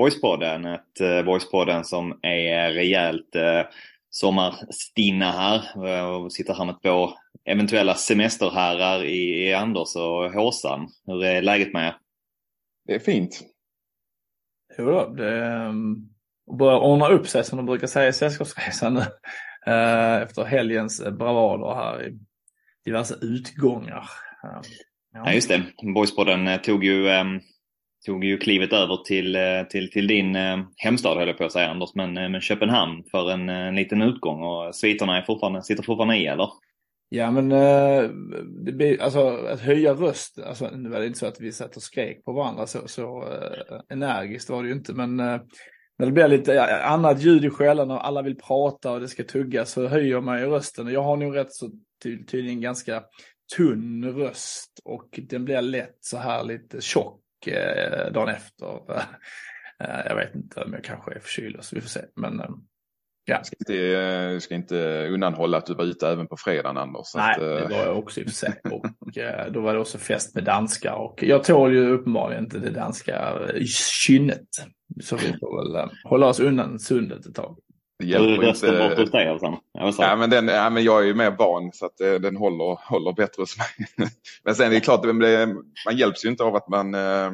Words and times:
Boyspodden. 0.00 0.64
Ett 0.64 1.00
eh, 1.00 1.22
Boyspodden 1.22 1.84
som 1.84 2.18
är 2.22 2.70
rejält 2.70 3.36
eh, 3.36 3.62
sommarstinna 4.10 5.30
här. 5.32 5.86
Eh, 5.86 6.04
och 6.04 6.32
sitter 6.32 6.54
här 6.54 6.64
med 6.64 6.82
två 6.82 7.08
eventuella 7.44 7.94
semesterherrar 7.94 9.04
i, 9.04 9.48
i 9.48 9.54
Anders 9.54 9.96
och 9.96 10.32
Håsan. 10.32 10.88
Hur 11.06 11.24
är 11.24 11.42
läget 11.42 11.72
med 11.72 11.86
er? 11.88 11.94
Det 12.86 12.94
är 12.94 12.98
fint. 12.98 13.40
Jo 14.78 14.84
då, 14.84 15.08
det 15.08 15.56
um, 15.68 16.08
börjar 16.58 16.78
ordna 16.78 17.08
upp 17.08 17.28
sig 17.28 17.44
som 17.44 17.56
de 17.56 17.66
brukar 17.66 17.86
säga 17.86 18.08
i 18.08 18.12
Sällskapsresan 18.12 18.94
nu. 18.94 19.00
Uh, 19.68 20.22
efter 20.22 20.44
helgens 20.44 21.04
bravader 21.04 21.74
här 21.74 22.06
i 22.06 22.18
diverse 22.84 23.14
utgångar. 23.22 24.10
Uh, 24.44 24.60
Ja, 25.12 25.32
just 25.32 25.48
det. 25.48 25.62
Boyspodden 25.94 26.48
eh, 26.48 26.60
tog 26.60 26.84
ju, 26.84 27.08
eh, 27.08 27.24
tog 28.06 28.24
ju 28.24 28.38
klivet 28.38 28.72
över 28.72 28.96
till, 28.96 29.36
eh, 29.36 29.62
till, 29.70 29.90
till 29.90 30.06
din 30.06 30.36
eh, 30.36 30.58
hemstad 30.76 31.18
höll 31.18 31.28
jag 31.28 31.38
på 31.38 31.44
att 31.44 31.52
säga 31.52 31.70
Anders, 31.70 31.94
men, 31.94 32.16
eh, 32.16 32.28
men 32.28 32.40
Köpenhamn 32.40 33.04
för 33.10 33.30
en, 33.30 33.48
en 33.48 33.76
liten 33.76 34.02
utgång 34.02 34.42
och 34.42 34.74
sviterna 34.74 35.18
är 35.18 35.22
fortfarande, 35.22 35.62
sitter 35.62 35.82
fortfarande 35.82 36.16
i 36.16 36.26
eller? 36.26 36.48
Ja 37.12 37.30
men 37.30 37.48
det 38.64 38.72
blir, 38.72 39.02
alltså 39.02 39.28
att 39.28 39.60
höja 39.60 39.92
röst, 39.92 40.38
alltså 40.38 40.70
nu 40.70 40.88
var 40.88 41.00
det 41.00 41.06
inte 41.06 41.18
så 41.18 41.26
att 41.26 41.40
vi 41.40 41.52
satt 41.52 41.76
och 41.76 41.82
skrek 41.82 42.24
på 42.24 42.32
varandra 42.32 42.66
så, 42.66 42.88
så 42.88 43.24
energiskt 43.88 44.50
var 44.50 44.62
det 44.62 44.68
ju 44.68 44.74
inte 44.74 44.92
men 44.92 45.16
när 45.16 46.06
det 46.06 46.12
blir 46.12 46.28
lite 46.28 46.82
annat 46.82 47.22
ljud 47.22 47.44
i 47.44 47.50
skällan 47.50 47.90
och 47.90 48.06
alla 48.06 48.22
vill 48.22 48.36
prata 48.36 48.92
och 48.92 49.00
det 49.00 49.08
ska 49.08 49.24
tuggas 49.24 49.70
så 49.70 49.86
höjer 49.86 50.20
man 50.20 50.40
ju 50.40 50.46
rösten. 50.46 50.86
Och 50.86 50.92
jag 50.92 51.02
har 51.02 51.16
nog 51.16 51.36
rätt 51.36 51.52
så 51.52 51.70
tydligen 52.02 52.60
ganska 52.60 53.02
tunn 53.56 54.04
röst 54.04 54.80
och 54.84 55.20
den 55.28 55.44
blir 55.44 55.62
lätt 55.62 55.96
så 56.00 56.16
här 56.16 56.44
lite 56.44 56.80
tjock 56.80 57.20
eh, 57.48 58.12
dagen 58.12 58.28
efter. 58.28 58.80
Eh, 59.84 60.00
jag 60.06 60.16
vet 60.16 60.34
inte 60.34 60.60
om 60.60 60.72
jag 60.72 60.84
kanske 60.84 61.14
är 61.14 61.18
förkyld 61.18 61.56
så 61.60 61.74
vi 61.74 61.80
får 61.80 61.88
se. 61.88 62.00
Men 62.16 62.40
eh, 62.40 62.46
ja. 63.24 63.44
Ska 63.44 63.56
inte, 63.58 63.74
jag 63.74 64.42
ska 64.42 64.54
inte 64.54 65.08
undanhålla 65.08 65.58
att 65.58 65.66
du 65.66 65.74
var 65.74 65.84
ute 65.84 66.08
även 66.08 66.26
på 66.26 66.36
fredagen 66.36 66.76
Anders. 66.76 67.14
Nej, 67.14 67.34
att, 67.34 67.40
det 67.40 67.60
eh, 67.60 67.70
var 67.70 67.76
jag 67.76 67.98
också 67.98 68.20
i 68.20 68.24
och 68.24 68.26
för 68.26 68.34
sig. 68.34 68.60
Och 68.64 69.18
eh, 69.18 69.52
då 69.52 69.60
var 69.60 69.74
det 69.74 69.80
också 69.80 69.98
fest 69.98 70.34
med 70.34 70.44
danskar 70.44 70.94
och 70.94 71.22
jag 71.22 71.44
tål 71.44 71.74
ju 71.74 71.90
uppenbarligen 71.90 72.44
inte 72.44 72.58
det 72.58 72.70
danska 72.70 73.38
kynnet. 74.04 74.48
Så 75.02 75.16
vi 75.16 75.38
får 75.40 75.64
väl 75.64 75.84
eh, 75.84 75.90
hålla 76.04 76.26
oss 76.26 76.40
undan 76.40 76.78
sundet 76.78 77.26
ett 77.26 77.34
tag. 77.34 77.58
Det 78.00 78.06
hjälper 78.06 78.46
rösten 78.46 78.78
bort 78.78 78.90
hos 78.90 78.98
inte. 78.98 79.16
dig? 79.16 80.08
Ja, 80.08 80.16
men 80.16 80.30
den, 80.30 80.48
ja, 80.48 80.70
men 80.70 80.84
jag 80.84 81.02
är 81.02 81.06
ju 81.06 81.14
mer 81.14 81.30
barn 81.30 81.70
så 81.72 81.86
att 81.86 82.00
eh, 82.00 82.12
den 82.12 82.36
håller, 82.36 82.90
håller 82.90 83.12
bättre 83.12 83.42
hos 83.42 83.58
mig. 83.58 84.08
men 84.44 84.54
sen 84.54 84.66
är 84.66 84.70
det 84.70 84.80
klart, 84.80 85.04
man 85.86 85.96
hjälps 85.96 86.24
ju 86.24 86.28
inte 86.28 86.44
av 86.44 86.56
att 86.56 86.68
man 86.68 86.94
eh, 86.94 87.30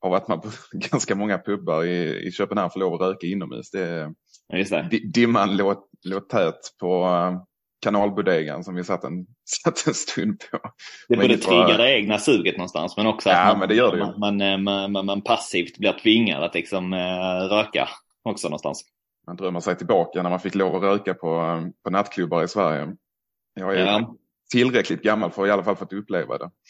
av 0.00 0.14
att 0.14 0.28
man 0.28 0.40
på 0.40 0.48
ganska 0.72 1.14
många 1.14 1.38
pubbar 1.38 1.84
i, 1.84 2.26
i 2.26 2.32
Köpenhamn 2.32 2.70
får 2.70 2.80
lov 2.80 2.94
att 2.94 3.00
röka 3.00 3.26
inomhus. 3.26 3.70
Det, 3.70 4.12
just 4.52 4.70
det. 4.70 4.88
di- 4.90 5.10
dimman 5.14 5.56
låg, 5.56 5.76
låg 6.04 6.28
tät 6.28 6.60
på 6.80 7.04
uh, 7.04 7.40
kanalbodegan 7.82 8.64
som 8.64 8.74
vi 8.74 8.84
satt 8.84 9.04
en, 9.04 9.26
satt 9.64 9.86
en 9.86 9.94
stund 9.94 10.42
på. 10.50 10.58
Det 11.08 11.16
Men 11.16 11.28
både 11.28 11.38
triggar 11.38 11.78
det 11.78 11.98
egna 11.98 12.18
suget 12.18 12.56
någonstans 12.56 12.96
men 12.96 13.06
också 13.06 13.28
Ja, 13.28 13.34
att 13.36 14.18
man, 14.18 14.62
man, 14.92 15.08
eh, 15.08 15.20
passivt 15.20 15.78
blir 15.78 15.92
tvingad 15.92 16.42
att 16.42 16.54
liksom 16.54 16.92
eh, 16.92 17.48
röka 17.50 17.88
också 18.22 18.48
någonstans. 18.48 18.84
Man 19.28 19.36
drömmer 19.36 19.60
sig 19.60 19.76
tillbaka 19.76 20.22
när 20.22 20.30
man 20.30 20.40
fick 20.40 20.54
lov 20.54 20.76
att 20.76 20.82
röka 20.82 21.14
på, 21.14 21.36
eh, 21.40 21.62
på 21.84 21.90
nattklubbar 21.90 22.44
i 22.44 22.48
Sverige. 22.48 22.96
Jag 23.54 23.74
är 23.74 23.86
Ja. 23.86 24.14
tillräckligt 24.52 25.02
gammal 25.02 25.30
för 25.30 25.42
att 25.42 25.48
i 25.48 25.50
alla 25.50 25.64
fall 25.64 25.76
fått 25.76 25.92
uppleva 25.92 26.38
det. 26.38 26.50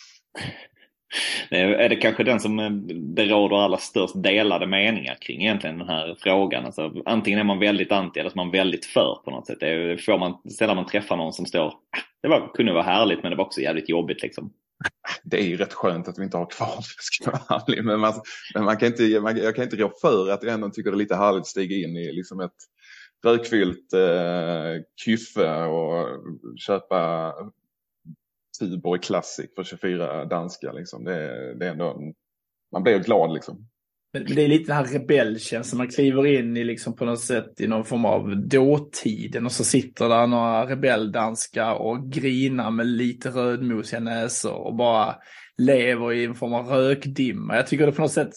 Det 1.50 1.56
Är 1.60 1.88
det 1.88 1.97
kanske 1.97 2.24
den 2.24 2.41
som 2.41 2.58
eh, 2.58 2.70
det 3.14 3.24
råder 3.24 3.56
allra 3.56 3.76
störst 3.78 4.22
delade 4.22 4.66
meningar 4.66 5.14
kring 5.20 5.41
egentligen 5.42 5.78
den 5.78 5.88
här 5.88 6.16
frågan? 6.20 6.64
Alltså, 6.66 6.92
antingen 7.06 7.41
är 7.41 7.44
man 7.44 7.58
väldigt 7.58 7.92
anti 7.92 8.20
eller 8.20 8.30
så 8.30 8.34
är 8.34 8.44
man 8.44 8.50
väldigt 8.50 8.84
för 8.86 9.20
på 9.24 9.30
något 9.30 9.47
sätt. 9.47 9.60
Det 9.60 10.04
får 10.04 10.18
man, 10.18 10.42
sällan 10.58 10.76
man 10.76 10.86
träffar 10.86 11.16
någon 11.16 11.32
som 11.32 11.47
står, 11.47 11.66
"Ah, 11.66 11.72
det 12.22 12.28
var, 12.28 12.50
kunde 12.54 12.72
vara 12.72 12.82
härligt 12.82 13.22
men 13.22 13.30
det 13.30 13.36
var 13.36 13.44
också 13.44 13.60
jävligt 13.60 13.88
jobbigt 13.88 14.22
liksom. 14.22 14.52
Det 15.25 15.41
är 15.41 15.44
ju 15.47 15.56
rätt 15.56 15.72
skönt 15.72 16.09
att 16.09 16.19
vi 16.19 16.25
inte 16.25 16.37
har 16.37 16.50
kvar 16.50 16.77
det, 16.77 17.03
ska 17.03 17.25
jag 17.25 17.33
vara 17.33 17.62
ärlig. 17.62 17.84
Men, 17.84 18.00
man, 18.00 18.15
men 18.55 18.65
man 18.65 18.77
kan 18.77 18.89
inte, 18.89 19.21
man, 19.21 19.37
jag 19.37 19.55
kan 19.55 19.65
inte 19.65 19.77
rå 19.77 19.93
för 20.00 20.31
att 20.31 20.43
jag 20.43 20.55
ändå 20.55 20.71
tycker 20.71 20.91
det 20.91 20.97
är 20.97 20.99
lite 20.99 21.16
härligt 21.16 21.41
att 21.41 21.47
stiga 21.47 21.77
in 21.77 21.97
i 21.97 22.12
liksom 22.12 22.41
ett 22.41 22.56
rökfyllt 23.25 23.93
eh, 23.93 24.83
kyffe 24.97 25.65
och 25.65 26.09
köpa 26.56 27.34
Tuborg 28.59 29.00
Classic 29.00 29.55
för 29.55 29.65
24 29.65 30.25
danska. 30.25 30.72
Liksom. 30.72 31.05
Det, 31.05 31.55
det 31.55 31.66
är 31.66 31.71
ändå 31.71 31.84
en, 31.84 32.15
man 32.72 32.83
blir 32.83 32.99
glad 32.99 33.34
liksom. 33.34 33.69
Men 34.18 34.26
men 34.26 34.36
det 34.36 34.42
är 34.42 34.48
lite 34.48 34.72
den 34.72 34.76
här 34.76 34.92
rebellkänslan. 34.92 35.78
Man 35.78 35.88
kliver 35.88 36.26
in 36.26 36.56
i 36.56 36.64
liksom 36.64 36.96
på 36.96 37.04
något 37.04 37.20
sätt 37.20 37.60
i 37.60 37.66
någon 37.66 37.84
form 37.84 38.04
av 38.04 38.48
dåtiden 38.48 39.46
och 39.46 39.52
så 39.52 39.64
sitter 39.64 40.08
där 40.08 40.26
några 40.26 40.66
rebelldanskar 40.66 41.74
och 41.74 42.10
grinar 42.12 42.70
med 42.70 42.86
lite 42.86 43.30
rödmosiga 43.30 44.00
näsor 44.00 44.54
och 44.54 44.76
bara 44.76 45.16
lever 45.58 46.12
i 46.12 46.24
en 46.24 46.34
form 46.34 46.54
av 46.54 46.66
rökdimma. 46.66 47.56
Jag 47.56 47.66
tycker 47.66 47.86
det 47.86 47.92
på 47.92 48.02
något 48.02 48.12
sätt, 48.12 48.32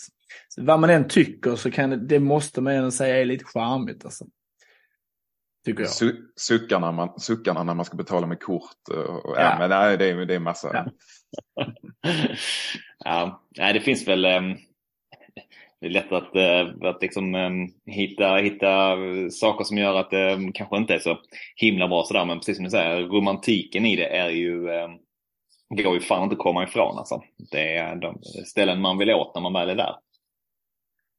vad 0.57 0.79
man 0.79 0.89
än 0.89 1.07
tycker 1.07 1.55
så 1.55 1.71
kan 1.71 1.89
det, 1.89 2.07
det 2.07 2.19
måste 2.19 2.61
man 2.61 2.73
ändå 2.73 2.91
säga 2.91 3.21
är 3.21 3.25
lite 3.25 3.45
charmigt 3.45 4.05
alltså. 4.05 4.25
Tycker 5.65 5.81
jag. 5.81 5.89
Su, 5.89 6.15
suckarna, 6.35 6.91
man, 6.91 7.19
suckarna 7.19 7.63
när 7.63 7.73
man 7.73 7.85
ska 7.85 7.97
betala 7.97 8.27
med 8.27 8.39
kort. 8.39 8.87
Och, 8.89 9.25
och, 9.25 9.35
ja. 9.37 9.41
Ja. 9.41 9.55
men 9.59 9.69
nej, 9.69 9.97
det, 9.97 10.05
är, 10.09 10.25
det 10.25 10.35
är 10.35 10.39
massa. 10.39 10.69
Ja. 10.73 10.85
ja, 13.05 13.43
nej, 13.57 13.73
det 13.73 13.79
finns 13.79 14.07
väl 14.07 14.25
ehm, 14.25 14.55
det 15.81 15.87
är 15.87 15.89
lätt 15.89 16.11
att, 16.11 16.35
eh, 16.35 16.89
att 16.89 17.01
liksom, 17.01 17.35
ehm, 17.35 17.67
hitta, 17.85 18.35
hitta 18.35 18.97
saker 19.31 19.63
som 19.63 19.77
gör 19.77 19.95
att 19.95 20.09
det 20.09 20.51
kanske 20.53 20.77
inte 20.77 20.93
är 20.93 20.99
så 20.99 21.17
himla 21.55 21.87
bra 21.87 22.03
sådär. 22.03 22.25
Men 22.25 22.37
precis 22.39 22.55
som 22.55 22.63
du 22.63 22.69
säger, 22.69 23.01
romantiken 23.01 23.85
i 23.85 23.95
det 23.95 24.17
är 24.17 24.29
ju, 24.29 24.69
ehm, 24.69 24.91
går 25.69 25.93
ju 25.93 25.99
fan 25.99 26.23
inte 26.23 26.33
att 26.33 26.39
komma 26.39 26.63
ifrån 26.63 26.97
alltså. 26.97 27.21
Det 27.51 27.75
är 27.75 27.95
de 27.95 28.17
ställen 28.45 28.81
man 28.81 28.97
vill 28.97 29.11
åt 29.11 29.35
när 29.35 29.41
man 29.41 29.53
väl 29.53 29.69
är 29.69 29.75
där. 29.75 29.95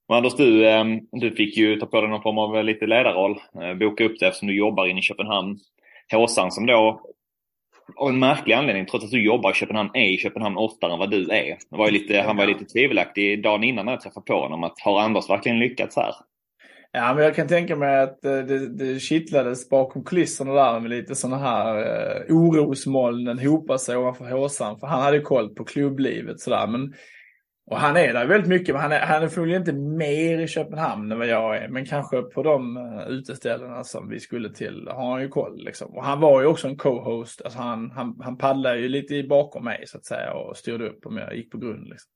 Men 0.08 0.16
Anders, 0.16 0.34
du, 0.34 0.64
du 1.12 1.30
fick 1.30 1.56
ju 1.56 1.76
ta 1.76 1.86
på 1.86 2.00
dig 2.00 2.10
någon 2.10 2.22
form 2.22 2.38
av 2.38 2.56
eh, 2.56 2.64
lite 2.64 2.86
ledarroll. 2.86 3.40
Eh, 3.62 3.74
boka 3.74 4.04
upp 4.04 4.18
det 4.20 4.26
eftersom 4.26 4.48
du 4.48 4.56
jobbar 4.56 4.86
inne 4.86 4.98
i 4.98 5.02
Köpenhamn. 5.02 5.58
Håsan 6.12 6.52
som 6.52 6.66
då 6.66 7.00
av 7.96 8.08
en 8.08 8.18
märklig 8.18 8.54
anledning, 8.54 8.86
trots 8.86 9.04
att 9.04 9.10
du 9.10 9.24
jobbar 9.24 9.50
i 9.50 9.54
Köpenhamn, 9.54 9.90
är 9.94 10.14
i 10.14 10.18
Köpenhamn 10.18 10.56
oftare 10.56 10.92
än 10.92 10.98
vad 10.98 11.10
du 11.10 11.30
är. 11.30 11.58
Var 11.68 11.86
ju 11.86 11.92
lite, 11.92 12.20
han 12.26 12.36
var 12.36 12.44
ju 12.44 12.52
lite 12.52 12.64
tvivelaktig 12.64 13.42
dagen 13.42 13.64
innan 13.64 13.84
när 13.84 13.92
jag 13.92 14.00
träffade 14.00 14.26
på 14.26 14.34
honom. 14.34 14.64
Att 14.64 14.80
har 14.80 15.00
Anders 15.00 15.30
verkligen 15.30 15.58
lyckats 15.58 15.96
här? 15.96 16.14
Ja, 16.92 17.14
men 17.14 17.24
jag 17.24 17.34
kan 17.34 17.48
tänka 17.48 17.76
mig 17.76 18.00
att 18.00 18.24
eh, 18.24 18.38
det, 18.38 18.68
det 18.68 19.00
kittlades 19.00 19.68
bakom 19.68 20.04
kulisserna 20.04 20.52
där 20.52 20.80
med 20.80 20.90
lite 20.90 21.14
sådana 21.14 21.38
här 21.38 21.76
eh, 21.76 22.36
orosmolnen 22.36 23.38
hopar 23.38 23.76
sig 23.76 23.96
ovanför 23.96 24.30
håsan. 24.30 24.80
För 24.80 24.86
han 24.86 25.02
hade 25.02 25.20
koll 25.20 25.54
på 25.54 25.64
klubblivet 25.64 26.40
sådär. 26.40 26.66
Men, 26.66 26.94
och 27.66 27.78
han 27.78 27.96
är 27.96 28.12
där 28.12 28.26
väldigt 28.26 28.48
mycket, 28.48 28.74
men 28.74 28.82
han 28.82 28.92
är, 28.92 29.00
han 29.00 29.22
är 29.22 29.28
förmodligen 29.28 29.62
inte 29.62 29.72
mer 29.72 30.38
i 30.38 30.48
Köpenhamn 30.48 31.12
än 31.12 31.18
vad 31.18 31.26
jag 31.26 31.56
är. 31.56 31.68
Men 31.68 31.86
kanske 31.86 32.22
på 32.22 32.42
de 32.42 32.76
uh, 32.76 33.08
uteställena 33.08 33.84
som 33.84 34.08
vi 34.08 34.20
skulle 34.20 34.54
till 34.54 34.88
har 34.90 35.10
han 35.10 35.22
ju 35.22 35.28
koll. 35.28 35.64
Liksom. 35.64 35.96
Och 35.96 36.04
han 36.04 36.20
var 36.20 36.40
ju 36.40 36.46
också 36.46 36.68
en 36.68 36.76
co-host. 36.76 37.42
Alltså 37.42 37.58
han, 37.58 37.90
han, 37.90 38.20
han 38.20 38.38
paddlade 38.38 38.78
ju 38.78 38.88
lite 38.88 39.22
bakom 39.28 39.64
mig 39.64 39.84
så 39.86 39.98
att 39.98 40.04
säga 40.04 40.32
och 40.32 40.56
styrde 40.56 40.88
upp 40.88 41.06
om 41.06 41.16
jag 41.16 41.36
gick 41.36 41.50
på 41.50 41.58
grund. 41.58 41.88
Liksom. 41.88 42.10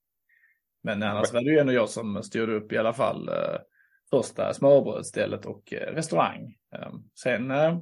Men 0.83 1.03
annars 1.03 1.33
var 1.33 1.41
det 1.41 1.51
ju 1.51 1.59
ändå 1.59 1.73
jag 1.73 1.89
som 1.89 2.23
styrde 2.23 2.55
upp 2.55 2.73
i 2.73 2.79
alla 2.79 2.93
fall. 2.93 3.29
Uh, 3.29 3.59
första 4.11 4.55
smörbrödsstället 4.55 5.47
och 5.47 5.73
eh, 5.73 5.95
restaurang. 5.95 6.55
Eh, 6.75 6.93
sen 7.23 7.51
eh, 7.51 7.79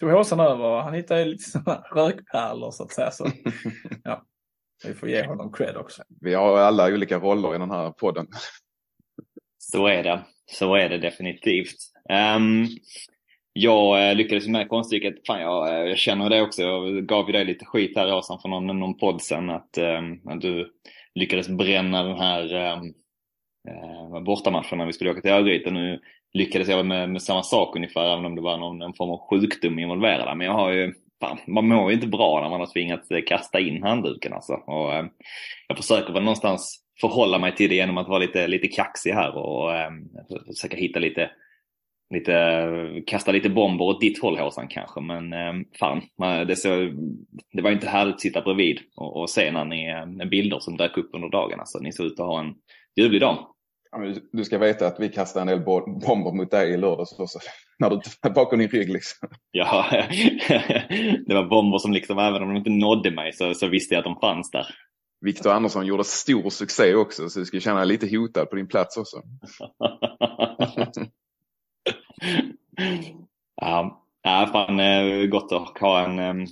tog 0.00 0.10
Håsan 0.10 0.40
över 0.40 0.64
och 0.64 0.82
han 0.82 0.94
hittade 0.94 1.24
lite 1.24 1.50
sådana 1.50 1.80
rökpärlor 1.80 2.70
så 2.70 2.82
att 2.82 2.92
säga. 2.92 3.10
Så, 3.10 3.26
ja, 4.04 4.24
vi 4.84 4.94
får 4.94 5.08
ge 5.08 5.26
honom 5.26 5.52
cred 5.52 5.76
också. 5.76 6.02
Vi 6.20 6.34
har 6.34 6.58
alla 6.58 6.92
olika 6.92 7.18
roller 7.18 7.54
i 7.54 7.58
den 7.58 7.70
här 7.70 7.90
podden. 7.90 8.26
Så 9.58 9.86
är 9.86 10.02
det. 10.02 10.20
Så 10.46 10.74
är 10.74 10.88
det 10.88 10.98
definitivt. 10.98 11.76
Um, 12.36 12.66
jag 13.52 14.08
eh, 14.08 14.16
lyckades 14.16 14.48
med 14.48 14.68
konststycket. 14.68 15.26
Fan, 15.26 15.40
jag, 15.40 15.68
eh, 15.68 15.88
jag 15.88 15.98
känner 15.98 16.30
det 16.30 16.42
också. 16.42 16.62
Jag 16.62 17.06
gav 17.06 17.26
ju 17.26 17.32
dig 17.32 17.44
lite 17.44 17.64
skit 17.64 17.96
här 17.96 18.14
Åsan 18.14 18.38
för 18.40 18.48
någon, 18.48 18.80
någon 18.80 18.98
podd 18.98 19.22
sen. 19.22 19.50
Att, 19.50 19.78
um, 19.78 20.20
att 20.28 20.40
du 20.40 20.72
lyckades 21.14 21.48
bränna 21.48 22.02
den 22.02 22.18
här 22.18 22.72
um, 22.72 22.94
uh, 23.68 24.24
bortamatchen 24.24 24.78
när 24.78 24.86
vi 24.86 24.92
skulle 24.92 25.10
åka 25.10 25.20
till 25.20 25.30
Örgryte. 25.30 25.70
Nu 25.70 26.00
lyckades 26.32 26.68
jag 26.68 26.86
med, 26.86 27.10
med 27.10 27.22
samma 27.22 27.42
sak 27.42 27.76
ungefär, 27.76 28.12
även 28.12 28.24
om 28.24 28.34
det 28.34 28.42
var 28.42 28.58
någon, 28.58 28.78
någon 28.78 28.94
form 28.94 29.10
av 29.10 29.28
sjukdom 29.30 29.78
involverad. 29.78 30.36
Men 30.36 30.46
jag 30.46 30.54
har 30.54 30.72
ju, 30.72 30.94
fan, 31.20 31.38
man 31.46 31.68
mår 31.68 31.90
ju 31.90 31.94
inte 31.94 32.06
bra 32.06 32.40
när 32.40 32.50
man 32.50 32.60
har 32.60 32.72
tvingats 32.72 33.10
eh, 33.10 33.22
kasta 33.26 33.60
in 33.60 33.82
handduken 33.82 34.32
alltså. 34.32 34.52
Och, 34.52 34.94
eh, 34.94 35.06
jag 35.68 35.76
försöker 35.76 36.12
väl 36.12 36.22
någonstans 36.22 36.84
förhålla 37.00 37.38
mig 37.38 37.54
till 37.54 37.70
det 37.70 37.76
genom 37.76 37.98
att 37.98 38.08
vara 38.08 38.18
lite, 38.18 38.46
lite 38.46 38.68
kaxig 38.68 39.12
här 39.12 39.36
och 39.36 39.76
eh, 39.76 39.90
försöka 40.46 40.76
hitta 40.76 40.98
lite 40.98 41.30
lite, 42.14 43.02
kasta 43.06 43.32
lite 43.32 43.50
bomber 43.50 43.84
åt 43.84 44.00
ditt 44.00 44.22
håll 44.22 44.38
Håsan 44.38 44.68
kanske. 44.68 45.00
Men 45.00 45.32
eh, 45.32 45.52
fan, 45.78 46.02
det, 46.46 46.56
så, 46.56 46.68
det 47.52 47.62
var 47.62 47.70
inte 47.70 47.88
härligt 47.88 48.14
att 48.14 48.20
sitta 48.20 48.42
bredvid 48.42 48.78
och, 48.96 49.16
och 49.16 49.30
se 49.30 49.52
när 49.52 49.64
ni, 49.64 49.88
eh, 49.88 50.28
bilder 50.28 50.58
som 50.58 50.76
dök 50.76 50.96
upp 50.98 51.10
under 51.12 51.28
dagen. 51.28 51.60
Alltså, 51.60 51.78
ni 51.78 51.92
såg 51.92 52.06
ut 52.06 52.20
att 52.20 52.26
ha 52.26 52.40
en 52.40 52.54
ljuvlig 52.96 53.20
dag. 53.20 53.46
Du 54.32 54.44
ska 54.44 54.58
veta 54.58 54.86
att 54.86 55.00
vi 55.00 55.08
kastade 55.08 55.42
en 55.42 55.46
del 55.58 55.66
bomber 56.06 56.32
mot 56.36 56.50
dig 56.50 56.70
i 56.70 56.76
lördags 56.76 57.18
också. 57.18 57.38
När 57.78 57.90
du 57.90 58.00
bakom 58.30 58.58
din 58.58 58.68
rygg 58.68 58.88
liksom. 58.92 59.28
Ja, 59.50 59.86
det 61.26 61.34
var 61.34 61.48
bomber 61.48 61.78
som 61.78 61.92
liksom, 61.92 62.18
även 62.18 62.42
om 62.42 62.48
de 62.48 62.56
inte 62.56 62.70
nådde 62.70 63.10
mig 63.10 63.32
så, 63.32 63.54
så 63.54 63.68
visste 63.68 63.94
jag 63.94 63.98
att 63.98 64.04
de 64.04 64.20
fanns 64.20 64.50
där. 64.50 64.66
Viktor 65.20 65.50
Andersson 65.52 65.86
gjorde 65.86 66.04
stor 66.04 66.50
succé 66.50 66.94
också 66.94 67.28
så 67.28 67.38
du 67.38 67.44
ska 67.44 67.60
känna 67.60 67.78
dig 67.78 67.88
lite 67.88 68.16
hotad 68.16 68.50
på 68.50 68.56
din 68.56 68.68
plats 68.68 68.96
också. 68.96 69.16
ja, 73.60 74.48
fan 74.52 74.80
eh, 74.80 75.26
gott 75.26 75.52
att 75.52 75.78
ha 75.78 76.04
en, 76.04 76.46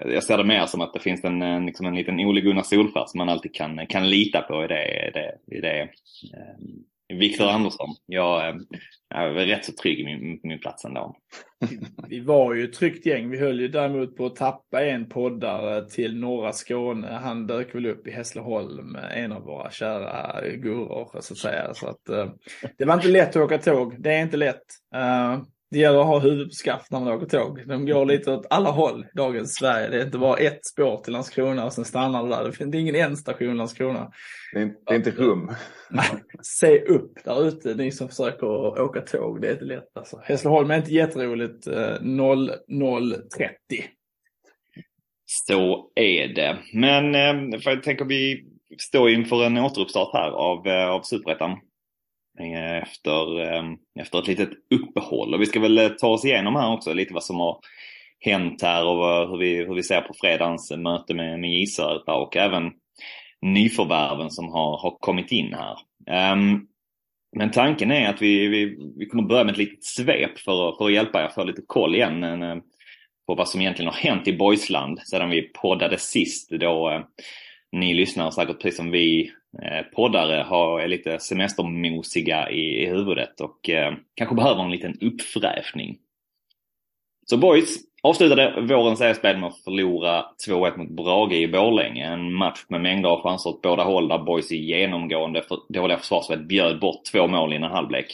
jag 0.00 0.24
ser 0.24 0.38
det 0.38 0.44
mer 0.44 0.66
som 0.66 0.80
att 0.80 0.92
det 0.92 1.00
finns 1.00 1.24
en, 1.24 1.42
en, 1.42 1.66
liksom 1.66 1.86
en 1.86 1.94
liten 1.94 2.20
Ole 2.20 2.40
Gunnar 2.40 2.62
Solskär 2.62 3.04
som 3.06 3.18
man 3.18 3.28
alltid 3.28 3.54
kan, 3.54 3.86
kan 3.86 4.10
lita 4.10 4.42
på 4.42 4.64
i 4.64 4.66
det, 4.66 5.08
i 5.08 5.10
det, 5.10 5.56
i 5.56 5.60
det 5.60 5.80
eh, 5.80 7.18
Viktor 7.18 7.48
Andersson. 7.48 7.88
Jag, 8.06 8.48
eh, 8.48 8.54
jag 9.08 9.42
är 9.42 9.46
rätt 9.46 9.64
så 9.64 9.72
trygg 9.72 10.00
i 10.00 10.04
min, 10.04 10.40
min 10.42 10.58
plats 10.58 10.84
ändå. 10.84 11.16
Vi 12.08 12.20
var 12.20 12.54
ju 12.54 12.64
ett 12.64 12.72
tryggt 12.72 13.06
gäng. 13.06 13.30
Vi 13.30 13.38
höll 13.38 13.60
ju 13.60 13.68
däremot 13.68 14.16
på 14.16 14.26
att 14.26 14.36
tappa 14.36 14.84
en 14.84 15.08
poddare 15.08 15.88
till 15.90 16.16
norra 16.16 16.52
Skåne. 16.52 17.08
Han 17.22 17.46
dök 17.46 17.74
väl 17.74 17.86
upp 17.86 18.06
i 18.06 18.10
Hässleholm, 18.10 18.96
en 19.14 19.32
av 19.32 19.42
våra 19.42 19.70
kära 19.70 20.40
guror 20.56 21.20
så 21.20 21.34
att 21.34 21.38
säga. 21.38 21.74
Så 21.74 21.88
att, 21.88 22.08
eh, 22.08 22.30
det 22.78 22.84
var 22.84 22.94
inte 22.94 23.08
lätt 23.08 23.28
att 23.28 23.36
åka 23.36 23.58
tåg. 23.58 24.02
Det 24.02 24.14
är 24.14 24.22
inte 24.22 24.36
lätt. 24.36 24.64
Det 25.72 25.78
gäller 25.78 26.00
att 26.00 26.06
ha 26.06 26.18
huvudet 26.18 26.48
på 26.48 26.54
skaft 26.54 26.90
när 26.90 27.00
man 27.00 27.12
åker 27.12 27.26
tåg. 27.26 27.68
De 27.68 27.86
går 27.86 28.06
lite 28.06 28.32
åt 28.32 28.46
alla 28.50 28.70
håll, 28.70 29.06
dagens 29.14 29.54
Sverige. 29.54 29.88
Det 29.88 30.00
är 30.00 30.04
inte 30.04 30.18
bara 30.18 30.36
ett 30.36 30.66
spår 30.66 31.02
till 31.04 31.12
Landskrona 31.12 31.64
och 31.64 31.72
sen 31.72 31.84
stannar 31.84 32.22
det 32.22 32.28
där. 32.28 32.44
Det 32.44 32.52
finns 32.52 32.74
ingen 32.74 32.94
änstation 32.94 33.56
Landskrona. 33.56 34.10
Det 34.52 34.60
är, 34.60 34.66
det 34.86 34.92
är 34.92 34.96
inte 34.96 35.10
rum. 35.10 35.50
Se 36.42 36.80
upp 36.80 37.24
där 37.24 37.48
ute, 37.48 37.74
ni 37.74 37.92
som 37.92 38.08
försöker 38.08 38.46
åka 38.80 39.00
tåg. 39.00 39.40
Det 39.40 39.48
är 39.48 39.52
inte 39.52 39.64
lätt 39.64 39.96
alltså. 39.96 40.20
Hässleholm 40.24 40.70
är 40.70 40.76
inte 40.76 40.94
jätteroligt. 40.94 41.66
0030. 41.66 43.48
Eh, 43.78 43.84
Så 45.24 45.90
är 45.94 46.28
det. 46.34 46.58
Men 46.74 47.14
eh, 47.14 47.60
för 47.60 47.70
jag 47.70 47.82
tänker 47.82 48.04
vi 48.04 48.44
står 48.78 49.10
inför 49.10 49.44
en 49.44 49.58
återuppstart 49.58 50.12
här 50.12 50.30
av, 50.30 50.66
eh, 50.66 50.88
av 50.88 51.02
Superettan 51.02 51.58
Eh, 52.40 52.76
efter, 52.76 53.40
eh, 53.40 53.64
efter 54.00 54.18
ett 54.18 54.26
litet 54.26 54.50
uppehåll. 54.74 55.34
Och 55.34 55.40
vi 55.40 55.46
ska 55.46 55.60
väl 55.60 55.78
eh, 55.78 55.88
ta 55.88 56.08
oss 56.08 56.24
igenom 56.24 56.56
här 56.56 56.72
också 56.72 56.92
lite 56.92 57.14
vad 57.14 57.24
som 57.24 57.40
har 57.40 57.58
hänt 58.20 58.62
här 58.62 58.86
och 58.86 59.28
hur 59.28 59.38
vi, 59.38 59.56
hur 59.56 59.74
vi 59.74 59.82
ser 59.82 60.00
på 60.00 60.14
fredagens 60.20 60.70
möte 60.70 61.14
med, 61.14 61.40
med 61.40 61.50
J 61.50 61.66
och 62.06 62.36
även 62.36 62.72
nyförvärven 63.42 64.30
som 64.30 64.48
har, 64.48 64.78
har 64.78 64.98
kommit 65.00 65.32
in 65.32 65.54
här. 65.54 65.76
Um, 66.32 66.66
men 67.36 67.50
tanken 67.50 67.90
är 67.90 68.08
att 68.08 68.22
vi, 68.22 68.48
vi, 68.48 68.76
vi 68.96 69.06
kommer 69.06 69.22
börja 69.22 69.44
med 69.44 69.52
ett 69.52 69.58
litet 69.58 69.84
svep 69.84 70.38
för, 70.38 70.68
att, 70.68 70.78
för 70.78 70.84
att 70.84 70.92
hjälpa 70.92 71.24
er 71.24 71.28
få 71.28 71.44
lite 71.44 71.62
koll 71.66 71.94
igen 71.94 72.24
en, 72.24 72.60
på 73.26 73.34
vad 73.34 73.48
som 73.48 73.60
egentligen 73.60 73.92
har 73.92 74.00
hänt 74.00 74.28
i 74.28 74.32
Boysland 74.32 74.98
sedan 74.98 75.30
vi 75.30 75.42
poddade 75.42 75.98
sist. 75.98 76.50
Då 76.50 77.04
ni 77.72 77.94
lyssnare 77.94 78.32
säkert 78.32 78.62
precis 78.62 78.76
som 78.76 78.90
vi 78.90 79.32
eh, 79.62 79.82
poddare 79.94 80.42
har, 80.42 80.80
är 80.80 80.88
lite 80.88 81.18
semestermosiga 81.18 82.50
i, 82.50 82.82
i 82.82 82.86
huvudet 82.86 83.40
och 83.40 83.70
eh, 83.70 83.94
kanske 84.14 84.36
behöver 84.36 84.62
en 84.62 84.70
liten 84.70 84.98
uppfräschning. 85.00 85.98
Så 87.26 87.36
boys, 87.36 87.78
Avslutade 88.04 88.60
vårens 88.60 88.98
seriespel 88.98 89.38
med 89.38 89.48
att 89.48 89.64
förlora 89.64 90.24
2-1 90.48 90.76
mot 90.76 90.90
Brage 90.90 91.32
i 91.32 91.48
Borlänge. 91.48 92.06
En 92.06 92.34
match 92.34 92.64
med 92.68 92.80
mängder 92.80 93.08
av 93.08 93.22
chanser 93.22 93.50
åt 93.50 93.62
båda 93.62 93.84
håll 93.84 94.08
där 94.08 94.18
boys 94.18 94.52
i 94.52 94.56
genomgående 94.56 95.42
för 95.42 95.58
dåliga 95.68 95.98
försvarsspel 95.98 96.46
bjöd 96.46 96.80
bort 96.80 97.04
två 97.12 97.26
mål 97.26 97.52
innan 97.52 97.70
halvlek. 97.70 98.06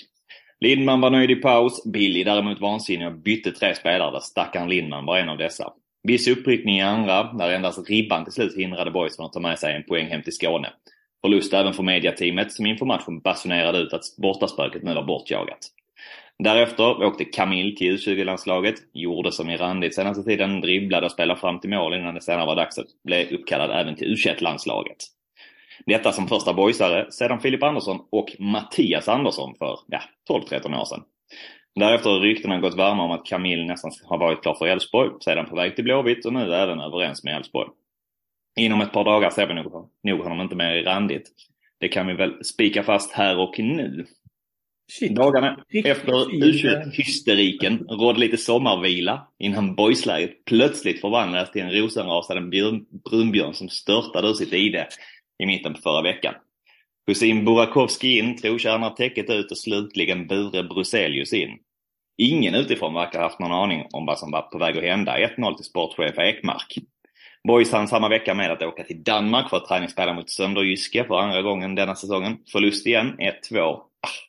Lindman 0.60 1.00
var 1.00 1.10
nöjd 1.10 1.30
i 1.30 1.34
paus, 1.34 1.84
Billy 1.92 2.24
däremot 2.24 2.60
vansinnig 2.60 3.06
och 3.06 3.14
bytte 3.18 3.52
tre 3.52 3.74
spelare 3.74 4.10
där 4.10 4.20
stackaren 4.20 4.68
Lindman 4.68 5.06
var 5.06 5.18
en 5.18 5.28
av 5.28 5.38
dessa. 5.38 5.72
Viss 6.08 6.28
uppryckning 6.28 6.78
i 6.78 6.82
andra, 6.82 7.22
där 7.22 7.50
endast 7.50 7.90
ribban 7.90 8.24
till 8.24 8.32
slut 8.32 8.56
hindrade 8.56 8.90
boys 8.90 9.16
från 9.16 9.26
att 9.26 9.32
ta 9.32 9.40
med 9.40 9.58
sig 9.58 9.76
en 9.76 9.82
poäng 9.82 10.06
hem 10.06 10.22
till 10.22 10.32
Skåne. 10.32 10.70
Förlust 11.20 11.54
även 11.54 11.72
för 11.72 11.82
mediateamet 11.82 12.52
som 12.52 12.66
inför 12.66 12.86
matchen 12.86 13.20
basunerade 13.20 13.78
ut 13.78 13.92
att 13.92 14.02
bortaspöket 14.16 14.82
nu 14.82 14.94
var 14.94 15.02
bortjagat. 15.02 15.58
Därefter 16.38 17.04
åkte 17.04 17.24
Camille 17.24 17.76
till 17.76 17.96
U20-landslaget, 17.96 18.74
gjorde 18.92 19.32
som 19.32 19.50
i 19.50 19.56
randigt 19.56 19.94
senaste 19.94 20.24
tiden, 20.24 20.60
dribblade 20.60 21.06
och 21.06 21.12
spelade 21.12 21.40
fram 21.40 21.60
till 21.60 21.70
mål 21.70 21.94
innan 21.94 22.14
det 22.14 22.20
senare 22.20 22.46
var 22.46 22.56
dags 22.56 22.78
att 22.78 23.02
bli 23.04 23.34
uppkallad 23.34 23.70
även 23.70 23.96
till 23.96 24.14
U21-landslaget. 24.14 24.96
Detta 25.86 26.12
som 26.12 26.28
första 26.28 26.52
boysare 26.52 27.12
sedan 27.12 27.40
Filip 27.40 27.62
Andersson 27.62 28.00
och 28.10 28.36
Mattias 28.38 29.08
Andersson 29.08 29.54
för 29.58 29.78
ja, 29.86 30.00
12-13 30.30 30.80
år 30.80 30.84
sedan. 30.84 31.02
Därefter 31.78 32.10
har 32.10 32.20
ryktena 32.20 32.60
gått 32.60 32.76
varma 32.76 33.02
om 33.02 33.10
att 33.10 33.26
Camille 33.26 33.64
nästan 33.64 33.90
har 34.04 34.18
varit 34.18 34.42
klar 34.42 34.54
för 34.54 34.66
Elfsborg, 34.66 35.10
sedan 35.20 35.46
på 35.46 35.56
väg 35.56 35.74
till 35.74 35.84
Blåvitt 35.84 36.26
och 36.26 36.32
nu 36.32 36.54
även 36.54 36.80
överens 36.80 37.24
med 37.24 37.36
Elfsborg. 37.36 37.68
Inom 38.58 38.80
ett 38.80 38.92
par 38.92 39.04
dagar 39.04 39.30
ser 39.30 39.46
vi 39.46 39.54
nog, 39.54 39.90
nog 40.02 40.20
honom 40.20 40.40
inte 40.40 40.56
mer 40.56 40.74
i 40.74 40.82
randigt. 40.82 41.28
Det 41.80 41.88
kan 41.88 42.06
vi 42.06 42.14
väl 42.14 42.44
spika 42.44 42.82
fast 42.82 43.12
här 43.12 43.38
och 43.38 43.58
nu. 43.58 44.06
Shit. 44.92 45.16
Dagarna 45.16 45.64
efter 45.84 46.12
U21-hysteriken 46.12 47.86
rådde 47.88 48.20
lite 48.20 48.36
sommarvila 48.36 49.28
innan 49.38 49.74
boysläget 49.74 50.44
plötsligt 50.44 51.00
förvandlades 51.00 51.50
till 51.50 51.62
en 51.62 51.70
rosenrasande 51.70 52.80
brunbjörn 53.10 53.54
som 53.54 53.68
störtade 53.68 54.28
ur 54.28 54.34
sitt 54.34 54.52
ide 54.52 54.88
i 55.38 55.46
mitten 55.46 55.74
på 55.74 55.80
förra 55.80 56.02
veckan. 56.02 56.34
Kusin 57.06 57.44
Burakovsky 57.44 58.18
in, 58.18 58.36
trotjänare 58.36 58.96
täcket 58.96 59.30
ut 59.30 59.50
och 59.50 59.58
slutligen 59.58 60.26
Bure 60.26 60.62
Bruselius 60.62 61.32
in. 61.32 61.58
Ingen 62.18 62.54
utifrån 62.54 62.94
verkar 62.94 63.18
ha 63.18 63.26
haft 63.26 63.38
någon 63.38 63.52
aning 63.52 63.86
om 63.92 64.06
vad 64.06 64.18
som 64.18 64.30
var 64.30 64.42
på 64.42 64.58
väg 64.58 64.78
att 64.78 64.84
hända. 64.84 65.18
1-0 65.18 65.54
till 65.56 65.64
sportchef 65.64 66.18
Ekmark. 66.18 66.78
Boys 67.48 67.72
hann 67.72 67.88
samma 67.88 68.08
vecka 68.08 68.34
med 68.34 68.50
att 68.50 68.62
åka 68.62 68.84
till 68.84 69.02
Danmark 69.02 69.50
för 69.50 69.56
att 69.56 69.66
träningsspela 69.68 70.12
mot 70.12 70.30
Sönderjyske 70.30 71.04
för 71.04 71.18
andra 71.18 71.42
gången 71.42 71.74
denna 71.74 71.94
säsongen. 71.94 72.36
Förlust 72.52 72.86
igen, 72.86 73.16
1-2 73.52 73.60
ah, 73.60 73.82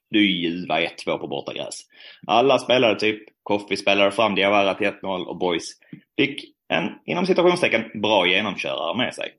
du 0.09 0.31
ljuva 0.31 0.81
1-2 0.81 1.17
på 1.17 1.27
bortagräs. 1.27 1.81
Alla 2.27 2.59
spelade 2.59 2.99
typ. 2.99 3.19
Koffi 3.43 3.77
spelade 3.77 4.11
fram 4.11 4.35
Diawara 4.35 4.73
till 4.73 4.87
1-0 4.87 5.23
och 5.23 5.37
Boys 5.37 5.71
fick 6.17 6.43
en, 6.73 6.89
inom 7.05 7.25
citationstecken, 7.25 8.01
bra 8.01 8.27
genomkörare 8.27 8.97
med 8.97 9.15
sig. 9.15 9.31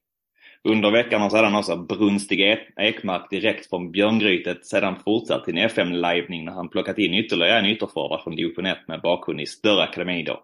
Under 0.68 0.90
veckan 0.90 1.20
har 1.20 1.30
sedan 1.30 1.54
också 1.54 1.76
brunstig 1.76 2.58
Ekmark 2.76 3.30
direkt 3.30 3.68
från 3.70 3.90
Björngrytet 3.90 4.66
sedan 4.66 4.96
fortsatt 5.04 5.44
sin 5.44 5.58
FM-lajvning 5.58 6.44
när 6.44 6.52
han 6.52 6.68
plockat 6.68 6.98
in 6.98 7.14
ytterligare 7.14 7.58
en 7.58 7.66
ytterforward 7.66 8.22
från 8.22 8.36
division 8.36 8.66
1 8.66 8.78
med 8.88 9.00
bakgrund 9.00 9.40
i 9.40 9.46
större 9.46 9.82
akademier. 9.82 10.36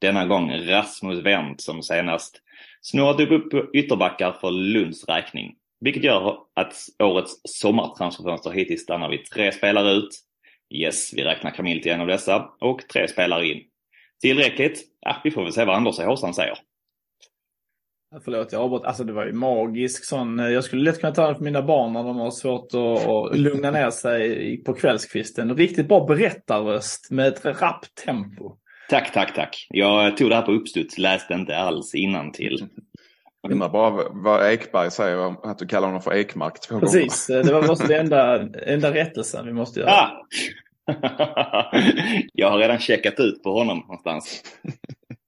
Denna 0.00 0.26
gång 0.26 0.52
Rasmus 0.52 1.24
Wendt 1.24 1.60
som 1.60 1.82
senast 1.82 2.42
snurrat 2.80 3.20
upp 3.20 3.74
ytterbackar 3.74 4.32
för 4.32 4.50
Lunds 4.50 5.08
räkning. 5.08 5.54
Vilket 5.80 6.04
gör 6.04 6.38
att 6.54 6.74
årets 7.02 7.40
sommartransferfönster 7.44 8.50
hittills 8.50 8.82
stannar 8.82 9.08
vid 9.08 9.24
tre 9.24 9.52
spelare 9.52 9.92
ut. 9.92 10.10
Yes, 10.70 11.12
vi 11.14 11.24
räknar 11.24 11.50
Camille 11.50 11.82
till 11.82 11.92
en 11.92 12.00
av 12.00 12.06
dessa. 12.06 12.50
Och 12.60 12.88
tre 12.88 13.08
spelare 13.08 13.46
in. 13.46 13.62
Tillräckligt? 14.20 14.84
Ja, 15.00 15.16
vi 15.24 15.30
får 15.30 15.42
väl 15.42 15.52
se 15.52 15.64
vad 15.64 15.76
Anders 15.76 15.98
Håsan 15.98 16.34
säger. 16.34 16.58
Förlåt, 18.24 18.52
jag 18.52 18.62
avbröt. 18.62 18.84
Alltså 18.84 19.04
det 19.04 19.12
var 19.12 19.26
ju 19.26 19.32
magisk 19.32 20.04
sån. 20.04 20.38
Jag 20.38 20.64
skulle 20.64 20.82
lätt 20.82 21.00
kunna 21.00 21.14
ta 21.14 21.26
den 21.26 21.36
för 21.36 21.44
mina 21.44 21.62
barn 21.62 21.92
när 21.92 22.02
de 22.02 22.16
har 22.16 22.30
svårt 22.30 22.74
att, 22.74 23.06
att 23.06 23.38
lugna 23.38 23.70
ner 23.70 23.90
sig 23.90 24.62
på 24.64 24.72
kvällskvisten. 24.74 25.56
Riktigt 25.56 25.88
bra 25.88 26.06
berättarröst 26.06 27.10
med 27.10 27.26
ett 27.28 27.44
rappt 27.44 27.94
tempo. 28.04 28.56
Tack, 28.90 29.12
tack, 29.12 29.34
tack. 29.34 29.66
Jag 29.68 30.16
tog 30.16 30.30
det 30.30 30.34
här 30.34 30.42
på 30.42 30.52
uppstuds, 30.52 30.98
läste 30.98 31.34
inte 31.34 31.56
alls 31.56 31.94
innan 31.94 32.32
till. 32.32 32.68
Jag 33.42 33.52
undrar 33.52 33.68
bara 33.68 34.08
vad 34.10 34.52
Ekberg 34.52 34.90
säger, 34.90 35.50
att 35.50 35.58
du 35.58 35.66
kallar 35.66 35.86
honom 35.86 36.02
för 36.02 36.14
Ekmark 36.14 36.60
två 36.60 36.80
Precis, 36.80 37.26
gånger. 37.28 37.44
det 37.44 37.52
var 37.52 37.70
också 37.70 37.86
den 37.86 38.00
enda, 38.00 38.48
enda 38.66 38.94
rättelsen 38.94 39.46
vi 39.46 39.52
måste 39.52 39.80
göra. 39.80 39.90
Ah! 39.90 40.10
jag 42.32 42.50
har 42.50 42.58
redan 42.58 42.78
checkat 42.78 43.20
ut 43.20 43.42
på 43.42 43.52
honom 43.52 43.78
någonstans. 43.78 44.42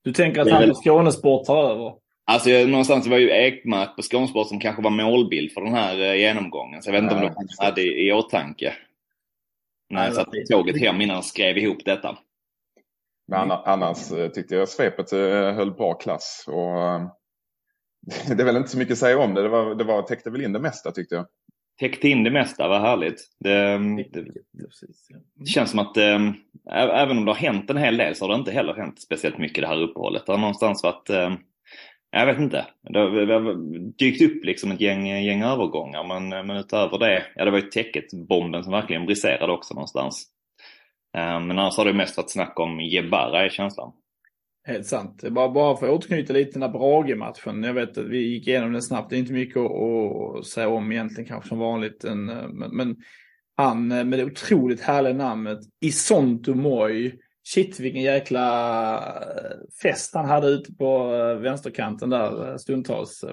Du 0.05 0.13
tänker 0.13 0.41
att 0.41 0.51
han 0.51 0.69
på 0.69 0.75
Skånesport 0.75 1.47
tar 1.47 1.71
över? 1.71 1.93
Alltså 2.31 2.51
någonstans 2.51 3.07
var 3.07 3.19
ju 3.19 3.31
Ekmark 3.31 3.97
på 3.97 4.03
Skånesport 4.03 4.49
som 4.49 4.61
kanske 4.61 4.83
var 4.83 4.91
målbild 4.91 5.53
för 5.53 5.61
den 5.61 5.75
här 5.75 6.01
eh, 6.01 6.15
genomgången. 6.15 6.83
Så 6.83 6.89
jag 6.89 6.93
vet 6.93 7.03
inte 7.03 7.15
ja, 7.15 7.33
om 7.37 7.47
de 7.47 7.65
hade 7.65 7.83
i, 7.83 8.09
i 8.09 8.13
åtanke. 8.13 8.75
När 9.91 10.05
jag 10.05 10.15
satt 10.15 10.31
på 10.31 10.45
tåget 10.51 10.81
hem 10.81 11.01
innan 11.01 11.15
jag 11.15 11.25
skrev 11.25 11.59
ihop 11.59 11.85
detta. 11.85 12.19
Men 13.29 13.51
annars 13.51 14.13
eh, 14.13 14.29
tyckte 14.29 14.55
jag 14.55 14.69
svepet 14.69 15.13
eh, 15.13 15.53
höll 15.53 15.75
bra 15.75 15.95
klass. 15.95 16.45
Och 16.47 16.75
det 18.37 18.43
är 18.43 18.45
väl 18.45 18.57
inte 18.57 18.69
så 18.69 18.79
mycket 18.79 18.93
att 18.93 18.99
säga 18.99 19.19
om 19.19 19.35
det. 19.35 19.43
Det, 19.43 19.49
var, 19.49 19.75
det 19.75 19.85
var, 19.85 20.03
täckte 20.03 20.31
väl 20.31 20.45
in 20.45 20.53
det 20.53 20.61
mesta 20.61 20.93
tyckte 20.93 21.15
jag. 21.15 21.27
Täckte 21.81 22.09
in 22.09 22.25
det 22.25 22.31
mesta, 22.31 22.69
vad 22.69 22.81
härligt. 22.81 23.21
Det, 23.41 23.79
det, 24.13 24.25
det 25.35 25.47
känns 25.47 25.71
som 25.71 25.79
att, 25.79 25.97
ehm, 25.97 26.35
även 26.71 27.19
om 27.19 27.25
det 27.25 27.31
har 27.31 27.37
hänt 27.37 27.71
en 27.71 27.77
hel 27.77 27.97
del 27.97 28.15
så 28.15 28.25
har 28.25 28.29
det 28.29 28.39
inte 28.39 28.53
heller 28.53 28.75
hänt 28.75 29.01
speciellt 29.01 29.39
mycket 29.39 29.63
det 29.63 29.69
här 29.69 29.83
uppehållet. 29.83 30.27
Det 30.27 30.33
har 30.33 30.39
någonstans 30.39 30.83
varit, 30.83 31.11
eh, 31.11 31.35
jag 32.11 32.27
vet 32.27 32.39
inte, 32.39 32.67
det 32.83 32.99
har, 32.99 33.11
det 33.11 33.93
dykt 33.99 34.23
upp 34.23 34.45
liksom 34.45 34.71
ett 34.71 34.81
gäng, 34.81 35.07
gäng 35.07 35.43
övergångar 35.43 36.05
men, 36.05 36.47
men 36.47 36.57
utöver 36.57 36.99
det, 36.99 37.27
ja 37.35 37.45
det 37.45 37.51
var 37.51 37.59
ju 37.59 37.71
täcket-bomben 37.71 38.65
som 38.65 38.73
verkligen 38.73 39.07
briserade 39.07 39.53
också 39.53 39.75
någonstans. 39.75 40.27
Eh, 41.17 41.41
men 41.41 41.59
annars 41.59 41.77
har 41.77 41.85
det 41.85 41.93
mest 41.93 42.17
varit 42.17 42.31
snack 42.31 42.61
om 42.61 42.81
Jebara 42.81 43.47
i 43.47 43.51
känslan. 43.51 43.93
Helt 44.69 44.87
sant. 44.87 45.25
Bara, 45.31 45.49
bara 45.49 45.77
för 45.77 45.87
att 45.87 45.93
återknyta 45.93 46.33
lite 46.33 46.53
till 46.53 46.61
den 46.61 46.73
där 46.73 46.79
Brage-matchen. 46.79 47.63
Jag 47.63 47.75
vet 47.75 47.99
att 47.99 48.07
vi 48.07 48.19
gick 48.19 48.49
igenom 48.49 48.73
den 48.73 48.83
snabbt. 48.83 49.11
Det 49.11 49.17
är 49.17 49.19
inte 49.19 49.33
mycket 49.33 49.57
att, 49.57 50.37
att 50.39 50.47
säga 50.47 50.69
om 50.69 50.93
egentligen 50.93 51.29
kanske 51.29 51.49
som 51.49 51.59
vanligt. 51.59 52.05
Men, 52.05 52.27
men, 52.53 52.97
han 53.57 53.93
eh, 53.93 54.05
med 54.05 54.19
det 54.19 54.25
otroligt 54.25 54.81
härliga 54.81 55.15
namnet 55.15 55.59
Isonto 55.81 56.55
Moy. 56.55 57.13
Shit 57.55 57.81
vilken 57.81 58.03
jäkla 58.03 58.97
eh, 58.97 59.57
fest 59.83 60.15
han 60.15 60.25
hade 60.25 60.47
ute 60.47 60.73
på 60.73 61.15
eh, 61.15 61.35
vänsterkanten 61.35 62.11
där 62.11 62.51
eh, 62.51 62.57
stundtals. 62.57 63.25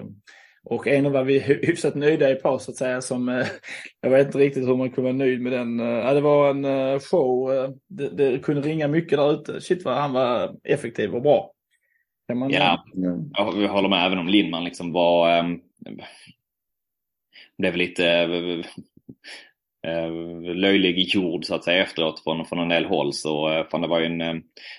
Och 0.64 0.86
en 0.86 1.12
var 1.12 1.24
vi 1.24 1.38
hyfsat 1.38 1.94
nöjda 1.94 2.30
i 2.30 2.34
paus 2.34 2.64
så 2.64 2.70
att 2.70 2.76
säga. 2.76 3.02
Som, 3.02 3.44
jag 4.00 4.10
vet 4.10 4.26
inte 4.26 4.38
riktigt 4.38 4.68
hur 4.68 4.76
man 4.76 4.90
kunde 4.90 5.12
vara 5.12 5.18
nöjd 5.18 5.40
med 5.40 5.52
den. 5.52 5.78
Ja, 5.78 6.14
det 6.14 6.20
var 6.20 6.50
en 6.50 7.00
show. 7.00 7.50
Det, 7.88 8.08
det 8.08 8.38
kunde 8.38 8.60
ringa 8.60 8.88
mycket 8.88 9.18
där 9.18 9.32
ute. 9.32 9.60
Shit 9.60 9.84
vad 9.84 9.96
han 9.96 10.12
var 10.12 10.56
effektiv 10.64 11.14
och 11.14 11.22
bra. 11.22 11.52
Man... 12.34 12.50
Ja, 12.50 12.84
jag 13.34 13.68
håller 13.68 13.88
med 13.88 14.06
även 14.06 14.18
om 14.18 14.28
Lindman 14.28 14.64
liksom 14.64 14.92
var... 14.92 15.38
Ehm, 15.38 15.60
um, 15.88 16.00
blev 17.58 17.76
lite 17.76 18.28
löjlig 20.54 21.14
jord 21.14 21.44
så 21.44 21.54
att 21.54 21.64
säga 21.64 21.82
efteråt 21.82 22.20
från, 22.20 22.44
från 22.44 22.58
en 22.58 22.68
del 22.68 22.84
håll. 22.84 23.12
Så 23.12 23.52
eh, 23.52 23.66
fan, 23.68 23.80
det, 23.80 23.88
var 23.88 24.00
ju 24.00 24.06
en, 24.06 24.20
eh, 24.20 24.34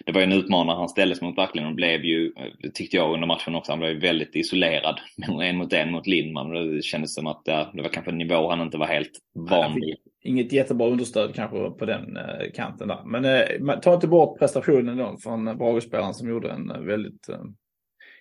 det 0.05 0.11
var 0.11 0.21
en 0.21 0.31
utmanare 0.31 0.77
han 0.77 0.89
ställdes 0.89 1.21
mot 1.21 1.37
verkligen 1.37 1.67
och 1.67 1.75
blev 1.75 2.05
ju, 2.05 2.33
eh, 2.37 2.71
tyckte 2.73 2.97
jag 2.97 3.13
under 3.13 3.27
matchen 3.27 3.55
också, 3.55 3.71
han 3.71 3.79
blev 3.79 4.01
väldigt 4.01 4.35
isolerad. 4.35 4.99
En 5.41 5.57
mot 5.57 5.73
en 5.73 5.91
mot 5.91 6.07
Lindman. 6.07 6.75
Det 6.75 6.83
kändes 6.83 7.13
som 7.13 7.27
att 7.27 7.41
ja, 7.45 7.71
det 7.73 7.81
var 7.81 7.89
kanske 7.89 8.11
en 8.11 8.17
nivå 8.17 8.49
han 8.49 8.61
inte 8.61 8.77
var 8.77 8.87
helt 8.87 9.11
van 9.33 9.75
vid. 9.75 9.95
Inget 10.23 10.53
jättebra 10.53 10.87
understöd 10.87 11.35
kanske 11.35 11.69
på 11.69 11.85
den 11.85 12.17
eh, 12.17 12.51
kanten 12.53 12.87
där. 12.87 13.03
Men 13.05 13.25
eh, 13.25 13.79
ta 13.79 13.93
inte 13.93 14.07
bort 14.07 14.39
prestationen 14.39 14.97
då 14.97 15.17
från 15.23 15.57
Brage-spelaren 15.57 16.13
som 16.13 16.29
gjorde 16.29 16.51
en 16.51 16.85
väldigt 16.85 17.29
eh, 17.29 17.39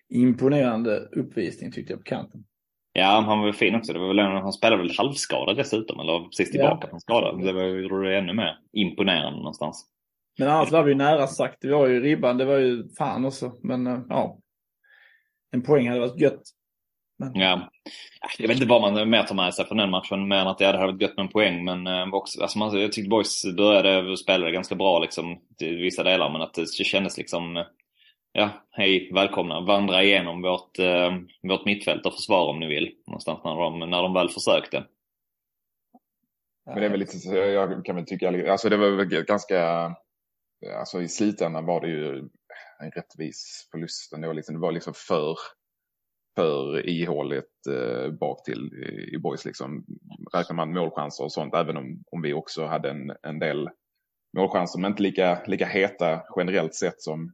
imponerande 0.09 0.97
uppvisning 0.97 1.73
tyckte 1.73 1.93
jag 1.93 2.01
på 2.01 2.05
kanten. 2.05 2.45
Ja, 2.99 3.25
han 3.27 3.41
var 3.41 3.53
fin 3.53 3.75
också. 3.75 3.93
Det 3.93 3.99
var 3.99 4.09
väl, 4.09 4.19
han 4.19 4.53
spelade 4.53 4.83
väl 4.83 4.97
halvskadad 4.99 5.57
dessutom, 5.57 6.01
eller 6.01 6.25
precis 6.25 6.51
tillbaka 6.51 6.79
ja. 6.81 6.89
från 6.89 7.01
skada. 7.01 7.33
Det 7.33 7.53
var, 7.53 7.63
gjorde 7.63 8.09
det 8.09 8.19
ännu 8.19 8.33
mer 8.33 8.59
imponerande 8.73 9.39
någonstans. 9.39 9.87
Men 10.39 10.49
annars 10.49 10.73
var 10.73 10.83
vi 10.83 10.91
ju 10.91 10.99
nära 10.99 11.27
sagt. 11.27 11.57
Det 11.61 11.75
var 11.75 11.87
ju 11.87 12.01
ribban, 12.01 12.39
det 12.39 12.45
var 12.45 12.59
ju 12.59 12.89
fan 12.99 13.25
också. 13.25 13.53
Men 13.63 13.87
eh, 13.87 13.99
ja, 14.09 14.39
en 15.53 15.63
poäng 15.63 15.89
hade 15.89 16.01
varit 16.01 16.21
gött. 16.21 16.43
Men... 17.19 17.35
Ja, 17.35 17.71
jag 18.39 18.49
vet 18.49 18.57
inte 18.57 18.69
vad 18.69 18.81
man 18.81 19.11
mer 19.11 19.23
tar 19.23 19.35
med 19.35 19.55
sig 19.55 19.67
från 19.67 19.79
den 19.79 19.91
matchen, 19.91 20.29
mer 20.29 20.37
än 20.37 20.47
att 20.47 20.59
det 20.59 20.67
hade 20.67 20.79
varit 20.79 21.03
gött 21.03 21.17
med 21.17 21.25
en 21.25 21.33
poäng. 21.33 21.65
Men 21.65 21.87
äh, 21.87 22.15
också, 22.15 22.43
alltså 22.43 22.59
man, 22.59 22.81
jag 22.81 22.93
tyckte 22.93 23.09
Boys 23.09 23.43
började 23.57 24.11
och 24.11 24.19
spelade 24.19 24.53
ganska 24.53 24.75
bra 24.75 24.99
liksom, 24.99 25.39
till 25.59 25.77
vissa 25.77 26.03
delar, 26.03 26.33
men 26.33 26.43
att 26.43 26.55
det 26.55 26.85
kändes 26.85 27.19
liksom 27.19 27.65
ja, 28.37 28.51
hej, 28.71 29.11
välkomna, 29.15 29.61
vandra 29.61 30.03
igenom 30.03 30.43
vårt, 30.43 30.79
eh, 30.79 31.17
vårt 31.43 31.65
mittfält 31.65 32.07
och 32.07 32.15
försvar 32.15 32.49
om 32.49 32.61
ni 32.61 32.67
vill. 32.67 32.95
Någonstans 33.07 33.41
när 33.45 33.55
de, 33.55 33.79
när 33.79 34.03
de 34.03 34.15
väl 34.15 34.29
försökte. 34.29 34.85
Men 36.67 36.75
det 36.75 36.85
är 36.85 36.91
väl 36.91 37.01
lite, 37.01 37.29
jag 37.29 37.85
kan 37.85 37.97
väl 37.97 38.07
tycka, 38.07 38.53
alltså 38.53 38.69
det 38.69 38.77
var 38.77 38.91
väl 38.91 39.07
ganska, 39.07 39.91
alltså 40.79 41.03
i 41.03 41.09
slutändan 41.09 41.67
var 41.67 41.81
det 41.81 41.89
ju 41.89 42.19
en 42.81 42.91
rättvis 42.91 43.69
förlust 43.71 44.13
ändå. 44.13 44.33
Liksom, 44.33 44.55
det 44.55 44.61
var 44.61 44.73
liksom 44.73 44.95
för, 44.97 45.37
för 46.37 46.89
ihåligt 46.89 47.67
eh, 47.71 48.11
bak 48.11 48.45
till 48.45 48.75
i, 48.75 49.15
i 49.15 49.19
boys 49.19 49.45
liksom. 49.45 49.85
Räknar 50.35 50.57
man 50.57 50.73
målchanser 50.73 51.25
och 51.25 51.33
sånt, 51.33 51.55
även 51.55 51.77
om, 51.77 52.05
om 52.11 52.23
vi 52.23 52.33
också 52.33 52.67
hade 52.67 52.91
en, 52.91 53.13
en 53.23 53.39
del 53.39 53.71
målchanser, 54.37 54.81
men 54.81 54.91
inte 54.91 55.03
lika, 55.03 55.45
lika 55.47 55.67
heta 55.67 56.23
generellt 56.37 56.75
sett 56.75 57.03
som, 57.03 57.33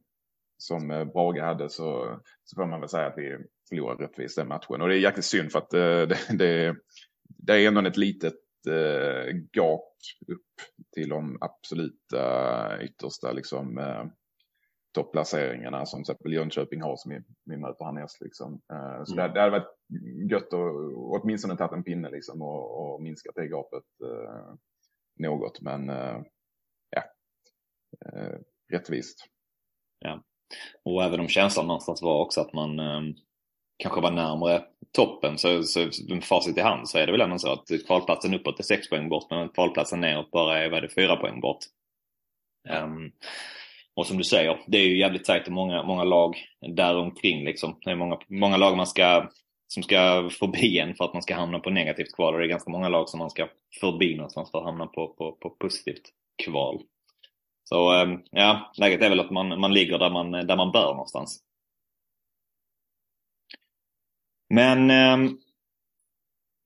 som 0.63 0.91
eh, 0.91 1.05
Brage 1.05 1.41
hade 1.41 1.69
så, 1.69 2.19
så 2.43 2.55
får 2.55 2.65
man 2.65 2.79
väl 2.79 2.89
säga 2.89 3.07
att 3.07 3.17
vi 3.17 3.37
förlorade 3.69 4.03
rättvist 4.03 4.35
den 4.35 4.47
matchen. 4.47 4.81
Och 4.81 4.87
det 4.87 4.95
är 4.95 4.99
jäkligt 4.99 5.25
synd 5.25 5.51
för 5.51 5.59
att 5.59 5.73
eh, 5.73 5.79
det, 5.79 6.17
det, 6.37 6.75
det 7.25 7.53
är 7.53 7.67
ändå 7.67 7.87
ett 7.87 7.97
litet 7.97 8.33
eh, 8.69 9.35
gap 9.51 9.93
upp 10.27 10.61
till 10.93 11.09
de 11.09 11.37
absoluta 11.41 12.81
yttersta 12.81 13.31
liksom, 13.31 13.77
eh, 13.77 14.05
topplaceringarna 14.93 15.85
som 15.85 16.03
till 16.03 16.13
exempel 16.13 16.33
Jönköping 16.33 16.81
har 16.81 16.95
som 16.97 17.11
vi, 17.11 17.21
vi 17.45 17.57
möter 17.57 17.85
härnäst. 17.85 18.21
Liksom. 18.21 18.61
Eh, 18.73 19.03
så 19.03 19.13
mm. 19.13 19.27
det, 19.27 19.33
det 19.33 19.39
hade 19.39 19.51
varit 19.51 19.77
gött 20.31 20.53
att 20.53 20.93
åtminstone 20.95 21.57
tagit 21.57 21.73
en 21.73 21.83
pinne 21.83 22.09
liksom, 22.09 22.41
och, 22.41 22.93
och 22.93 23.01
minskat 23.01 23.35
det 23.35 23.47
gapet 23.47 23.83
eh, 24.03 24.53
något. 25.19 25.61
Men 25.61 25.89
eh, 25.89 26.21
ja, 26.89 27.03
rättvist. 28.71 29.25
Ja. 29.99 30.23
Och 30.85 31.03
även 31.03 31.19
om 31.19 31.27
känslan 31.27 31.67
någonstans 31.67 32.01
var 32.01 32.19
också 32.19 32.41
att 32.41 32.53
man 32.53 32.79
eh, 32.79 33.01
kanske 33.77 34.01
var 34.01 34.11
närmare 34.11 34.63
toppen 34.91 35.37
så, 35.37 35.63
så 35.63 35.79
med 36.09 36.23
facit 36.23 36.57
i 36.57 36.61
hand 36.61 36.89
så 36.89 36.97
är 36.97 37.05
det 37.05 37.11
väl 37.11 37.21
ändå 37.21 37.37
så 37.37 37.51
att 37.51 37.67
kvalplatsen 37.87 38.33
uppåt 38.33 38.59
är 38.59 38.63
6 38.63 38.89
poäng 38.89 39.09
bort 39.09 39.29
men 39.29 39.49
kvalplatsen 39.49 40.01
neråt 40.01 40.31
bara 40.31 40.59
är, 40.59 40.69
vad 40.69 40.77
är 40.77 40.81
det, 40.81 40.93
4 40.95 41.15
poäng 41.15 41.41
bort. 41.41 41.59
Um, 42.69 43.11
och 43.95 44.05
som 44.05 44.17
du 44.17 44.23
säger, 44.23 44.59
det 44.67 44.77
är 44.77 44.87
ju 44.87 44.99
jävligt 44.99 45.23
tajt 45.23 45.47
och 45.47 45.53
många, 45.53 45.83
många 45.83 46.03
lag 46.03 46.37
däromkring 46.75 47.43
liksom. 47.45 47.79
Det 47.81 47.91
är 47.91 47.95
många, 47.95 48.17
många 48.27 48.57
lag 48.57 48.77
man 48.77 48.87
ska, 48.87 49.29
som 49.67 49.83
ska 49.83 50.29
förbi 50.39 50.79
en 50.79 50.95
för 50.95 51.05
att 51.05 51.13
man 51.13 51.21
ska 51.21 51.35
hamna 51.35 51.59
på 51.59 51.69
negativt 51.69 52.15
kval 52.15 52.33
och 52.33 52.39
det 52.39 52.45
är 52.45 52.49
ganska 52.49 52.71
många 52.71 52.89
lag 52.89 53.09
som 53.09 53.19
man 53.19 53.29
ska 53.29 53.47
förbi 53.79 54.15
någonstans 54.15 54.51
för 54.51 54.57
att 54.57 54.65
hamna 54.65 54.87
på, 54.87 55.07
på, 55.07 55.31
på 55.31 55.49
positivt 55.49 56.09
kval. 56.43 56.81
Så 57.73 57.93
eh, 57.93 58.17
ja, 58.31 58.71
läget 58.77 59.01
är 59.01 59.09
väl 59.09 59.19
att 59.19 59.31
man, 59.31 59.59
man 59.59 59.73
ligger 59.73 59.99
där 59.99 60.09
man, 60.09 60.31
där 60.31 60.55
man 60.57 60.71
bör 60.71 60.91
någonstans. 60.91 61.39
Men 64.49 64.91
eh, 64.91 65.31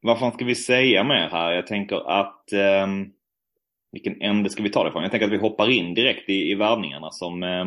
vad 0.01 0.19
fan 0.19 0.31
ska 0.31 0.45
vi 0.45 0.55
säga 0.55 1.03
mer 1.03 1.29
här? 1.29 1.51
Jag 1.51 1.67
tänker 1.67 2.09
att 2.09 2.53
eh, 2.53 2.87
vilken 3.91 4.21
ände 4.21 4.49
ska 4.49 4.63
vi 4.63 4.69
ta 4.69 4.83
det 4.83 4.89
ifrån? 4.89 5.03
Jag 5.03 5.11
tänker 5.11 5.27
att 5.27 5.33
vi 5.33 5.37
hoppar 5.37 5.69
in 5.69 5.93
direkt 5.93 6.29
i, 6.29 6.51
i 6.51 6.55
värvningarna 6.55 7.11
som, 7.11 7.43
eh, 7.43 7.65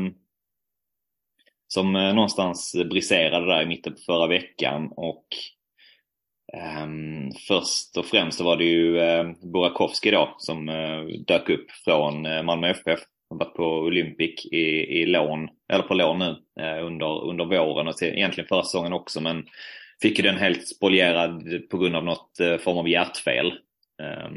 som 1.67 1.97
eh, 1.97 2.15
någonstans 2.15 2.77
briserade 2.91 3.47
där 3.47 3.63
i 3.63 3.67
mitten 3.67 3.93
på 3.93 4.01
förra 4.01 4.27
veckan 4.27 4.93
och 4.97 5.27
Um, 6.53 7.33
först 7.49 7.97
och 7.97 8.07
främst 8.07 8.39
så 8.39 8.45
var 8.45 8.57
det 8.57 8.65
ju 8.65 8.97
uh, 8.97 9.33
Burakovsky 9.53 10.11
då 10.11 10.35
som 10.39 10.69
uh, 10.69 11.07
dök 11.27 11.49
upp 11.49 11.71
från 11.71 12.27
uh, 12.27 12.43
Malmö 12.43 12.69
FF 12.71 13.01
har 13.31 13.37
varit 13.37 13.57
på 13.57 13.65
Olympic 13.65 14.47
i, 14.47 14.67
i 15.01 15.07
lån, 15.07 15.49
eller 15.73 15.83
på 15.83 15.95
lån 15.95 16.19
nu 16.19 16.37
eh, 16.61 16.87
under, 16.87 17.25
under 17.25 17.45
våren 17.45 17.89
och 17.89 17.97
till, 17.97 18.09
egentligen 18.09 18.49
förra 18.49 18.63
säsongen 18.63 18.93
också 18.93 19.21
men 19.21 19.45
fick 20.03 20.19
ju 20.19 20.23
den 20.23 20.37
helt 20.37 20.69
spolierad 20.69 21.45
på 21.71 21.79
grund 21.79 21.97
av 21.97 22.05
något 22.05 22.41
eh, 22.41 22.57
form 22.57 22.79
av 22.79 22.89
hjärtfel. 22.89 23.47
Eh, 24.03 24.31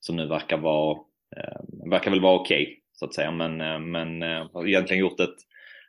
som 0.00 0.16
nu 0.16 0.26
verkar 0.26 0.58
vara, 0.58 0.98
eh, 1.36 1.90
verkar 1.90 2.10
väl 2.10 2.20
vara 2.20 2.40
okej 2.40 2.62
okay, 2.62 2.74
så 2.92 3.04
att 3.04 3.14
säga 3.14 3.30
men, 3.30 3.60
eh, 3.60 3.78
men 3.78 4.22
eh, 4.22 4.46
har 4.52 4.68
egentligen 4.68 5.00
gjort 5.00 5.20
ett 5.20 5.36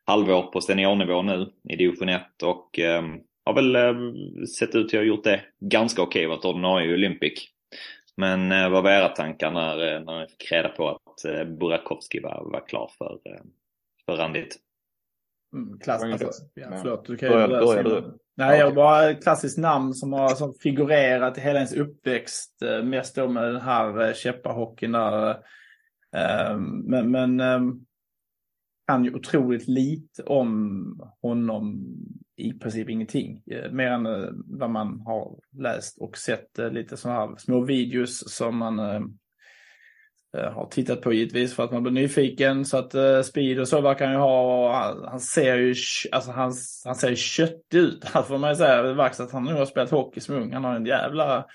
halvår 0.06 0.42
på 0.42 0.62
seniornivå 0.62 1.22
nu 1.22 1.52
i 1.70 1.76
division 1.76 2.10
1 2.10 2.44
och 2.44 2.80
ehm, 2.80 3.20
har 3.46 3.54
väl 3.54 3.76
ehm, 3.76 4.46
sett 4.46 4.76
ut 4.76 4.90
till 4.90 5.00
att 5.00 5.06
ha 5.06 5.08
gjort 5.08 5.24
det 5.24 5.42
ganska 5.60 6.02
okej, 6.02 6.28
okay, 6.28 6.36
varit 6.36 6.46
ordinarie 6.46 6.92
i 6.92 6.94
Olympic. 6.94 7.50
Men 8.18 8.52
eh, 8.52 8.70
vad 8.70 8.84
var 8.84 8.92
era 8.92 9.10
tankar 9.10 9.52
när, 9.52 9.96
eh, 9.96 10.02
när 10.04 10.22
ni 10.22 10.28
fick 10.28 10.52
reda 10.52 10.70
på 10.70 10.90
att 10.90 11.26
eh, 11.26 11.46
Burakovsky 11.46 12.22
var, 12.22 12.52
var 12.52 12.68
klar 12.68 12.92
för, 12.98 13.20
eh, 13.26 13.42
för 14.06 14.18
Randit? 14.18 14.56
Mm, 15.54 15.80
klass, 15.80 16.04
alltså, 16.04 16.32
ja, 16.54 16.68
förlåt, 16.82 17.06
du 17.06 17.18
kan 17.18 17.30
ju 17.30 17.36
börja, 17.36 17.66
börja 17.66 17.84
du. 17.84 18.18
Nej, 18.38 18.60
jag 18.60 18.76
bara 18.76 19.10
ett 19.10 19.24
klassiskt 19.24 19.58
namn 19.58 19.94
som 19.94 20.14
har 20.14 20.30
som 20.30 20.54
figurerat 20.54 21.38
i 21.38 21.42
hela 21.42 21.60
ens 21.60 21.74
uppväxt. 21.74 22.62
Eh, 22.62 22.84
mest 22.84 23.16
då 23.16 23.28
med 23.28 23.44
den 23.44 23.62
här 23.62 24.14
käppahockeyn 24.14 24.92
där. 24.92 25.38
Men, 26.84 27.12
men 27.12 27.42
kan 28.88 29.06
ju 29.06 29.14
otroligt 29.14 29.68
lite 29.68 30.24
om 30.24 31.12
honom 31.22 31.96
i 32.38 32.54
princip 32.54 32.90
ingenting. 32.90 33.42
Eh, 33.52 33.72
mer 33.72 33.88
än 33.88 34.06
eh, 34.06 34.30
vad 34.46 34.70
man 34.70 35.02
har 35.06 35.36
läst 35.58 35.98
och 35.98 36.18
sett 36.18 36.60
eh, 36.60 36.72
lite 36.72 36.98
sådana 36.98 37.20
här 37.20 37.36
små 37.38 37.62
videos 37.62 38.34
som 38.34 38.58
man 38.58 38.80
har 40.34 40.68
tittat 40.70 41.02
på 41.02 41.14
givetvis 41.14 41.54
för 41.54 41.64
att 41.64 41.72
man 41.72 41.84
blir 41.84 41.94
nyfiken. 41.94 42.66
Så 42.66 42.78
att 42.78 43.26
Speed 43.26 43.60
och 43.60 43.68
så 43.68 43.82
verkar 43.82 44.06
han 44.06 44.14
ju 44.14 44.20
ha, 44.20 45.10
han 45.10 45.20
ser 45.20 45.58
ju, 45.58 45.76
alltså 46.12 46.32
han, 46.32 46.54
han 46.86 46.96
ser 46.96 47.16
köttig 47.16 47.78
ut. 47.78 48.04
Alltså 48.14 48.34
får 48.34 48.38
man 48.38 48.50
ju 48.50 48.56
säga, 48.56 48.82
det 48.82 48.94
verkar 48.94 49.24
att 49.24 49.32
han 49.32 49.44
nu 49.44 49.54
har 49.54 49.66
spelat 49.66 49.92
hockey 49.92 50.20
som 50.20 50.36
ung. 50.36 50.54
Han 50.54 50.64
har 50.64 50.76
en 50.76 50.86
jävla 50.86 51.46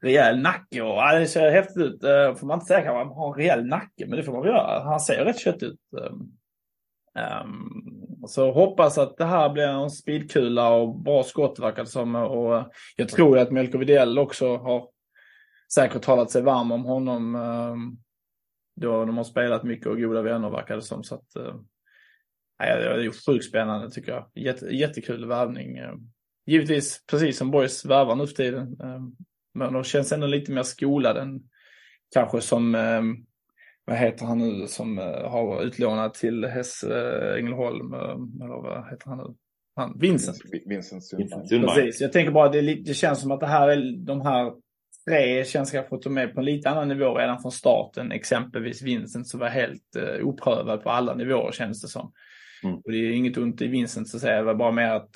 rejäl 0.00 0.40
nacke 0.40 0.82
och 0.82 0.88
ja, 0.88 1.18
det 1.18 1.26
ser 1.26 1.50
häftigt 1.50 1.76
ut. 1.76 2.04
Uh, 2.04 2.34
får 2.34 2.46
man 2.46 2.56
inte 2.56 2.66
säga 2.66 2.90
att 2.90 2.96
han 2.96 3.16
har 3.16 3.28
en 3.28 3.38
rejäl 3.38 3.66
nacke, 3.66 4.06
men 4.06 4.16
det 4.16 4.22
får 4.22 4.32
man 4.32 4.42
väl 4.42 4.50
göra. 4.50 4.82
Han 4.84 5.00
ser 5.00 5.24
rätt 5.24 5.38
kött 5.38 5.62
ut. 5.62 5.80
Um, 7.16 8.06
så 8.28 8.52
hoppas 8.52 8.98
att 8.98 9.16
det 9.16 9.24
här 9.24 9.50
blir 9.50 9.68
en 9.68 9.90
speedkula 9.90 10.70
och 10.70 11.00
bra 11.00 11.22
skott 11.22 11.58
verkar 11.58 11.84
det 11.84 11.90
som. 11.90 12.14
Och 12.14 12.56
eh, 12.56 12.66
jag 12.96 13.08
tror 13.08 13.38
att 13.38 13.50
Melker 13.50 13.78
Widell 13.78 14.18
också 14.18 14.56
har 14.56 14.88
säkert 15.74 16.02
talat 16.02 16.30
sig 16.30 16.42
varm 16.42 16.72
om 16.72 16.84
honom. 16.84 17.34
Um, 17.34 17.98
då 18.80 19.04
de 19.04 19.16
har 19.16 19.24
spelat 19.24 19.62
mycket 19.62 19.86
och 19.86 20.00
goda 20.00 20.22
vänner 20.22 20.50
verkar 20.50 20.76
det 20.76 20.82
som. 20.82 21.04
Så 21.04 21.14
att, 21.14 21.36
eh, 21.36 21.42
uh, 21.42 21.54
ja, 22.58 22.96
det 22.96 23.04
är 23.04 23.26
sjukt 23.26 23.44
spännande 23.44 23.90
tycker 23.90 24.12
jag. 24.12 24.26
Jätte, 24.34 24.66
jättekul 24.66 25.26
värvning. 25.26 25.78
Givetvis 26.46 27.04
precis 27.10 27.38
som 27.38 27.50
Boys 27.50 27.84
värvar 27.84 28.14
nu 28.14 28.26
för 28.26 28.34
tiden. 28.34 28.76
Men 29.56 29.72
de 29.72 29.84
känns 29.84 30.12
ändå 30.12 30.26
lite 30.26 30.52
mer 30.52 30.62
skolade 30.62 31.20
än 31.20 31.40
kanske 32.14 32.40
som 32.40 32.74
vad 33.86 33.96
heter 33.96 34.26
han 34.26 34.38
nu 34.38 34.66
som 34.66 34.98
uh, 34.98 35.04
har 35.04 35.62
utlånat 35.62 36.14
till 36.14 36.44
Häss 36.44 36.84
uh, 36.84 37.38
Ängelholm, 37.38 37.94
uh, 37.94 38.44
eller 38.44 38.62
vad 38.62 38.90
heter 38.90 39.06
han 39.06 39.18
nu? 39.18 39.34
Han, 39.76 39.98
Vincent. 39.98 40.36
Vincent 40.66 41.04
Sundberg. 41.04 41.74
Precis, 41.74 42.00
jag 42.00 42.12
tänker 42.12 42.32
bara 42.32 42.48
det, 42.48 42.60
det 42.60 42.94
känns 42.94 43.20
som 43.20 43.30
att 43.30 43.40
det 43.40 43.46
här 43.46 43.68
är, 43.68 44.06
de 44.06 44.20
här 44.20 44.52
tre 45.08 45.44
känns 45.44 45.74
jag 45.74 45.88
fått 45.88 46.06
med 46.06 46.34
på 46.34 46.40
en 46.40 46.46
lite 46.46 46.70
annan 46.70 46.88
nivå 46.88 47.14
redan 47.14 47.42
från 47.42 47.52
starten. 47.52 48.12
Exempelvis 48.12 48.82
Vincent 48.82 49.28
som 49.28 49.40
var 49.40 49.48
helt 49.48 49.96
uh, 49.96 50.26
oprövad 50.26 50.82
på 50.82 50.90
alla 50.90 51.14
nivåer 51.14 51.52
känns 51.52 51.82
det 51.82 51.88
som. 51.88 52.12
Mm. 52.62 52.76
Och 52.76 52.92
det 52.92 52.98
är 52.98 53.12
inget 53.12 53.38
ont 53.38 53.62
i 53.62 53.66
Vincent 53.66 54.08
så 54.08 54.16
att 54.16 54.20
säga, 54.20 54.36
det 54.36 54.42
var 54.42 54.54
bara 54.54 54.72
mer 54.72 54.90
att 54.90 55.10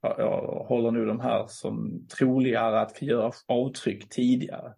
jag 0.00 0.64
håller 0.68 0.90
nu 0.90 1.06
de 1.06 1.20
här 1.20 1.46
som 1.46 2.06
troligare 2.18 2.80
att 2.80 3.02
göra 3.02 3.32
avtryck 3.46 4.08
tidigare. 4.08 4.74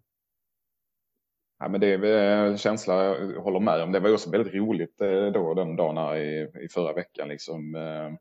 Ja, 1.59 1.67
men 1.69 1.81
det 1.81 1.87
är 1.87 2.45
en 2.45 2.57
känsla 2.57 3.03
jag 3.03 3.41
håller 3.41 3.59
med 3.59 3.81
om. 3.81 3.91
Det 3.91 3.99
var 3.99 4.13
också 4.13 4.31
väldigt 4.31 4.53
roligt 4.53 5.01
eh, 5.01 5.25
då 5.25 5.53
den 5.53 5.75
dagen 5.75 5.97
här 5.97 6.15
i, 6.15 6.51
i 6.65 6.67
förra 6.69 6.93
veckan. 6.93 7.27
Liksom, 7.27 7.75
eh, 7.75 8.11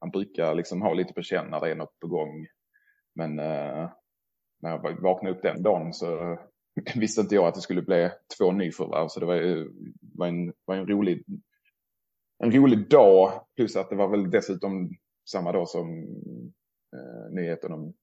man 0.00 0.10
brukar 0.10 0.54
liksom 0.54 0.82
ha 0.82 0.94
lite 0.94 1.12
på 1.12 1.22
känn 1.22 1.50
när 1.50 1.60
det 1.60 1.70
är 1.70 1.74
något 1.74 2.00
på 2.00 2.06
gång. 2.06 2.46
Men 3.14 3.38
eh, 3.38 3.90
när 4.62 4.70
jag 4.70 5.00
vaknade 5.00 5.36
upp 5.36 5.42
den 5.42 5.62
dagen 5.62 5.92
så 5.92 6.38
visste 6.94 7.20
inte 7.20 7.34
jag 7.34 7.44
att 7.44 7.54
det 7.54 7.60
skulle 7.60 7.82
bli 7.82 8.10
två 8.38 8.52
nyförvärv. 8.52 9.08
Så 9.08 9.20
det 9.20 9.26
var, 9.26 9.66
var, 10.18 10.26
en, 10.26 10.52
var 10.64 10.76
en, 10.76 10.86
rolig, 10.86 11.24
en 12.38 12.52
rolig 12.52 12.88
dag. 12.88 13.32
Plus 13.56 13.76
att 13.76 13.90
det 13.90 13.96
var 13.96 14.08
väl 14.08 14.30
dessutom 14.30 14.90
samma 15.30 15.52
dag 15.52 15.68
som 15.68 15.88
eh, 16.96 17.32
nyheten 17.32 17.72
om 17.72 17.94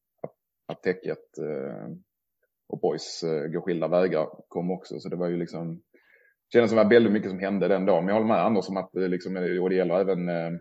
att, 0.68 0.82
täcket 0.82 1.38
eh, 1.38 1.88
och 2.70 2.80
Boys 2.80 3.24
eh, 3.24 3.48
går 3.48 3.62
skilda 3.62 3.88
vägar 3.88 4.28
kom 4.48 4.72
också. 4.72 5.00
Så 5.00 5.10
det 5.10 5.16
var 5.16 5.28
ju 5.28 5.38
liksom, 5.38 5.76
det 5.76 6.54
kändes 6.54 6.72
som 6.72 6.80
att 6.80 6.84
det 6.84 6.88
var 6.88 6.94
väldigt 6.96 7.14
mycket 7.14 7.30
som 7.30 7.40
hände 7.40 7.68
den 7.68 7.86
dagen. 7.86 8.06
Men 8.06 8.16
jag 8.16 8.22
håller 8.22 8.34
med 8.34 8.46
Anders 8.46 8.70
om 8.70 8.78
att 8.78 8.90
det 8.94 9.08
liksom, 9.08 9.38
eh, 9.38 9.64
och 9.64 9.70
det 9.70 9.76
gäller 9.76 10.00
även 10.00 10.30
eh, 10.30 10.54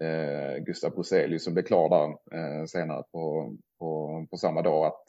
eh 0.00 0.58
Gustav 0.58 0.90
Bruzelius 0.90 1.44
som 1.44 1.54
blev 1.54 1.64
klar 1.64 1.88
där 1.88 2.38
eh, 2.38 2.64
senare 2.64 3.02
på, 3.12 3.56
på, 3.78 4.26
på 4.30 4.36
samma 4.36 4.62
dag. 4.62 4.86
Att, 4.86 5.04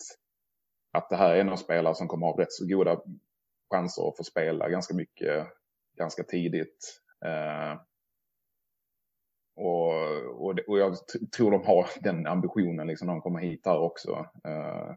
att 0.94 1.10
det 1.10 1.16
här 1.16 1.36
är 1.36 1.40
en 1.40 1.58
spelare 1.58 1.96
som 1.96 2.08
kommer 2.08 2.28
ha 2.28 2.42
rätt 2.42 2.52
så 2.52 2.68
goda 2.68 3.02
chanser 3.74 4.08
att 4.08 4.18
få 4.18 4.24
spela 4.24 4.70
ganska 4.70 4.96
mycket 4.96 5.48
ganska 5.98 6.24
tidigt. 6.24 7.02
Eh, 7.26 7.82
och, 9.62 10.46
och, 10.46 10.60
och, 10.68 10.80
jag 10.80 10.96
tror 11.38 11.52
de 11.52 11.66
har 11.66 11.86
den 12.02 12.28
ambitionen 12.28 12.88
liksom 12.88 13.08
när 13.08 13.14
de 13.14 13.22
kommer 13.22 13.40
hit 13.40 13.62
här 13.66 13.80
också. 13.80 14.12
Uh, 14.48 14.96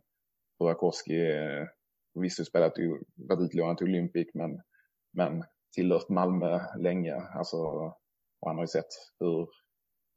Burakovsky 0.59 1.31
eh, 1.31 1.66
visst 2.14 2.46
spelat 2.46 2.72
varit 3.16 3.40
utlånad 3.40 3.79
till 3.79 3.87
Olympic 3.87 4.29
men, 4.35 4.61
men 5.12 5.44
tillhört 5.74 6.09
Malmö 6.09 6.61
länge. 6.79 7.14
Alltså, 7.14 7.57
och 8.40 8.48
han 8.48 8.57
har 8.57 8.62
ju 8.62 8.68
sett 8.68 8.90
hur, 9.20 9.48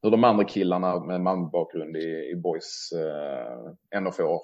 hur 0.02 0.12
de 0.12 0.24
andra 0.24 0.44
killarna 0.44 1.00
med 1.00 1.22
Malmö-bakgrund 1.22 1.98
i, 1.98 2.30
i 2.32 2.36
Boys 2.36 2.90
uh, 2.96 3.74
ändå 3.96 4.12
får 4.12 4.42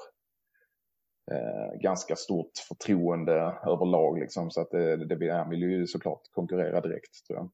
uh, 1.32 1.82
ganska 1.82 2.16
stort 2.16 2.52
förtroende 2.68 3.34
överlag. 3.66 4.20
Liksom, 4.20 4.52
så 4.52 4.62
att 4.62 4.72
det, 4.72 5.06
det, 5.06 5.16
det, 5.16 5.34
han 5.34 5.50
vill 5.50 5.62
ju 5.62 5.88
såklart 5.88 6.22
konkurrera 6.32 6.82
direkt 6.82 7.28
tror 7.28 7.40
jag. 7.40 7.52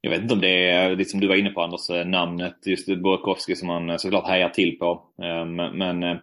Jag 0.00 0.10
vet 0.10 0.22
inte 0.22 0.34
om 0.34 0.40
det 0.40 0.70
är, 0.70 0.96
lite 0.96 1.10
som 1.10 1.20
du 1.20 1.28
var 1.28 1.36
inne 1.36 1.50
på 1.50 1.62
Anders, 1.62 1.90
eh, 1.90 2.06
namnet 2.06 2.66
just 2.66 2.86
Burakovsky 2.86 3.54
som 3.54 3.66
man 3.66 3.90
eh, 3.90 3.96
såklart 3.96 4.28
hejar 4.28 4.48
till 4.48 4.78
på. 4.78 5.02
Eh, 5.22 5.44
men, 5.44 5.78
men 5.78 6.18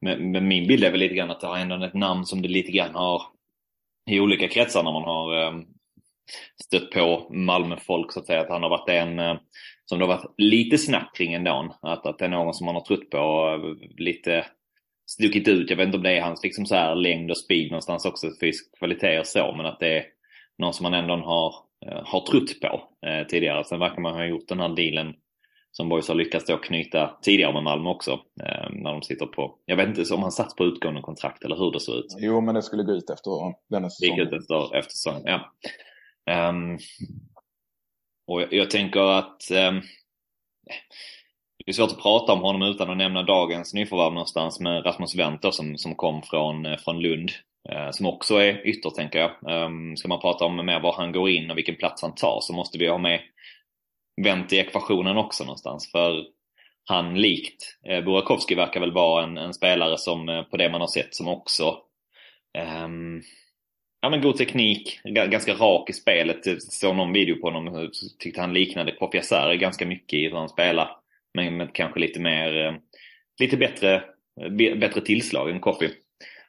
men, 0.00 0.48
min 0.48 0.66
bild 0.66 0.84
är 0.84 0.90
väl 0.90 1.00
lite 1.00 1.14
grann 1.14 1.30
att 1.30 1.40
det 1.40 1.46
har 1.46 1.58
ändå 1.58 1.84
ett 1.84 1.94
namn 1.94 2.26
som 2.26 2.42
det 2.42 2.48
lite 2.48 2.72
grann 2.72 2.94
har 2.94 3.22
i 4.10 4.20
olika 4.20 4.48
kretsar 4.48 4.82
när 4.82 4.92
man 4.92 5.02
har 5.02 5.54
stött 6.64 6.90
på 6.90 7.28
Malmöfolk 7.30 8.12
så 8.12 8.20
att 8.20 8.26
säga. 8.26 8.40
Att 8.40 8.48
han 8.48 8.62
har 8.62 8.70
varit 8.70 8.88
en 8.88 9.38
som 9.84 9.98
det 9.98 10.04
har 10.04 10.16
varit 10.16 10.34
lite 10.38 10.78
snack 10.78 11.16
kring 11.16 11.34
ändå. 11.34 11.76
Att, 11.82 12.06
att 12.06 12.18
det 12.18 12.24
är 12.24 12.28
någon 12.28 12.54
som 12.54 12.64
man 12.64 12.74
har 12.74 12.82
trott 12.82 13.10
på 13.10 13.58
lite 13.96 14.46
stuckit 15.10 15.48
ut. 15.48 15.70
Jag 15.70 15.76
vet 15.76 15.86
inte 15.86 15.96
om 15.96 16.02
det 16.02 16.16
är 16.16 16.22
hans 16.22 16.42
liksom 16.42 16.66
så 16.66 16.74
här 16.74 16.94
längd 16.94 17.30
och 17.30 17.38
speed 17.38 17.70
någonstans 17.70 18.04
också, 18.04 18.26
fysisk 18.40 18.78
kvalitet 18.78 19.18
och 19.18 19.26
så. 19.26 19.54
Men 19.56 19.66
att 19.66 19.80
det 19.80 19.96
är 19.96 20.04
någon 20.58 20.74
som 20.74 20.82
man 20.82 20.94
ändå 20.94 21.14
har, 21.14 21.54
har 21.92 22.20
trott 22.20 22.60
på 22.60 22.82
eh, 23.06 23.26
tidigare. 23.26 23.64
Sen 23.64 23.78
verkar 23.78 24.00
man 24.02 24.14
ha 24.14 24.24
gjort 24.24 24.48
den 24.48 24.60
här 24.60 24.68
dealen 24.68 25.14
som 25.76 25.88
Boys 25.88 26.08
har 26.08 26.14
lyckats 26.14 26.46
då 26.46 26.56
knyta 26.56 27.18
tidigare 27.22 27.52
med 27.52 27.62
Malmö 27.62 27.90
också. 27.90 28.12
Eh, 28.12 28.70
när 28.70 28.92
de 28.92 29.02
sitter 29.02 29.26
på, 29.26 29.58
jag 29.64 29.76
vet 29.76 29.98
inte 29.98 30.14
om 30.14 30.22
han 30.22 30.32
satt 30.32 30.56
på 30.56 30.64
utgående 30.64 31.00
kontrakt 31.00 31.44
eller 31.44 31.56
hur 31.56 31.72
det 31.72 31.80
såg 31.80 31.96
ut. 31.96 32.16
Jo, 32.18 32.40
men 32.40 32.54
det 32.54 32.62
skulle 32.62 32.82
gå 32.82 32.92
ut 32.92 33.10
efter 33.10 33.30
denna 33.70 33.90
säsongen. 33.90 34.16
gick 34.16 34.26
ut 34.26 34.40
efter, 34.40 34.76
efter 34.76 34.90
säsongen, 34.90 35.22
ja. 35.24 35.52
Um, 36.50 36.78
och 38.26 38.42
jag, 38.42 38.52
jag, 38.52 38.70
tänker 38.70 39.00
att 39.00 39.50
um, 39.50 39.82
det 41.64 41.70
är 41.70 41.72
svårt 41.72 41.92
att 41.92 42.02
prata 42.02 42.32
om 42.32 42.40
honom 42.40 42.62
utan 42.62 42.90
att 42.90 42.96
nämna 42.96 43.22
dagens 43.22 43.74
nyförvärv 43.74 44.12
någonstans 44.12 44.60
med 44.60 44.86
Rasmus 44.86 45.14
Wendt 45.14 45.54
som, 45.54 45.78
som 45.78 45.94
kom 45.94 46.22
från, 46.22 46.66
eh, 46.66 46.78
från 46.78 47.00
Lund. 47.00 47.30
Eh, 47.72 47.90
som 47.90 48.06
också 48.06 48.34
är 48.34 48.66
ytter 48.66 48.90
tänker 48.90 49.18
jag. 49.18 49.30
Ehm, 49.50 49.96
ska 49.96 50.08
man 50.08 50.20
prata 50.20 50.44
om 50.44 50.66
mer 50.66 50.80
var 50.80 50.92
han 50.92 51.12
går 51.12 51.30
in 51.30 51.50
och 51.50 51.56
vilken 51.56 51.76
plats 51.76 52.02
han 52.02 52.14
tar 52.14 52.38
så 52.40 52.52
måste 52.52 52.78
vi 52.78 52.88
ha 52.88 52.98
med 52.98 53.20
vänt 54.22 54.52
i 54.52 54.58
ekvationen 54.58 55.16
också 55.16 55.44
någonstans. 55.44 55.90
För 55.92 56.24
han 56.84 57.14
likt 57.14 57.78
eh, 57.88 58.04
Burakovsky 58.04 58.54
verkar 58.54 58.80
väl 58.80 58.92
vara 58.92 59.24
en, 59.24 59.38
en, 59.38 59.54
spelare 59.54 59.98
som 59.98 60.28
eh, 60.28 60.42
på 60.42 60.56
det 60.56 60.70
man 60.70 60.80
har 60.80 60.88
sett 60.88 61.14
som 61.14 61.28
också 61.28 61.78
um, 62.84 63.22
Ja 64.00 64.10
men 64.10 64.20
god 64.20 64.36
teknik, 64.36 65.00
ganska 65.04 65.54
rak 65.54 65.90
i 65.90 65.92
spelet. 65.92 66.62
Såg 66.62 66.96
någon 66.96 67.12
video 67.12 67.40
på 67.40 67.50
honom 67.50 67.90
tyckte 68.18 68.40
han 68.40 68.54
liknade 68.54 68.92
Kopiasär 68.92 69.54
ganska 69.54 69.86
mycket 69.86 70.18
i 70.18 70.28
hur 70.28 70.36
han 70.36 70.48
spelar. 70.48 70.90
Men 71.34 71.56
med 71.56 71.74
kanske 71.74 72.00
lite 72.00 72.20
mer, 72.20 72.80
lite 73.40 73.56
bättre, 73.56 74.04
bättre 74.76 75.00
tillslag 75.00 75.50
än 75.50 75.60
Kofi. 75.60 75.90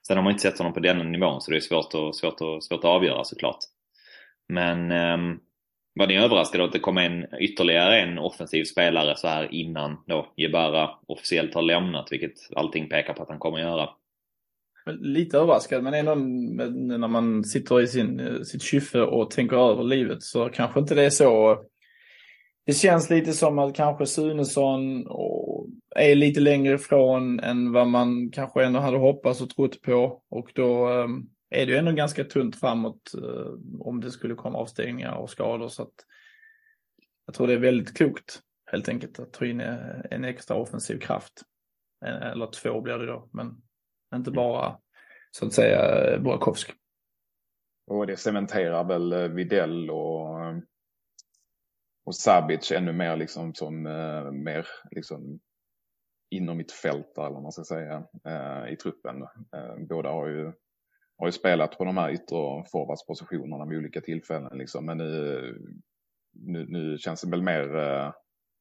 Sen 0.08 0.18
har 0.18 0.24
man 0.24 0.32
inte 0.32 0.42
sett 0.42 0.58
honom 0.58 0.74
på 0.74 0.80
den 0.80 1.12
nivån 1.12 1.42
så 1.42 1.52
det 1.52 1.58
är 1.58 1.62
svårt 1.62 1.94
att, 1.94 2.16
svårt 2.16 2.42
och, 2.42 2.64
svårt 2.64 2.80
att 2.80 2.86
avgöra 2.86 3.24
såklart. 3.24 3.60
Men 4.50 4.92
um, 4.92 5.40
var 5.96 6.08
ni 6.08 6.18
överraskade 6.18 6.64
att 6.64 6.72
det 6.72 6.80
kom 6.80 7.00
in 7.00 7.26
ytterligare 7.40 8.00
en 8.02 8.18
offensiv 8.18 8.64
spelare 8.64 9.18
så 9.18 9.28
här 9.28 9.54
innan 9.54 9.98
då 10.08 10.34
Jebara 10.38 10.90
officiellt 11.08 11.54
har 11.54 11.62
lämnat, 11.62 12.12
vilket 12.12 12.34
allting 12.56 12.90
pekar 12.90 13.14
på 13.14 13.24
att 13.24 13.30
han 13.30 13.40
kommer 13.40 13.58
att 13.58 13.64
göra? 13.64 13.90
Lite 15.00 15.38
överraskad, 15.38 15.84
men 15.84 15.94
ändå 15.94 16.16
när 16.98 17.08
man 17.08 17.44
sitter 17.44 17.82
i 17.82 17.88
sin, 17.88 18.46
sitt 18.46 18.62
kyffe 18.62 19.02
och 19.02 19.32
tänker 19.32 19.72
över 19.72 19.84
livet 19.84 20.24
så 20.24 20.50
kanske 20.50 20.80
inte 20.80 20.96
det 20.96 21.06
är 21.06 21.10
så. 21.10 21.58
Det 22.66 22.74
känns 22.74 23.10
lite 23.10 23.34
som 23.34 23.60
att 23.60 23.76
kanske 23.76 24.06
Sunesson 24.06 25.08
är 25.98 26.16
lite 26.16 26.40
längre 26.40 26.76
ifrån 26.76 27.40
än 27.40 27.72
vad 27.72 27.88
man 27.88 28.32
kanske 28.32 28.64
ändå 28.64 28.80
hade 28.80 28.98
hoppats 28.98 29.42
och 29.42 29.50
trott 29.50 29.82
på. 29.82 30.24
Och 30.30 30.52
då 30.56 30.88
ehm, 30.88 31.30
är 31.50 31.66
det 31.66 31.72
ju 31.72 31.78
ändå 31.78 31.92
ganska 31.92 32.24
tunt 32.24 32.60
framåt 32.60 33.14
eh, 33.14 33.54
om 33.80 34.02
det 34.02 34.12
skulle 34.12 34.36
komma 34.36 34.58
avstängningar 34.58 35.16
och 35.16 35.30
skador. 35.30 35.68
Så 35.68 35.84
att 35.84 35.94
jag 37.26 37.36
tror 37.36 37.48
det 37.48 37.54
är 37.54 37.58
väldigt 37.58 37.98
klokt 37.98 38.42
helt 38.72 38.90
enkelt 38.90 39.20
att 39.20 39.34
ta 39.34 39.46
in 39.46 39.62
eh, 39.62 40.00
en 40.12 40.24
extra 40.24 40.58
offensiv 40.58 41.00
kraft. 41.00 41.42
Eller 42.06 42.48
två 42.48 42.82
blir 42.82 42.98
det 42.98 43.06
då, 43.06 43.30
men 43.34 43.62
inte 44.16 44.32
bara 44.32 44.80
så 45.32 45.46
att 45.46 45.54
säga 45.54 46.20
Burakovsky. 46.20 46.74
Och 47.88 48.08
det 48.08 48.18
cementerar 48.18 48.84
väl 48.84 49.14
eh, 49.14 49.28
Videll 49.28 49.90
och, 49.90 50.38
och 52.06 52.16
Sabic 52.16 52.72
ännu 52.72 52.94
mer 52.94 53.18
liksom 53.18 53.54
som 53.54 53.84
mer 54.44 54.68
liksom 54.92 55.40
inom 56.30 56.58
mitt 56.58 56.72
fält 56.72 57.18
eller 57.18 57.30
vad 57.30 57.44
man 57.44 57.52
ska 57.52 57.64
säga 57.64 58.04
i 58.70 58.76
truppen. 58.76 59.28
Båda 59.90 60.10
har 60.10 60.28
ju 60.28 60.52
har 61.18 61.28
ju 61.28 61.32
spelat 61.32 61.78
på 61.78 61.86
de 61.86 61.98
här 61.98 62.12
yttre 62.12 62.64
forwardspositionerna 62.72 63.66
vid 63.66 63.78
olika 63.78 64.02
tillfällen. 64.02 64.58
Liksom. 64.58 64.86
Men 64.86 64.98
nu, 64.98 65.58
nu, 66.34 66.66
nu 66.70 66.98
känns 66.98 67.22
det 67.22 67.30
väl 67.30 67.42
mer, 67.42 67.76
uh, 67.76 68.12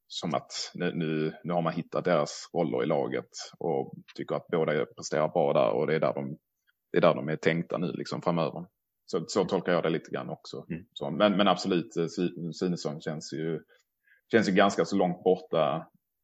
som 0.08 0.34
att 0.34 0.52
nu, 0.74 0.92
nu, 0.94 1.34
nu 1.44 1.52
har 1.52 1.62
man 1.62 1.72
hittat 1.72 2.04
deras 2.04 2.50
roller 2.54 2.82
i 2.82 2.86
laget 2.86 3.30
och 3.58 3.94
tycker 4.14 4.34
att 4.36 4.46
båda 4.46 4.86
presterar 4.86 5.28
bra 5.28 5.52
där 5.52 5.70
och 5.70 5.86
det 5.86 5.94
är 5.94 6.00
där 6.00 6.14
de, 6.14 6.38
det 6.92 6.98
är, 6.98 7.02
där 7.02 7.14
de 7.14 7.28
är 7.28 7.36
tänkta 7.36 7.78
nu 7.78 7.92
liksom 7.92 8.22
framöver. 8.22 8.66
Så, 9.06 9.24
så 9.26 9.44
tolkar 9.44 9.72
jag 9.72 9.82
det 9.82 9.90
lite 9.90 10.10
grann 10.10 10.30
också. 10.30 10.66
Mm. 10.70 10.84
Så, 10.92 11.10
men, 11.10 11.36
men 11.36 11.48
absolut, 11.48 11.94
Sunesson 12.52 13.00
känns 13.00 13.32
ju, 13.32 13.62
känns 14.32 14.48
ju 14.48 14.52
ganska 14.52 14.84
så 14.84 14.96
långt 14.96 15.24
borta 15.24 15.76
eh, 15.76 15.82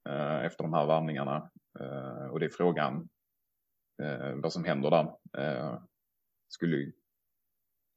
Eh, 0.09 0.45
efter 0.45 0.65
de 0.65 0.73
här 0.73 0.87
varvningarna. 0.87 1.51
Eh, 1.81 2.27
och 2.27 2.41
det 2.41 2.47
är 2.47 2.51
frågan 2.51 3.09
eh, 4.03 4.35
vad 4.35 4.53
som 4.53 4.65
händer 4.65 4.91
där. 4.91 5.13
Eh, 5.39 5.79
skulle 6.49 6.77
ju 6.77 6.93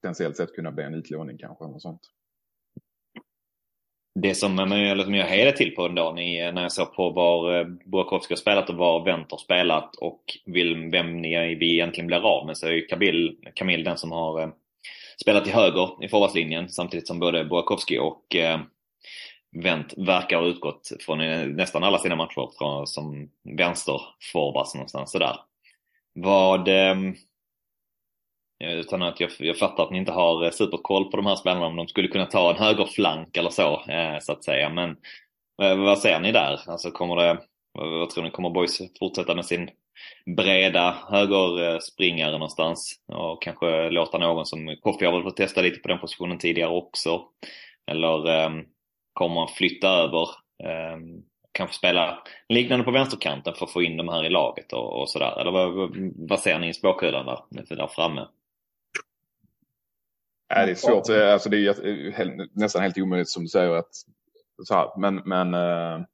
potentiellt 0.01 0.37
sett 0.37 0.55
kunna 0.55 0.71
bli 0.71 0.83
en 0.83 0.93
utlåning 0.93 1.37
kanske. 1.37 1.63
Något 1.63 1.81
sånt. 1.81 2.01
Det 4.19 4.35
som, 4.35 4.59
eller 4.59 5.03
som 5.03 5.15
jag 5.15 5.25
hejade 5.25 5.57
till 5.57 5.75
på 5.75 5.85
ändå 5.85 6.11
när 6.11 6.61
jag 6.61 6.71
såg 6.71 6.95
på 6.95 7.09
var 7.09 7.59
eh, 7.59 7.67
Burakovsky 7.85 8.31
har 8.31 8.37
spelat 8.37 8.69
och 8.69 8.75
var 8.75 9.05
Wenter 9.05 9.31
har 9.31 9.37
spelat 9.37 9.95
och 9.95 10.23
vill, 10.45 10.89
vem 10.91 11.21
ni, 11.21 11.55
vi 11.55 11.73
egentligen 11.73 12.07
blir 12.07 12.25
av 12.25 12.45
med 12.45 12.57
så 12.57 12.67
är 12.67 12.71
ju 12.71 12.85
Kabil, 12.85 13.37
Kamil 13.53 13.83
den 13.83 13.97
som 13.97 14.11
har 14.11 14.41
eh, 14.41 14.49
spelat 15.21 15.43
till 15.43 15.53
höger 15.53 16.03
i 16.03 16.07
forwardslinjen 16.07 16.69
samtidigt 16.69 17.07
som 17.07 17.19
både 17.19 17.45
Burakovsky 17.45 17.97
och 17.97 18.35
vänt, 19.55 19.65
Wendt 19.65 20.07
verkar 20.07 20.37
ha 20.37 20.45
utgått 20.45 20.91
från 20.99 21.21
eh, 21.21 21.47
nästan 21.47 21.83
alla 21.83 21.97
sina 21.97 22.15
matcher 22.15 22.49
från, 22.57 22.87
som 22.87 23.29
vänsterforwards 23.57 24.75
någonstans 24.75 25.11
sådär. 25.11 25.35
Vad, 26.13 26.67
eh, 26.67 26.95
utan 28.63 29.01
att 29.01 29.19
jag, 29.19 29.29
jag 29.39 29.57
fattar 29.57 29.83
att 29.83 29.91
ni 29.91 29.97
inte 29.97 30.11
har 30.11 30.43
eh, 30.43 30.51
superkoll 30.51 31.11
på 31.11 31.17
de 31.17 31.25
här 31.25 31.35
spelarna 31.35 31.65
om 31.65 31.75
de 31.75 31.87
skulle 31.87 32.07
kunna 32.07 32.25
ta 32.25 32.51
en 32.51 32.63
högerflank 32.63 33.37
eller 33.37 33.49
så, 33.49 33.81
eh, 33.89 34.19
så 34.19 34.31
att 34.31 34.43
säga. 34.43 34.69
Men 34.69 34.89
eh, 35.61 35.75
vad 35.77 35.99
ser 35.99 36.19
ni 36.19 36.31
där? 36.31 36.59
Alltså 36.67 36.91
kommer 36.91 37.15
det, 37.15 37.37
vad 37.73 38.09
tror 38.09 38.23
ni, 38.23 38.31
kommer 38.31 38.49
Boys 38.49 38.81
fortsätta 38.99 39.35
med 39.35 39.45
sin 39.45 39.69
breda 40.37 40.97
högerspringare 41.09 42.31
någonstans 42.31 42.99
och 43.07 43.41
kanske 43.41 43.89
låta 43.89 44.17
någon 44.17 44.45
som 44.45 44.75
Koffi 44.81 45.05
har 45.05 45.13
väl 45.13 45.23
fått 45.23 45.37
testa 45.37 45.61
lite 45.61 45.79
på 45.79 45.87
den 45.87 45.99
positionen 45.99 46.37
tidigare 46.37 46.69
också. 46.71 47.21
Eller 47.91 48.27
ehm, 48.29 48.65
kommer 49.15 49.39
han 49.39 49.47
flytta 49.47 49.87
över, 49.87 50.21
eh, 50.63 50.97
kanske 51.51 51.75
spela 51.75 52.23
liknande 52.49 52.85
på 52.85 52.91
vänsterkanten 52.91 53.53
för 53.53 53.65
att 53.65 53.71
få 53.71 53.83
in 53.83 53.97
de 53.97 54.09
här 54.09 54.25
i 54.25 54.29
laget 54.29 54.73
och, 54.73 55.01
och 55.01 55.09
sådär. 55.09 55.41
Eller 55.41 55.51
vad, 55.51 55.91
vad 56.29 56.39
ser 56.39 56.59
ni 56.59 56.69
i 56.69 56.73
spåkulan 56.73 57.25
där, 57.25 57.75
där 57.75 57.87
framme? 57.87 58.27
Nej, 60.53 60.65
det 60.65 60.71
är 60.71 60.75
svårt. 60.75 61.09
Eh, 61.09 61.33
alltså, 61.33 61.49
det 61.49 61.57
är 61.57 61.87
eh, 62.21 62.27
nästan 62.53 62.81
helt 62.81 62.97
omöjligt 62.97 63.29
som 63.29 63.43
du 63.43 63.49
säger. 63.49 63.75
att 63.75 63.95
så 64.63 64.73
här, 64.73 64.99
Men, 64.99 65.15
men 65.15 65.53
eh, 65.53 66.05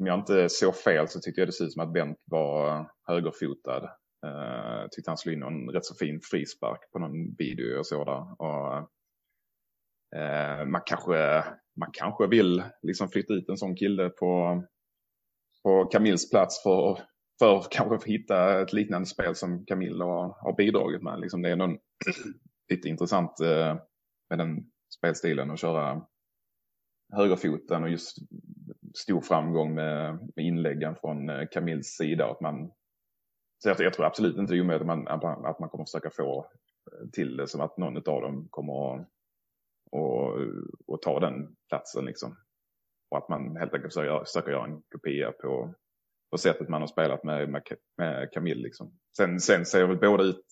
om 0.00 0.06
jag 0.06 0.18
inte 0.18 0.48
såg 0.48 0.76
fel 0.76 1.08
så 1.08 1.20
tyckte 1.20 1.40
jag 1.40 1.48
det 1.48 1.52
såg 1.52 1.66
ut 1.66 1.72
som 1.72 1.82
att 1.82 1.92
Bent 1.92 2.18
var 2.24 2.68
eh, 2.68 2.86
högerfotad. 3.06 3.84
Eh, 4.26 4.88
tyckte 4.90 5.10
han 5.10 5.18
slog 5.18 5.34
in 5.34 5.42
en 5.42 5.70
rätt 5.70 5.84
så 5.84 5.94
fin 5.94 6.20
frispark 6.22 6.92
på 6.92 6.98
någon 6.98 7.34
video 7.34 7.76
jag 7.76 7.86
såg 7.86 8.06
där. 8.06 8.42
Och, 8.42 8.90
Eh, 10.16 10.64
man, 10.66 10.80
kanske, 10.86 11.44
man 11.76 11.90
kanske 11.92 12.26
vill 12.26 12.62
liksom 12.82 13.08
flytta 13.08 13.34
ut 13.34 13.48
en 13.48 13.56
sån 13.56 13.76
kille 13.76 14.08
på, 14.08 14.62
på 15.62 15.84
Camilles 15.84 16.30
plats 16.30 16.62
för, 16.62 16.98
för 17.38 17.64
kanske 17.70 18.10
hitta 18.10 18.62
ett 18.62 18.72
liknande 18.72 19.06
spel 19.06 19.34
som 19.34 19.64
Camille 19.66 20.04
har, 20.04 20.36
har 20.40 20.56
bidragit 20.56 21.02
med. 21.02 21.20
Liksom 21.20 21.42
det 21.42 21.50
är 21.50 21.56
någon 21.56 21.78
lite 22.68 22.88
intressant 22.88 23.40
eh, 23.40 23.76
med 24.30 24.38
den 24.38 24.70
spelstilen 24.98 25.50
att 25.50 25.60
köra 25.60 26.02
högerfoten 27.12 27.82
och 27.82 27.90
just 27.90 28.16
stor 28.94 29.20
framgång 29.20 29.74
med, 29.74 30.18
med 30.36 30.44
inläggen 30.44 30.96
från 31.00 31.30
eh, 31.30 31.46
Camilles 31.50 31.96
sida. 31.96 32.30
Att 32.30 32.40
man, 32.40 32.70
så 33.58 33.68
jag, 33.68 33.80
jag 33.80 33.92
tror 33.94 34.06
absolut 34.06 34.36
inte 34.36 34.52
det 34.52 34.58
är 34.58 34.62
omöjligt 34.62 34.88
att 34.90 35.22
man, 35.22 35.46
att 35.46 35.58
man 35.58 35.68
kommer 35.68 35.84
försöka 35.84 36.10
få 36.10 36.46
till 37.12 37.36
det 37.36 37.48
som 37.48 37.60
att 37.60 37.76
någon 37.76 37.96
av 37.96 38.22
dem 38.22 38.46
kommer 38.50 38.94
att 38.94 39.08
och, 39.92 40.38
och 40.86 41.02
ta 41.02 41.20
den 41.20 41.56
platsen. 41.68 42.04
Liksom. 42.04 42.36
Och 43.10 43.18
att 43.18 43.28
man 43.28 43.56
helt 43.56 43.74
enkelt 43.74 43.94
försöker, 43.94 44.24
försöker 44.24 44.50
göra 44.50 44.64
en 44.64 44.82
kopia 44.82 45.32
på, 45.32 45.74
på 46.30 46.38
sättet 46.38 46.68
man 46.68 46.80
har 46.80 46.88
spelat 46.88 47.24
med, 47.24 47.48
med, 47.48 47.62
med 47.96 48.30
Camille. 48.32 48.62
Liksom. 48.62 48.92
Sen, 49.16 49.40
sen 49.40 49.66
ser 49.66 49.86
väl 49.86 49.98
båda 49.98 50.24
ut 50.24 50.46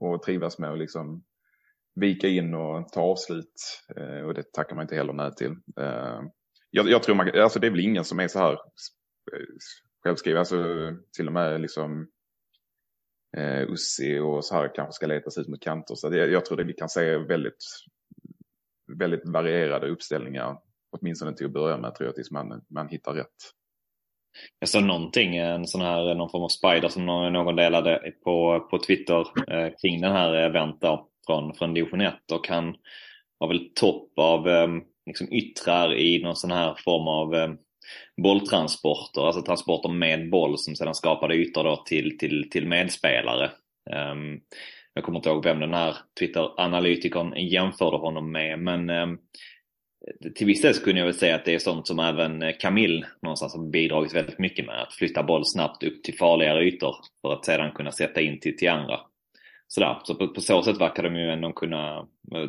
och 0.00 0.22
trivas 0.22 0.58
med 0.58 0.72
att 0.72 0.78
liksom 0.78 1.24
vika 1.94 2.28
in 2.28 2.54
och 2.54 2.88
ta 2.88 3.00
avslut. 3.00 3.82
Eh, 3.96 4.24
och 4.26 4.34
det 4.34 4.52
tackar 4.52 4.76
man 4.76 4.82
inte 4.82 4.96
heller 4.96 5.12
nej 5.12 5.34
till. 5.34 5.56
Eh, 5.80 6.20
jag, 6.70 6.88
jag, 6.88 7.02
tror 7.02 7.14
man, 7.14 7.40
alltså 7.40 7.58
det 7.58 7.66
är 7.66 7.70
väl 7.70 7.80
ingen 7.80 8.04
som 8.04 8.20
är 8.20 8.28
så 8.28 8.38
här 8.38 8.52
eh, 8.52 9.46
självskriven, 10.04 10.38
alltså 10.38 10.56
till 11.16 11.26
och 11.26 11.32
med 11.32 11.60
liksom 11.60 12.08
eh, 13.36 13.62
Ussi 13.62 14.18
och 14.18 14.44
så 14.44 14.54
här 14.54 14.74
kanske 14.74 14.92
ska 14.92 15.06
letas 15.06 15.38
ut 15.38 15.48
mot 15.48 15.62
kanter. 15.62 15.94
Så 15.94 16.08
det, 16.08 16.26
jag 16.26 16.44
tror 16.44 16.56
det 16.56 16.64
vi 16.64 16.72
kan 16.72 16.88
se 16.88 17.16
väldigt, 17.16 17.64
väldigt 18.98 19.28
varierade 19.28 19.88
uppställningar, 19.88 20.56
åtminstone 20.96 21.36
till 21.36 21.46
att 21.46 21.52
börja 21.52 21.76
med 21.76 21.94
tror 21.94 22.06
jag, 22.06 22.14
tills 22.14 22.30
man, 22.30 22.62
man 22.70 22.88
hittar 22.88 23.12
rätt. 23.12 23.26
Jag 24.58 24.68
såg 24.68 24.82
någonting, 24.82 25.36
en 25.36 25.66
sån 25.66 25.80
här, 25.80 26.14
någon 26.14 26.30
form 26.30 26.42
av 26.42 26.48
spider 26.48 26.88
som 26.88 27.06
någon 27.06 27.56
delade 27.56 28.12
på, 28.24 28.60
på 28.70 28.78
Twitter 28.78 29.26
eh, 29.48 29.72
kring 29.82 30.00
den 30.00 30.12
här 30.12 30.34
event 30.34 30.84
från, 31.26 31.54
från 31.54 31.74
division 31.74 32.00
1 32.00 32.14
och 32.32 32.48
han 32.48 32.74
var 33.38 33.48
väl 33.48 33.70
topp 33.74 34.12
av 34.16 34.48
eh, 34.48 34.68
liksom 35.06 35.32
yttrar 35.32 35.94
i 35.94 36.22
någon 36.22 36.36
sån 36.36 36.50
här 36.50 36.74
form 36.84 37.08
av 37.08 37.34
eh, 37.34 37.50
bolltransporter, 38.22 39.26
alltså 39.26 39.42
transporter 39.42 39.88
med 39.88 40.30
boll 40.30 40.58
som 40.58 40.76
sedan 40.76 40.94
skapade 40.94 41.34
ytor 41.34 41.64
då 41.64 41.76
till, 41.76 42.18
till, 42.18 42.50
till 42.50 42.68
medspelare. 42.68 43.50
Um, 44.12 44.40
jag 44.94 45.04
kommer 45.04 45.18
inte 45.18 45.28
ihåg 45.28 45.44
vem 45.44 45.60
den 45.60 45.74
här 45.74 45.96
Twitter-analytikern 46.18 47.32
jämförde 47.36 47.96
honom 47.96 48.32
med, 48.32 48.58
men 48.58 48.90
um, 48.90 49.18
till 50.34 50.46
viss 50.46 50.62
del 50.62 50.74
så 50.74 50.84
kunde 50.84 51.00
jag 51.00 51.06
väl 51.06 51.14
säga 51.14 51.34
att 51.34 51.44
det 51.44 51.54
är 51.54 51.58
sånt 51.58 51.86
som 51.86 51.98
även 51.98 52.52
Camille 52.60 53.06
någonstans 53.22 53.54
har 53.54 53.70
bidragit 53.70 54.14
väldigt 54.14 54.38
mycket 54.38 54.66
med. 54.66 54.82
Att 54.82 54.94
flytta 54.94 55.22
boll 55.22 55.46
snabbt 55.46 55.82
upp 55.82 56.02
till 56.02 56.16
farligare 56.16 56.64
ytor 56.64 56.96
för 57.22 57.32
att 57.32 57.44
sedan 57.44 57.72
kunna 57.72 57.92
sätta 57.92 58.20
in 58.20 58.40
till, 58.40 58.56
till 58.56 58.70
andra 58.70 59.00
sådär. 59.74 59.98
Så 60.02 60.14
på, 60.14 60.28
på, 60.28 60.40
så 60.40 60.62
sätt 60.62 60.80
verkar 60.80 61.02
de 61.02 61.16
ju 61.16 61.30
ändå 61.30 61.52
kunna, 61.52 62.06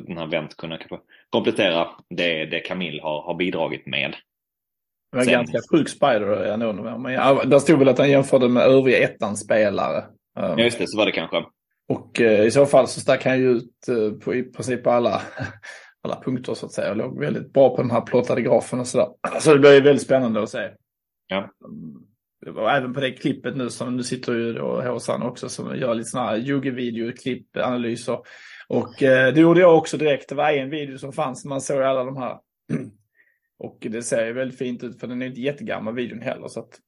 den 0.08 0.18
här 0.18 0.28
Wendt 0.28 0.58
kunna 0.58 0.80
komplettera 1.30 1.88
det, 2.10 2.46
det 2.46 2.60
Camille 2.60 3.02
har, 3.02 3.22
har 3.22 3.36
bidragit 3.36 3.86
med. 3.86 4.16
Det 5.12 5.18
var 5.18 5.24
Sen... 5.24 5.34
ganska 5.34 5.60
sjuk 5.72 5.90
spider 5.90 6.46
ändå. 6.46 6.74
Men 6.74 7.14
ja, 7.14 7.44
där 7.46 7.60
stod 7.60 7.80
väl 7.80 7.88
att 7.88 7.98
han 7.98 8.10
jämförde 8.10 8.50
med 8.50 8.64
övriga 8.64 8.98
ettan-spelare. 8.98 10.04
Ja 10.36 10.60
just 10.60 10.80
det, 10.80 10.88
så 10.88 10.98
var 10.98 11.06
det 11.06 11.12
kanske. 11.12 11.44
Och 11.88 12.22
eh, 12.22 12.46
i 12.46 12.52
så 12.52 12.66
fall 12.66 12.88
så 12.88 13.00
stack 13.00 13.26
han 13.26 13.40
ju 13.40 13.52
ut 13.52 13.88
eh, 13.88 14.12
på 14.12 14.36
i 14.36 14.44
princip 14.44 14.88
alla, 14.88 15.22
alla 16.02 16.22
punkter 16.22 16.54
så 16.54 16.66
att 16.66 16.72
säga. 16.72 16.92
Och 16.92 16.98
låg 16.98 17.20
väldigt 17.20 17.54
bra 17.54 17.76
på 17.76 17.82
den 17.82 17.92
här 17.92 18.02
plottade 18.02 18.42
grafen 18.42 18.80
och 18.80 18.88
sådär. 18.88 19.08
Så 19.40 19.54
det 19.54 19.60
blir 19.60 19.82
väldigt 19.82 20.06
spännande 20.06 20.44
att 20.44 20.50
se. 20.50 20.72
Ja. 21.28 21.50
Mm. 21.66 22.58
Och 22.58 22.72
även 22.72 22.94
på 22.94 23.00
det 23.00 23.12
klippet 23.12 23.58
nu 23.58 23.70
som 23.70 23.98
nu 23.98 24.04
sitter 24.04 24.34
ju 24.34 24.54
då 24.54 24.82
Håsan 24.82 25.24
också 25.24 25.50
som 25.50 25.78
gör 25.78 25.96
lite 25.96 26.10
sådana 26.10 26.30
här 26.30 26.38
Yugi-video, 26.38 27.12
klippanalyser. 27.12 28.20
Och 28.68 29.04
eh, 29.04 29.34
det 29.34 29.42
gjorde 29.42 29.60
jag 29.60 29.78
också 29.78 29.98
direkt. 29.98 30.30
Det 30.30 30.36
var 30.36 30.52
en 30.52 30.70
video 30.70 30.98
som 30.98 31.14
fanns, 31.14 31.46
man 31.46 31.62
såg 31.62 31.82
alla 31.82 32.04
de 32.04 32.18
här. 32.18 32.40
Och 33.60 33.78
det 33.80 34.04
ser 34.04 34.26
ju 34.26 34.34
väldigt 34.34 34.58
fint 34.58 34.84
ut 34.84 35.00
för 35.00 35.08
den 35.08 35.22
är 35.22 35.26
inte 35.26 35.42
jättegammal 35.42 35.96
videon 35.96 36.22
heller. 36.22 36.48
Så 36.48 36.60
att 36.60 36.80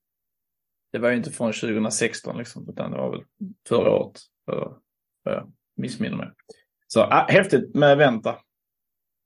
det 0.91 0.99
var 0.99 1.09
ju 1.09 1.15
inte 1.17 1.31
från 1.31 1.53
2016 1.53 2.37
liksom, 2.37 2.69
utan 2.69 2.91
det 2.91 2.97
var 2.97 3.11
väl 3.11 3.23
förra 3.67 3.91
året. 3.91 4.19
För 4.45 4.77
jag 5.33 5.51
missminner 5.77 6.17
mig. 6.17 6.27
Så 6.87 7.01
äh, 7.01 7.25
häftigt 7.27 7.75
med 7.75 7.97
Vänta. 7.97 8.35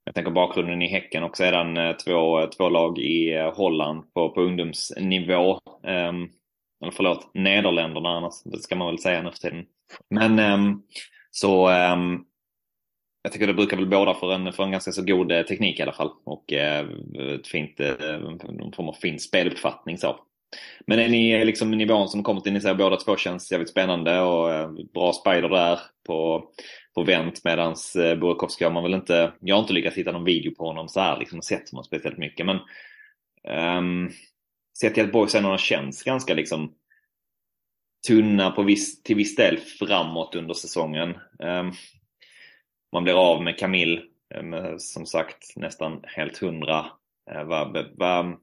Jag 0.03 0.15
tänker 0.15 0.31
bakgrunden 0.31 0.81
i 0.81 0.87
Häcken 0.87 1.23
också 1.23 1.43
sedan 1.43 1.77
eh, 1.77 1.95
två, 1.95 2.47
två 2.47 2.69
lag 2.69 2.99
i 2.99 3.33
eh, 3.33 3.55
Holland 3.55 4.13
på, 4.13 4.29
på 4.29 4.41
ungdomsnivå. 4.41 5.59
Um, 5.83 6.29
eller 6.81 6.91
förlåt, 6.91 7.31
Nederländerna 7.33 8.09
annars, 8.09 8.43
det 8.43 8.59
ska 8.59 8.75
man 8.75 8.87
väl 8.87 8.99
säga 8.99 9.21
nu 9.21 9.31
för 9.31 9.37
tiden. 9.37 9.65
Men 10.09 10.39
um, 10.39 10.83
så 11.31 11.69
um, 11.69 12.25
jag 13.21 13.33
tycker 13.33 13.47
det 13.47 13.53
brukar 13.53 13.77
väl 13.77 13.89
båda 13.89 14.13
för 14.13 14.33
en, 14.33 14.53
för 14.53 14.63
en 14.63 14.71
ganska 14.71 14.91
så 14.91 15.05
god 15.05 15.29
teknik 15.29 15.79
i 15.79 15.83
alla 15.83 15.93
fall. 15.93 16.11
Och 16.23 16.53
uh, 16.53 17.35
ett 17.35 17.47
fint, 17.47 17.79
uh, 17.79 18.19
någon 18.51 18.73
form 18.73 18.89
av 18.89 18.93
fin 18.93 19.19
speluppfattning 19.19 19.97
så. 19.97 20.19
Men 20.87 20.99
är 20.99 21.09
ni 21.09 21.45
liksom 21.45 21.71
nivån 21.71 22.09
som 22.09 22.23
kommer 22.23 22.41
till, 22.41 22.53
ni 22.53 22.61
säger 22.61 22.75
båda 22.75 22.97
två 22.97 23.17
känns 23.17 23.51
jävligt 23.51 23.69
spännande 23.69 24.19
och 24.19 24.53
eh, 24.53 24.71
bra 24.93 25.13
spider 25.13 25.49
där 25.49 25.79
på 26.07 26.49
på 26.99 27.03
vänt 27.03 27.43
medans 27.43 27.95
eh, 27.95 28.19
Burakovsky 28.19 28.65
har 28.65 28.71
man 28.71 28.83
väl 28.83 28.93
inte, 28.93 29.33
jag 29.39 29.55
har 29.55 29.61
inte 29.61 29.73
lyckats 29.73 29.97
hitta 29.97 30.11
någon 30.11 30.23
video 30.23 30.55
på 30.55 30.65
honom 30.65 30.89
så 30.89 30.99
här 30.99 31.19
liksom 31.19 31.41
sett 31.41 31.71
honom 31.71 31.83
speciellt 31.83 32.17
mycket 32.17 32.45
men 32.45 32.59
um, 33.77 34.11
sett 34.79 34.93
till 34.93 35.05
att 35.05 35.11
Boys 35.11 35.35
ändå 35.35 35.57
känns 35.57 36.03
ganska 36.03 36.33
liksom 36.33 36.73
tunna 38.07 38.51
på 38.51 38.63
viss, 38.63 39.03
till 39.03 39.15
viss 39.15 39.35
del 39.35 39.57
framåt 39.57 40.35
under 40.35 40.53
säsongen. 40.53 41.09
Um, 41.39 41.73
man 42.93 43.03
blir 43.03 43.31
av 43.31 43.43
med 43.43 43.59
Camille, 43.59 44.01
eh, 44.35 44.43
med, 44.43 44.81
som 44.81 45.05
sagt 45.05 45.53
nästan 45.55 46.01
helt 46.03 46.37
hundra. 46.37 46.85
Uh, 47.31 47.43
va, 47.43 47.85
va, 47.97 48.37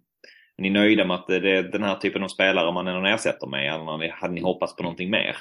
är 0.59 0.63
ni 0.63 0.71
nöjda 0.71 1.05
med 1.05 1.15
att 1.15 1.27
det 1.27 1.37
är 1.37 1.63
den 1.63 1.83
här 1.83 1.97
typen 1.97 2.23
av 2.23 2.29
spelare 2.29 2.73
man 2.73 2.87
ändå 2.87 3.09
ersätter 3.09 3.47
med? 3.47 3.75
Eller 3.75 4.13
hade 4.13 4.35
ni 4.35 4.41
hoppats 4.41 4.77
på 4.77 4.83
någonting 4.83 5.11
mer? 5.11 5.37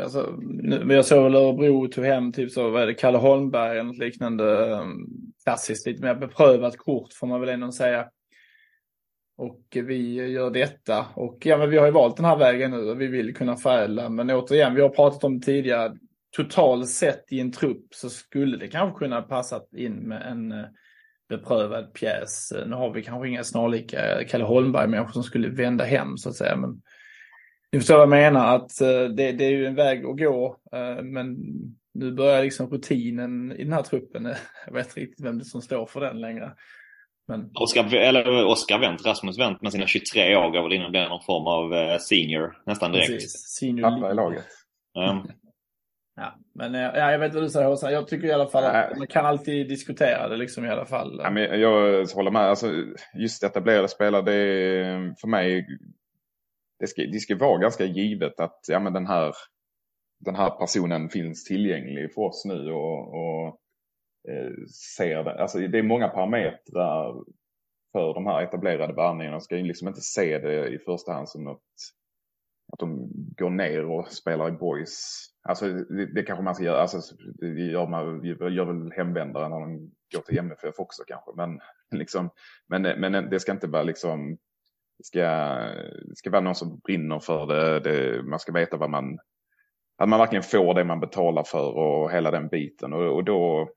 Alltså, 0.00 0.36
nu, 0.40 0.94
jag 0.94 1.04
såg 1.04 1.24
väl 1.24 1.34
Örebro 1.34 1.88
tog 1.88 2.04
hem 2.04 2.32
typ 2.32 2.50
så, 2.50 2.70
vad 2.70 2.82
är 2.82 2.86
det, 2.86 2.94
Kalle 2.94 3.18
Holmberg 3.18 3.70
eller 3.70 3.82
något 3.82 3.98
liknande 3.98 4.74
ehm, 4.74 5.06
klassiskt, 5.44 5.86
lite 5.86 6.02
mer 6.02 6.14
beprövat 6.14 6.76
kort 6.76 7.12
får 7.12 7.26
man 7.26 7.40
väl 7.40 7.48
ändå 7.48 7.72
säga. 7.72 8.08
Och 9.36 9.62
vi 9.72 10.14
gör 10.30 10.50
detta 10.50 11.06
och 11.14 11.38
ja, 11.40 11.58
men 11.58 11.70
vi 11.70 11.78
har 11.78 11.86
ju 11.86 11.92
valt 11.92 12.16
den 12.16 12.24
här 12.24 12.36
vägen 12.36 12.70
nu 12.70 12.90
och 12.90 13.00
vi 13.00 13.06
vill 13.06 13.34
kunna 13.34 13.56
förädla. 13.56 14.08
Men 14.08 14.30
återigen, 14.30 14.74
vi 14.74 14.82
har 14.82 14.88
pratat 14.88 15.24
om 15.24 15.40
tidigare, 15.40 15.96
totalt 16.36 16.88
sett 16.88 17.32
i 17.32 17.40
en 17.40 17.52
trupp 17.52 17.94
så 17.94 18.10
skulle 18.10 18.56
det 18.56 18.68
kanske 18.68 18.98
kunna 18.98 19.22
passa 19.22 19.60
in 19.76 19.94
med 19.94 20.22
en 20.22 20.52
eh, 20.52 20.64
beprövad 21.30 21.94
pjäs. 21.94 22.52
Nu 22.66 22.76
har 22.76 22.90
vi 22.90 23.02
kanske 23.02 23.28
inga 23.28 23.44
snarlika 23.44 24.24
Kalle 24.24 24.44
Holmberg-människor 24.44 25.12
som 25.12 25.22
skulle 25.22 25.48
vända 25.48 25.84
hem 25.84 26.16
så 26.16 26.28
att 26.28 26.36
säga. 26.36 26.56
Men 26.56 26.82
ni 27.72 27.78
förstår 27.78 27.94
vad 27.94 28.02
jag 28.02 28.08
menar, 28.08 28.56
att 28.56 28.80
eh, 28.80 29.02
det, 29.02 29.32
det 29.32 29.44
är 29.44 29.50
ju 29.50 29.66
en 29.66 29.74
väg 29.74 30.04
att 30.06 30.18
gå. 30.18 30.56
Eh, 30.72 31.02
men 31.02 31.36
nu 31.94 32.12
börjar 32.12 32.42
liksom 32.42 32.70
rutinen 32.70 33.52
i 33.52 33.64
den 33.64 33.72
här 33.72 33.82
truppen. 33.82 34.24
Jag 34.66 34.74
vet 34.74 34.86
inte 34.86 35.00
riktigt 35.00 35.26
vem 35.26 35.38
det 35.38 35.44
som 35.44 35.62
står 35.62 35.86
för 35.86 36.00
den 36.00 36.20
längre. 36.20 36.52
Men... 37.28 37.50
Oskar, 37.54 37.94
eller 37.94 38.46
Oskar 38.46 38.78
Wendt, 38.78 39.06
Rasmus 39.06 39.38
Wendt 39.38 39.62
med 39.62 39.72
sina 39.72 39.86
23 39.86 40.36
år 40.36 40.50
går 40.50 40.62
väl 40.62 40.72
in 40.72 40.84
och 40.84 40.90
blir 40.90 41.08
någon 41.08 41.22
form 41.22 41.46
av 41.46 41.74
eh, 41.74 41.98
senior 41.98 42.62
nästan 42.66 42.92
direkt. 42.92 43.10
Precis. 43.10 43.32
Senior 43.32 43.90
Pappa 43.90 44.10
i 44.10 44.14
laget. 44.14 44.44
Mm. 44.98 45.26
Ja, 46.20 46.34
men 46.54 46.74
ja, 46.74 47.12
jag 47.12 47.18
vet 47.18 47.34
vad 47.34 47.42
du 47.42 47.48
säger 47.48 47.66
Håsan. 47.66 47.92
Jag 47.92 48.08
tycker 48.08 48.28
i 48.28 48.32
alla 48.32 48.46
fall 48.46 48.64
att 48.64 48.98
man 48.98 49.06
kan 49.06 49.26
alltid 49.26 49.68
diskutera 49.68 50.28
det 50.28 50.36
liksom 50.36 50.64
i 50.64 50.70
alla 50.70 50.86
fall. 50.86 51.20
Ja, 51.22 51.30
men 51.30 51.60
jag 51.60 52.06
håller 52.06 52.30
med. 52.30 52.42
Alltså, 52.42 52.72
just 53.14 53.44
etablerade 53.44 53.88
spelare, 53.88 54.22
det 54.22 54.34
är 54.34 55.14
för 55.20 55.28
mig 55.28 55.66
det 56.80 56.86
ska, 56.86 57.02
det 57.02 57.20
ska 57.20 57.36
vara 57.36 57.58
ganska 57.58 57.84
givet 57.84 58.40
att 58.40 58.60
ja, 58.68 58.80
men 58.80 58.92
den, 58.92 59.06
här, 59.06 59.34
den 60.18 60.34
här 60.34 60.50
personen 60.50 61.08
finns 61.08 61.44
tillgänglig 61.44 62.14
för 62.14 62.22
oss 62.22 62.44
nu 62.44 62.72
och, 62.72 63.14
och 63.14 63.46
eh, 64.28 64.52
ser 64.96 65.24
det. 65.24 65.42
Alltså, 65.42 65.58
det 65.58 65.78
är 65.78 65.82
många 65.82 66.08
parametrar 66.08 67.24
för 67.92 68.14
de 68.14 68.26
här 68.26 68.42
etablerade 68.42 68.92
värvningarna. 68.92 69.40
ska 69.40 69.56
ju 69.56 69.64
liksom 69.64 69.88
inte 69.88 70.00
se 70.00 70.38
det 70.38 70.68
i 70.68 70.78
första 70.78 71.12
hand 71.12 71.28
som 71.28 71.44
något 71.44 71.62
att 72.72 72.78
de 72.78 73.08
går 73.36 73.50
ner 73.50 73.84
och 73.84 74.08
spelar 74.08 74.48
i 74.48 74.52
boys. 74.52 75.26
Alltså 75.42 75.68
det, 75.68 76.14
det 76.14 76.22
kanske 76.22 76.42
man 76.42 76.54
ska 76.54 76.64
göra, 76.64 76.80
alltså, 76.80 77.16
det 77.34 77.46
gör, 77.46 77.86
man, 77.86 78.24
gör 78.24 78.64
väl 78.64 78.92
hemvändare 78.92 79.48
när 79.48 79.60
de 79.60 79.90
går 80.14 80.22
till 80.22 80.38
MFF 80.38 80.78
också 80.78 81.02
kanske. 81.06 81.30
Men, 81.36 81.60
liksom, 81.98 82.30
men, 82.68 82.82
men 82.82 83.30
det 83.30 83.40
ska 83.40 83.52
inte 83.52 83.66
vara 83.66 83.82
liksom 83.82 84.38
det 85.00 85.04
ska, 85.04 85.20
det 86.08 86.16
ska 86.16 86.30
vara 86.30 86.40
någon 86.40 86.54
som 86.54 86.78
brinner 86.78 87.18
för 87.18 87.46
det. 87.46 87.80
det. 87.80 88.22
Man 88.22 88.38
ska 88.38 88.52
veta 88.52 88.76
vad 88.76 88.90
man, 88.90 89.18
att 89.98 90.08
man 90.08 90.18
verkligen 90.18 90.42
får 90.42 90.74
det 90.74 90.84
man 90.84 91.00
betalar 91.00 91.44
för 91.44 91.76
och 91.76 92.12
hela 92.12 92.30
den 92.30 92.48
biten. 92.48 92.92
Och, 92.92 93.14
och 93.14 93.24
då 93.24 93.70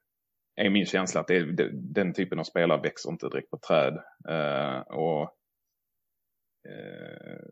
är 0.55 0.69
min 0.69 0.85
känsla 0.85 1.21
att 1.21 1.27
det, 1.27 1.55
det, 1.55 1.69
den 1.73 2.13
typen 2.13 2.39
av 2.39 2.43
spelare 2.43 2.81
växer 2.81 3.09
inte 3.09 3.29
direkt 3.29 3.49
på 3.49 3.57
träd. 3.57 3.93
Uh, 4.29 4.79
och 4.79 5.21
uh, 6.69 7.45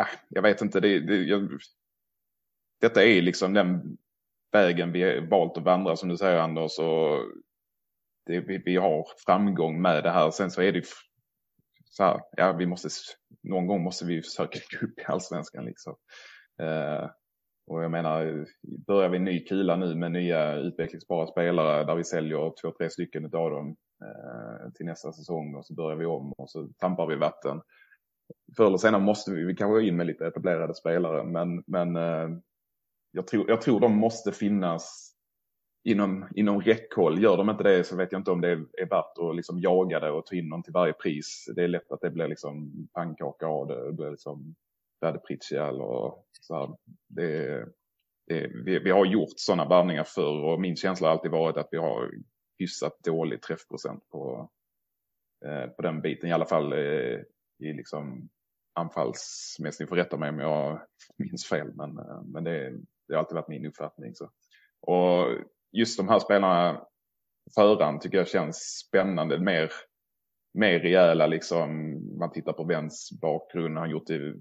äh, 0.00 0.06
Jag 0.28 0.42
vet 0.42 0.62
inte, 0.62 0.80
det, 0.80 1.00
det, 1.00 1.16
jag, 1.16 1.60
detta 2.80 3.04
är 3.04 3.22
liksom 3.22 3.54
den 3.54 3.98
vägen 4.52 4.92
vi 4.92 5.20
valt 5.20 5.56
att 5.56 5.64
vandra 5.64 5.96
som 5.96 6.08
du 6.08 6.16
säger 6.16 6.38
Anders. 6.38 6.78
Och 6.78 7.18
det, 8.26 8.40
vi, 8.40 8.62
vi, 8.64 8.76
har 8.76 9.06
framgång 9.26 9.82
med 9.82 10.04
det 10.04 10.10
här. 10.10 10.30
Sen 10.30 10.50
så 10.50 10.62
är 10.62 10.72
det 10.72 10.82
så 11.84 12.04
här, 12.04 12.20
ja, 12.36 12.52
vi 12.52 12.66
måste, 12.66 12.88
någon 13.42 13.66
gång 13.66 13.82
måste 13.82 14.04
vi 14.04 14.22
försöka 14.22 14.58
gå 14.70 14.86
upp 14.86 14.98
i 14.98 15.04
allsvenskan 15.04 15.64
liksom. 15.64 15.96
Eh, 16.62 17.10
och 17.66 17.84
jag 17.84 17.90
menar, 17.90 18.46
börjar 18.86 19.08
vi 19.08 19.16
en 19.16 19.24
ny 19.24 19.44
kula 19.44 19.76
nu 19.76 19.94
med 19.94 20.12
nya 20.12 20.54
utvecklingsbara 20.54 21.26
spelare 21.26 21.84
där 21.84 21.94
vi 21.94 22.04
säljer 22.04 22.52
två, 22.62 22.70
tre 22.78 22.90
stycken 22.90 23.24
av 23.24 23.50
dem 23.50 23.76
eh, 24.04 24.72
till 24.72 24.86
nästa 24.86 25.12
säsong 25.12 25.54
och 25.54 25.66
så 25.66 25.74
börjar 25.74 25.96
vi 25.96 26.06
om 26.06 26.32
och 26.32 26.50
så 26.50 26.68
tampar 26.78 27.06
vi 27.06 27.16
vatten. 27.16 27.60
Förr 28.56 28.66
eller 28.66 28.78
senare 28.78 29.02
måste 29.02 29.30
vi, 29.30 29.44
vi 29.44 29.54
kanske 29.54 29.72
gå 29.72 29.80
in 29.80 29.96
med 29.96 30.06
lite 30.06 30.26
etablerade 30.26 30.74
spelare, 30.74 31.24
men, 31.24 31.64
men 31.66 31.96
eh, 31.96 32.38
jag, 33.12 33.26
tror, 33.26 33.50
jag 33.50 33.60
tror 33.60 33.80
de 33.80 33.96
måste 33.96 34.32
finnas 34.32 35.12
inom, 35.84 36.28
inom 36.34 36.60
räckhåll. 36.60 37.22
Gör 37.22 37.36
de 37.36 37.50
inte 37.50 37.62
det 37.62 37.84
så 37.84 37.96
vet 37.96 38.12
jag 38.12 38.20
inte 38.20 38.30
om 38.30 38.40
det 38.40 38.50
är 38.50 38.86
värt 38.88 39.18
att 39.18 39.36
liksom 39.36 39.60
jaga 39.60 40.00
det 40.00 40.10
och 40.10 40.26
ta 40.26 40.34
in 40.34 40.48
någon 40.48 40.62
till 40.62 40.72
varje 40.72 40.92
pris. 40.92 41.44
Det 41.56 41.62
är 41.64 41.68
lätt 41.68 41.92
att 41.92 42.00
det 42.00 42.10
blir 42.10 42.28
liksom 42.28 42.88
pannkaka 42.92 43.46
av 43.46 43.66
det. 43.66 43.86
Det 43.86 43.92
blir 43.92 44.10
liksom 44.10 44.54
väderpritchial 45.00 45.80
och 45.80 46.26
så 46.40 46.54
här. 46.56 46.76
Det, 47.08 47.64
det, 48.26 48.50
vi, 48.64 48.78
vi, 48.78 48.90
har 48.90 49.06
gjort 49.06 49.32
sådana 49.36 49.68
värvningar 49.68 50.04
förr 50.04 50.44
och 50.44 50.60
min 50.60 50.76
känsla 50.76 51.08
har 51.08 51.12
alltid 51.12 51.30
varit 51.30 51.56
att 51.56 51.68
vi 51.70 51.78
har 51.78 52.10
hyfsat 52.58 52.98
dålig 53.04 53.42
träffprocent 53.42 54.08
på, 54.10 54.50
eh, 55.44 55.66
på 55.66 55.82
den 55.82 56.00
biten. 56.00 56.28
I 56.28 56.32
alla 56.32 56.46
fall 56.46 56.72
eh, 56.72 57.20
i 57.64 57.72
liksom 57.72 58.28
anfallsmässigt. 58.74 59.80
Ni 59.80 59.86
får 59.86 59.96
rätta 59.96 60.16
mig 60.16 60.30
om 60.30 60.38
jag 60.38 60.80
minns 61.18 61.46
fel, 61.46 61.72
men, 61.74 61.98
eh, 61.98 62.22
men 62.24 62.44
det, 62.44 62.70
det 63.08 63.14
har 63.14 63.18
alltid 63.18 63.34
varit 63.34 63.48
min 63.48 63.66
uppfattning. 63.66 64.14
Så. 64.14 64.30
Och 64.80 65.26
just 65.72 65.96
de 65.96 66.08
här 66.08 66.18
spelarna 66.18 66.86
föran 67.54 68.00
tycker 68.00 68.18
jag 68.18 68.28
känns 68.28 68.56
spännande. 68.88 69.38
Mer, 69.38 69.70
mer 70.54 70.80
rejäla 70.80 71.26
liksom. 71.26 71.92
Man 72.18 72.32
tittar 72.32 72.52
på 72.52 72.64
Vens 72.64 73.10
bakgrund. 73.20 73.78
Han 73.78 73.86
har 73.86 73.92
gjort 73.92 74.06
det 74.06 74.34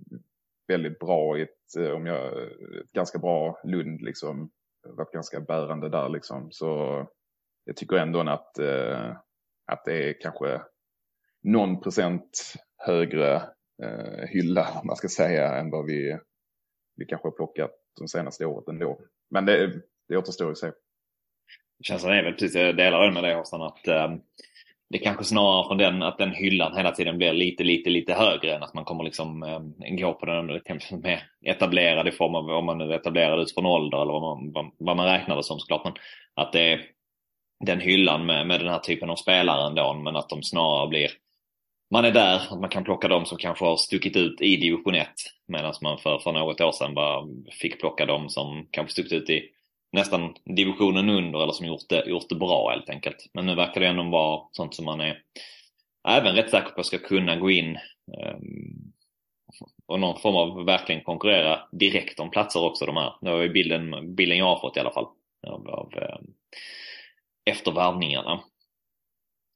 väldigt 0.68 1.00
bra 1.00 1.38
i 1.38 1.42
ett, 1.42 1.76
eh, 1.80 1.92
om 1.92 2.06
jag, 2.06 2.44
ett 2.82 2.92
ganska 2.94 3.20
bra 3.20 3.60
Lund 3.64 4.02
liksom. 4.02 4.52
Varit 4.84 5.12
ganska 5.12 5.42
bärande 5.42 5.90
där 5.90 6.10
liksom. 6.10 6.48
Så 6.52 6.68
jag 7.66 7.76
tycker 7.76 7.96
ändå 7.96 8.20
att, 8.20 8.60
eh, 8.60 9.16
att 9.66 9.86
det 9.86 10.10
är 10.10 10.22
kanske 10.22 10.62
någon 11.44 11.82
procent 11.82 12.54
högre 12.86 13.36
eh, 13.84 14.28
hylla, 14.28 14.68
om 14.82 14.88
man 14.88 14.96
ska 14.96 15.08
säga, 15.08 15.56
än 15.56 15.72
vad 15.72 15.86
vi, 15.86 16.18
vi 16.96 17.06
kanske 17.06 17.28
har 17.28 17.32
plockat 17.32 17.72
de 18.00 18.08
senaste 18.08 18.46
året 18.46 18.68
ändå. 18.68 19.00
Men 19.30 19.46
det, 19.46 19.82
det 20.08 20.18
återstår 20.18 20.52
att 20.52 20.58
se. 20.58 20.72
Känslan 21.84 22.14
är 22.14 22.24
väl 22.24 22.34
precis, 22.34 22.56
jag 22.56 22.78
delar 22.78 23.04
den 23.04 23.14
med 23.14 23.24
dig 23.24 23.34
Håsan, 23.34 23.62
att 23.62 23.88
eh, 23.88 24.16
det 24.90 24.98
kanske 24.98 25.24
snarare 25.24 25.68
från 25.68 25.78
den 25.78 26.04
att 26.04 26.18
den 26.18 26.32
hyllan 26.32 26.78
hela 26.78 26.92
tiden 26.92 27.18
blir 27.18 27.34
lite, 27.34 27.64
lite, 27.64 27.90
lite 27.90 28.14
högre 28.14 28.56
än 28.56 28.64
att 28.64 28.74
man 28.74 28.86
kommer 28.86 29.04
liksom 29.04 29.44
eh, 29.44 29.96
gå 29.96 30.14
på 30.14 30.26
den 30.26 30.48
lite 30.48 30.74
liksom 30.74 31.02
mer 31.02 31.24
etablerad 31.46 32.08
i 32.08 32.12
form 32.12 32.36
av 32.36 32.50
om 32.50 32.66
man 32.66 32.78
nu 32.78 32.84
är 32.84 33.00
etablerad 33.00 33.40
utifrån 33.40 33.66
ålder 33.66 34.02
eller 34.02 34.14
vad 34.14 34.22
man, 34.22 34.52
vad, 34.52 34.72
vad 34.78 34.98
man 34.98 35.06
räknar 35.06 35.36
det 35.36 35.44
som 35.44 35.60
såklart. 35.60 35.84
Men 35.84 35.94
att 36.36 36.54
det 36.54 36.74
är 36.74 36.82
den 37.66 37.80
hyllan 37.80 38.26
med, 38.26 38.48
med 38.48 38.60
den 38.60 38.70
här 38.70 38.80
typen 38.80 39.10
av 39.10 39.16
spelare 39.16 39.68
ändå, 39.68 39.94
men 39.94 40.16
att 40.16 40.30
de 40.30 40.44
snarare 40.44 40.88
blir 40.88 41.12
man 41.92 42.06
är 42.06 42.12
där, 42.12 42.36
att 42.36 42.60
man 42.60 42.70
kan 42.70 42.84
plocka 42.84 43.08
dem 43.08 43.26
som 43.26 43.38
kanske 43.38 43.66
har 43.66 43.78
stuckit 43.78 44.16
ut 44.16 44.42
i 44.42 44.58
division 44.58 44.96
1 44.96 45.08
medan 45.48 45.74
man 45.82 45.98
för, 45.98 46.20
för 46.20 46.32
något 46.32 46.62
år 46.62 46.72
sedan 46.72 46.94
bara 46.94 47.28
fick 47.62 47.80
plocka 47.80 48.06
dem 48.06 48.30
som 48.30 48.68
kanske 48.72 48.92
stuckit 48.92 49.14
ut 49.14 49.30
i 49.30 49.50
nästan 49.92 50.34
divisionen 50.46 51.10
under 51.10 51.44
eller 51.44 51.54
som 51.54 51.66
gjort 51.66 51.90
det, 51.90 52.10
gjort 52.10 52.30
det 52.30 52.36
bra 52.36 52.70
helt 52.70 52.90
enkelt. 52.90 53.30
Men 53.34 53.46
nu 53.46 53.56
verkar 53.56 53.82
det 53.82 53.88
ändå 53.88 54.04
vara 54.04 54.42
sånt 54.52 54.76
som 54.76 54.86
man 54.86 55.02
är 55.02 55.22
även 56.08 56.36
rätt 56.36 56.50
säker 56.50 56.70
på 56.70 56.84
ska 56.84 56.98
kunna 56.98 57.36
gå 57.36 57.52
in 57.52 57.78
um, 58.36 58.94
och 59.86 60.00
någon 60.00 60.20
form 60.20 60.36
av 60.36 60.66
verkligen 60.66 61.04
konkurrera 61.04 61.60
direkt 61.72 62.20
om 62.20 62.30
platser 62.30 62.64
också 62.64 62.86
de 62.86 62.98
här. 62.98 63.14
Det 63.22 63.32
var 63.32 63.42
ju 63.42 63.50
bilden, 63.50 64.16
bilden 64.16 64.38
jag 64.38 64.46
har 64.46 64.60
fått 64.60 64.78
i 64.78 64.80
alla 64.80 64.92
fall 64.92 65.08
av, 65.48 65.70
av 65.70 65.94
ehm, 65.94 66.18
um, 66.20 66.34
efter 67.46 67.72
värvningarna. 67.72 68.44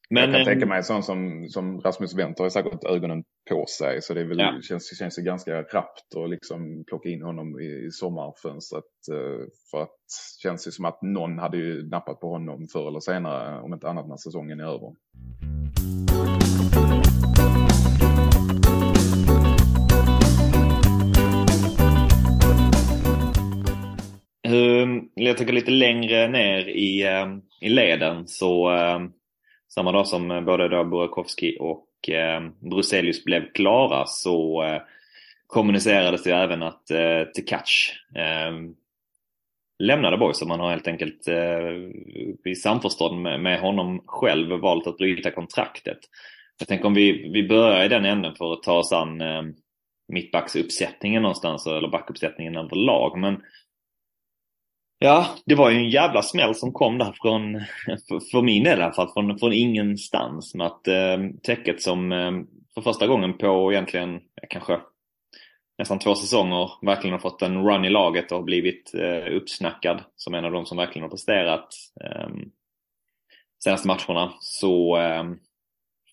Men, 0.09 0.23
jag 0.23 0.31
kan 0.31 0.41
eh, 0.41 0.45
tänka 0.45 0.65
mig 0.65 0.83
sån 0.83 1.03
som, 1.03 1.49
som 1.49 1.81
Rasmus 1.81 2.15
Wendt 2.15 2.39
har 2.39 2.49
säkert 2.49 2.83
ögonen 2.83 3.23
på 3.49 3.65
sig. 3.77 4.01
Så 4.01 4.13
det 4.13 4.23
väl, 4.23 4.39
ja. 4.39 4.59
känns, 4.61 4.99
känns 4.99 5.15
det 5.15 5.21
ganska 5.21 5.61
rappt 5.61 6.15
att 6.15 6.29
liksom 6.29 6.83
plocka 6.87 7.09
in 7.09 7.21
honom 7.21 7.59
i, 7.59 7.85
i 7.87 7.91
sommarfönstret. 7.91 8.83
Eh, 9.11 9.45
för 9.71 9.81
att 9.81 9.97
känns 10.43 10.67
ju 10.67 10.71
som 10.71 10.85
att 10.85 11.01
någon 11.01 11.39
hade 11.39 11.57
ju 11.57 11.87
nappat 11.89 12.19
på 12.19 12.29
honom 12.29 12.67
förr 12.73 12.87
eller 12.87 12.99
senare. 12.99 13.61
Om 13.61 13.73
inte 13.73 13.89
annat 13.89 14.07
när 14.07 14.17
säsongen 14.17 14.59
är 14.59 14.63
över. 14.63 14.93
Jag 25.17 25.37
tycker 25.37 25.53
lite 25.53 25.71
längre 25.71 26.27
ner 26.27 26.69
i, 26.69 27.03
eh, 27.07 27.27
i 27.61 27.69
leden 27.69 28.27
så 28.27 28.69
samma 29.75 29.91
dag 29.91 30.07
som 30.07 30.31
eh, 30.31 30.41
både 30.41 30.67
då 30.67 30.83
Burakovsky 30.83 31.57
och 31.57 32.09
eh, 32.09 32.41
Bruselius 32.71 33.23
blev 33.23 33.51
klara 33.51 34.05
så 34.07 34.63
eh, 34.63 34.81
kommunicerades 35.47 36.23
det 36.23 36.31
även 36.31 36.63
att 36.63 36.91
eh, 36.91 37.21
Tkach 37.21 37.93
eh, 38.15 38.51
lämnade 39.79 40.17
Boys 40.17 40.41
och 40.41 40.47
man 40.47 40.59
har 40.59 40.69
helt 40.69 40.87
enkelt 40.87 41.27
eh, 41.27 42.51
i 42.51 42.55
samförstånd 42.55 43.21
med, 43.21 43.39
med 43.39 43.59
honom 43.59 44.03
själv 44.05 44.59
valt 44.59 44.87
att 44.87 44.97
bryta 44.97 45.31
kontraktet. 45.31 45.99
Jag 46.59 46.67
tänker 46.67 46.85
om 46.85 46.93
vi, 46.93 47.29
vi 47.33 47.47
börjar 47.47 47.85
i 47.85 47.87
den 47.87 48.05
änden 48.05 48.35
för 48.35 48.53
att 48.53 48.63
ta 48.63 48.77
oss 48.77 48.93
an 48.93 49.21
eh, 49.21 49.43
mittbacksuppsättningen 50.07 51.21
någonstans, 51.21 51.67
eller 51.67 51.87
backuppsättningen 51.87 52.55
överlag. 52.55 53.17
Men 53.17 53.41
ja, 55.05 55.27
det 55.45 55.55
var 55.55 55.69
ju 55.69 55.77
en 55.77 55.89
jävla 55.89 56.21
smäll 56.21 56.55
som 56.55 56.73
kom 56.73 56.97
där 56.97 57.13
från, 57.21 57.61
för, 58.07 58.29
för 58.31 58.41
min 58.41 58.63
del 58.63 58.79
i 58.79 58.83
alla 58.83 58.93
fall, 58.93 59.13
från, 59.13 59.39
från 59.39 59.53
ingenstans. 59.53 60.55
Med 60.55 60.67
att 60.67 60.87
eh, 60.87 61.17
täcket 61.43 61.81
som 61.81 62.11
eh, 62.11 62.31
för 62.73 62.81
första 62.81 63.07
gången 63.07 63.37
på 63.37 63.71
egentligen, 63.71 64.19
kanske 64.49 64.79
nästan 65.77 65.99
två 65.99 66.15
säsonger 66.15 66.71
verkligen 66.81 67.11
har 67.11 67.19
fått 67.19 67.41
en 67.41 67.63
run 67.67 67.85
i 67.85 67.89
laget 67.89 68.31
och 68.31 68.43
blivit 68.43 68.93
eh, 68.93 69.35
uppsnackad 69.35 70.03
som 70.15 70.33
en 70.33 70.45
av 70.45 70.51
de 70.51 70.65
som 70.65 70.77
verkligen 70.77 71.03
har 71.03 71.09
presterat 71.09 71.67
eh, 72.03 72.29
senaste 73.63 73.87
matcherna. 73.87 74.33
Så 74.39 74.97
eh, 74.97 75.23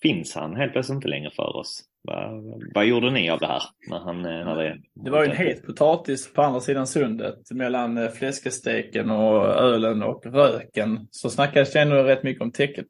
finns 0.03 0.35
han 0.35 0.57
helt 0.57 0.73
plötsligt 0.73 0.97
inte 0.97 1.09
längre 1.09 1.31
för 1.31 1.57
oss. 1.57 1.85
Vad, 2.05 2.63
vad 2.75 2.87
gjorde 2.87 3.11
ni 3.11 3.31
av 3.31 3.39
det 3.39 3.47
här? 3.47 3.63
När 3.89 3.99
han, 3.99 4.17
eh, 4.17 4.45
när 4.45 4.57
det... 4.57 4.79
det 4.95 5.11
var 5.11 5.25
ju 5.25 5.31
en 5.31 5.37
het 5.37 5.67
potatis 5.67 6.33
på 6.33 6.43
andra 6.43 6.61
sidan 6.61 6.87
sundet 6.87 7.51
mellan 7.51 7.99
eh, 7.99 8.11
fläskesteken 8.11 9.11
och 9.11 9.47
ölen 9.47 10.03
och 10.03 10.27
röken. 10.27 11.09
Så 11.11 11.31
snackades 11.31 11.73
det 11.73 11.81
ändå 11.81 12.03
rätt 12.03 12.23
mycket 12.23 12.43
om 12.43 12.53
täcket. 12.53 12.87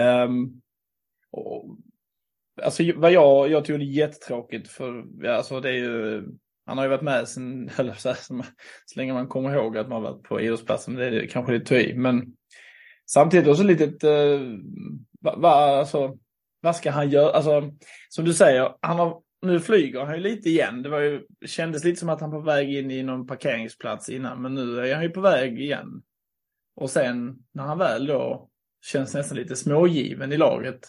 Um, 0.00 0.60
och, 1.30 1.76
alltså 2.62 2.82
vad 2.96 3.12
jag, 3.12 3.50
jag 3.50 3.64
tycker 3.64 3.78
det 3.78 3.84
är 3.84 3.86
jättetråkigt 3.86 4.68
för 4.68 5.04
alltså 5.26 5.60
det 5.60 5.68
är 5.68 5.74
ju, 5.74 6.24
han 6.66 6.78
har 6.78 6.84
ju 6.84 6.90
varit 6.90 7.02
med 7.02 7.28
sen, 7.28 7.70
eller 7.78 7.92
så, 7.92 8.08
här, 8.08 8.16
så, 8.16 8.42
så 8.86 8.98
länge 8.98 9.12
man 9.12 9.28
kommer 9.28 9.54
ihåg 9.54 9.78
att 9.78 9.88
man 9.88 10.02
varit 10.02 10.22
på 10.22 10.40
idrottsplatsen. 10.40 10.94
Det 10.94 11.06
är 11.06 11.26
kanske 11.26 11.52
lite 11.52 11.76
i. 11.76 11.94
Men 11.94 12.36
samtidigt 13.06 13.48
också 13.48 13.62
lite, 13.62 14.08
uh, 14.08 14.58
va, 15.20 15.36
va, 15.36 15.78
alltså, 15.78 16.18
vad 16.62 16.76
ska 16.76 16.90
han 16.90 17.10
göra? 17.10 17.32
Alltså, 17.32 17.70
som 18.08 18.24
du 18.24 18.34
säger, 18.34 18.74
han 18.80 18.98
har, 18.98 19.20
nu 19.42 19.60
flyger 19.60 20.00
han 20.00 20.14
ju 20.14 20.20
lite 20.20 20.48
igen. 20.48 20.82
Det 20.82 20.88
var 20.88 21.00
ju, 21.00 21.22
kändes 21.46 21.84
lite 21.84 22.00
som 22.00 22.08
att 22.08 22.20
han 22.20 22.30
var 22.30 22.38
på 22.38 22.44
väg 22.44 22.74
in 22.74 22.90
i 22.90 23.02
någon 23.02 23.26
parkeringsplats 23.26 24.08
innan, 24.08 24.42
men 24.42 24.54
nu 24.54 24.78
är 24.78 24.94
han 24.94 25.04
ju 25.04 25.10
på 25.10 25.20
väg 25.20 25.60
igen. 25.60 26.02
Och 26.76 26.90
sen 26.90 27.36
när 27.52 27.62
han 27.62 27.78
väl 27.78 28.06
då 28.06 28.48
känns 28.84 29.14
nästan 29.14 29.38
lite 29.38 29.56
smågiven 29.56 30.32
i 30.32 30.36
laget, 30.36 30.88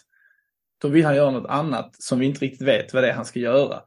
då 0.82 0.88
vill 0.88 1.04
han 1.04 1.16
göra 1.16 1.30
något 1.30 1.50
annat 1.50 2.02
som 2.02 2.18
vi 2.18 2.26
inte 2.26 2.44
riktigt 2.44 2.68
vet 2.68 2.94
vad 2.94 3.02
det 3.02 3.10
är 3.10 3.14
han 3.14 3.24
ska 3.24 3.38
göra. 3.38 3.80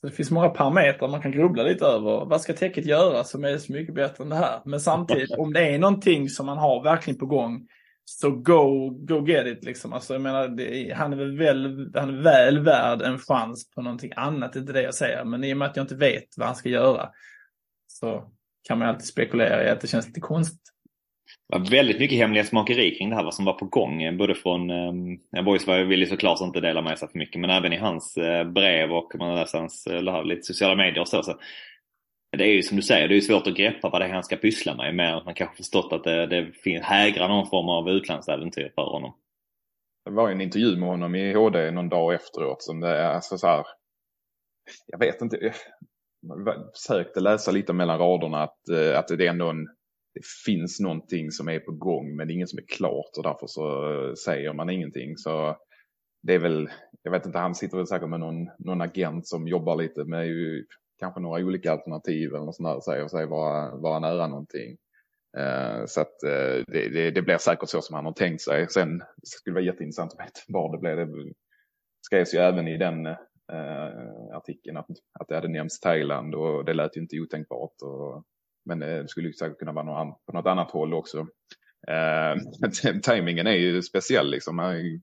Så 0.00 0.06
det 0.06 0.12
finns 0.12 0.30
många 0.30 0.48
parametrar 0.48 1.08
man 1.08 1.22
kan 1.22 1.32
grubbla 1.32 1.62
lite 1.62 1.84
över. 1.84 2.24
Vad 2.24 2.40
ska 2.40 2.52
täcket 2.52 2.86
göra 2.86 3.24
som 3.24 3.44
är 3.44 3.58
så 3.58 3.72
mycket 3.72 3.94
bättre 3.94 4.24
än 4.24 4.30
det 4.30 4.36
här? 4.36 4.60
Men 4.64 4.80
samtidigt, 4.80 5.30
om 5.38 5.52
det 5.52 5.74
är 5.74 5.78
någonting 5.78 6.28
som 6.28 6.46
man 6.46 6.58
har 6.58 6.82
verkligen 6.82 7.18
på 7.18 7.26
gång 7.26 7.68
så 8.08 8.30
go, 8.30 8.90
go 8.90 9.26
get 9.26 9.46
it 9.46 9.64
liksom. 9.64 9.92
Alltså 9.92 10.12
jag 10.12 10.22
menar, 10.22 10.48
det, 10.48 10.92
han 10.96 11.12
är 11.12 11.16
väl, 11.16 11.90
han 11.94 12.08
är 12.08 12.22
väl 12.22 12.58
värd 12.58 13.02
en 13.02 13.18
chans 13.18 13.70
på 13.70 13.82
någonting 13.82 14.12
annat, 14.16 14.52
det 14.52 14.58
är 14.58 14.60
inte 14.60 14.72
det 14.72 14.82
jag 14.82 14.94
säger. 14.94 15.24
Men 15.24 15.44
i 15.44 15.52
och 15.52 15.56
med 15.56 15.68
att 15.68 15.76
jag 15.76 15.84
inte 15.84 15.94
vet 15.94 16.24
vad 16.36 16.46
han 16.46 16.56
ska 16.56 16.68
göra 16.68 17.08
så 17.86 18.30
kan 18.68 18.78
man 18.78 18.88
alltid 18.88 19.06
spekulera 19.06 19.64
i 19.64 19.68
att 19.68 19.80
det 19.80 19.88
känns 19.88 20.06
lite 20.06 20.20
konstigt. 20.20 20.72
Det 21.48 21.58
var 21.58 21.70
väldigt 21.70 21.98
mycket 21.98 22.18
hemlighetsmakeri 22.18 22.98
kring 22.98 23.10
det 23.10 23.16
här, 23.16 23.24
vad 23.24 23.34
som 23.34 23.44
var 23.44 23.52
på 23.52 23.64
gång. 23.64 24.16
Både 24.16 24.34
från, 24.34 24.70
eh, 25.36 25.44
Boys 25.44 25.66
var, 25.66 25.76
ju 25.76 26.06
såklart 26.06 26.40
inte 26.40 26.60
dela 26.60 26.82
med 26.82 26.98
sig 26.98 27.08
för 27.08 27.18
mycket, 27.18 27.40
men 27.40 27.50
även 27.50 27.72
i 27.72 27.76
hans 27.76 28.16
eh, 28.16 28.44
brev 28.44 28.92
och 28.92 29.12
man 29.18 29.34
läser 29.34 29.58
hans, 29.58 29.86
eh, 29.86 29.96
eller 29.96 30.24
lite 30.24 30.42
sociala 30.42 30.76
medier 30.76 31.00
och 31.00 31.08
så. 31.08 31.22
så 31.22 31.38
det 32.36 32.44
är 32.44 32.54
ju 32.54 32.62
som 32.62 32.76
du 32.76 32.82
säger, 32.82 33.08
det 33.08 33.16
är 33.16 33.20
svårt 33.20 33.46
att 33.46 33.56
greppa 33.56 33.90
vad 33.90 34.00
det 34.00 34.04
är 34.04 34.12
han 34.12 34.24
ska 34.24 34.36
pyssla 34.36 34.76
med. 34.76 34.94
Mer 34.94 35.14
att 35.14 35.24
man 35.24 35.34
kanske 35.34 35.56
förstått 35.56 35.92
att 35.92 36.04
det, 36.04 36.26
det 36.26 36.82
hägrar 36.82 37.28
någon 37.28 37.46
form 37.46 37.68
av 37.68 37.88
utlandsäventyr 37.88 38.72
för 38.74 38.82
honom. 38.82 39.14
Det 40.04 40.10
var 40.10 40.30
en 40.30 40.40
intervju 40.40 40.76
med 40.76 40.88
honom 40.88 41.14
i 41.14 41.32
HD 41.32 41.70
någon 41.70 41.88
dag 41.88 42.14
efteråt 42.14 42.62
som 42.62 42.80
det 42.80 42.88
är 42.88 43.08
alltså 43.08 43.38
så 43.38 43.46
här. 43.46 43.66
Jag 44.86 44.98
vet 44.98 45.22
inte. 45.22 45.38
Jag 45.40 45.54
försökte 46.74 47.20
läsa 47.20 47.50
lite 47.50 47.72
mellan 47.72 47.98
raderna 47.98 48.42
att, 48.42 48.68
eh, 48.68 48.98
att 48.98 49.08
det 49.08 49.26
är 49.26 49.30
ändå 49.30 49.50
en, 49.50 49.64
det 50.14 50.26
finns 50.46 50.80
någonting 50.80 51.30
som 51.30 51.48
är 51.48 51.60
på 51.60 51.72
gång 51.72 52.16
men 52.16 52.26
det 52.26 52.32
är 52.32 52.34
inget 52.34 52.50
som 52.50 52.58
är 52.58 52.66
klart 52.76 53.10
och 53.16 53.22
därför 53.22 53.46
så 53.46 53.92
eh, 53.92 54.14
säger 54.14 54.52
man 54.52 54.70
ingenting. 54.70 55.16
Så 55.16 55.56
det 56.22 56.34
är 56.34 56.38
väl, 56.38 56.70
jag 57.02 57.10
vet 57.10 57.26
inte, 57.26 57.38
han 57.38 57.54
sitter 57.54 57.76
väl 57.76 57.86
säkert 57.86 58.08
med 58.08 58.20
någon, 58.20 58.48
någon 58.58 58.80
agent 58.80 59.26
som 59.26 59.48
jobbar 59.48 59.76
lite 59.76 60.04
med 60.04 60.26
kanske 60.98 61.20
några 61.20 61.44
olika 61.44 61.72
alternativ 61.72 62.34
eller 62.34 62.44
något 62.44 62.56
sånt 62.56 62.68
där, 62.68 62.80
säger 62.80 63.08
sig 63.08 63.26
vara, 63.26 63.76
vara 63.76 63.98
nära 63.98 64.26
någonting. 64.26 64.76
Uh, 65.38 65.86
så 65.86 66.00
att 66.00 66.14
uh, 66.24 66.64
det, 66.66 66.88
det, 66.88 67.10
det, 67.10 67.22
blir 67.22 67.38
säkert 67.38 67.68
så 67.68 67.82
som 67.82 67.96
han 67.96 68.04
har 68.04 68.12
tänkt 68.12 68.42
sig. 68.42 68.68
Sen 68.68 69.02
skulle 69.22 69.52
det 69.52 69.60
vara 69.60 69.64
jätteintressant 69.64 70.12
att 70.12 70.26
veta 70.26 70.40
var 70.48 70.72
det 70.72 70.78
blev. 70.78 70.96
Det 70.96 71.32
skrevs 72.06 72.34
ju 72.34 72.38
även 72.38 72.68
i 72.68 72.78
den 72.78 73.06
uh, 73.06 74.36
artikeln 74.36 74.76
att, 74.76 74.86
att 75.20 75.28
det 75.28 75.34
hade 75.34 75.48
nämnts 75.48 75.80
Thailand 75.80 76.34
och 76.34 76.64
det 76.64 76.74
lät 76.74 76.96
ju 76.96 77.00
inte 77.00 77.20
otänkbart. 77.20 77.82
Och, 77.82 78.24
men 78.64 78.78
det 78.78 79.08
skulle 79.08 79.28
ju 79.28 79.32
säkert 79.32 79.58
kunna 79.58 79.72
vara 79.72 79.84
någon, 79.84 80.14
på 80.26 80.32
något 80.32 80.46
annat 80.46 80.70
håll 80.70 80.94
också. 80.94 81.26
Eh, 81.88 82.36
timingen 83.02 83.46
är 83.46 83.52
ju 83.52 83.82
speciell 83.82 84.30
liksom. 84.30 84.56
Man 84.56 85.00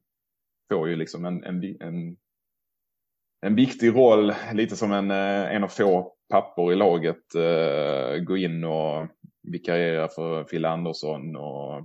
får 0.71 0.89
ju 0.89 0.95
liksom 0.95 1.25
en, 1.25 1.43
en, 1.43 1.63
en 1.63 2.17
en 3.43 3.55
viktig 3.55 3.95
roll, 3.95 4.33
lite 4.53 4.75
som 4.75 4.91
en, 4.91 5.11
eh, 5.11 5.55
en 5.55 5.63
av 5.63 5.67
få 5.67 6.13
pappor 6.29 6.73
i 6.73 6.75
laget, 6.75 7.35
eh, 7.35 8.17
gå 8.17 8.37
in 8.37 8.63
och 8.63 9.07
vikariera 9.43 10.07
för 10.07 10.43
Phil 10.43 10.65
Andersson. 10.65 11.35
Och, 11.35 11.75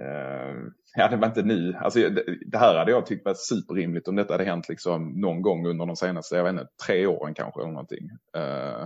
eh, 0.00 0.54
ja, 0.96 1.08
det 1.10 1.16
var 1.16 1.26
inte 1.26 1.42
nu. 1.42 1.74
Alltså, 1.74 1.98
det, 1.98 2.24
det, 2.46 2.58
här 2.58 2.78
hade 2.78 2.90
jag 2.90 3.06
tyckt 3.06 3.24
var 3.24 3.34
superrimligt 3.34 4.08
om 4.08 4.16
detta 4.16 4.34
hade 4.34 4.44
hänt 4.44 4.68
liksom 4.68 5.20
någon 5.20 5.42
gång 5.42 5.66
under 5.66 5.86
de 5.86 5.96
senaste, 5.96 6.36
jag 6.36 6.44
vet 6.44 6.52
inte, 6.52 6.66
tre 6.86 7.06
åren 7.06 7.34
kanske 7.34 7.60
eller 7.60 7.72
någonting. 7.72 8.10
Eh, 8.36 8.82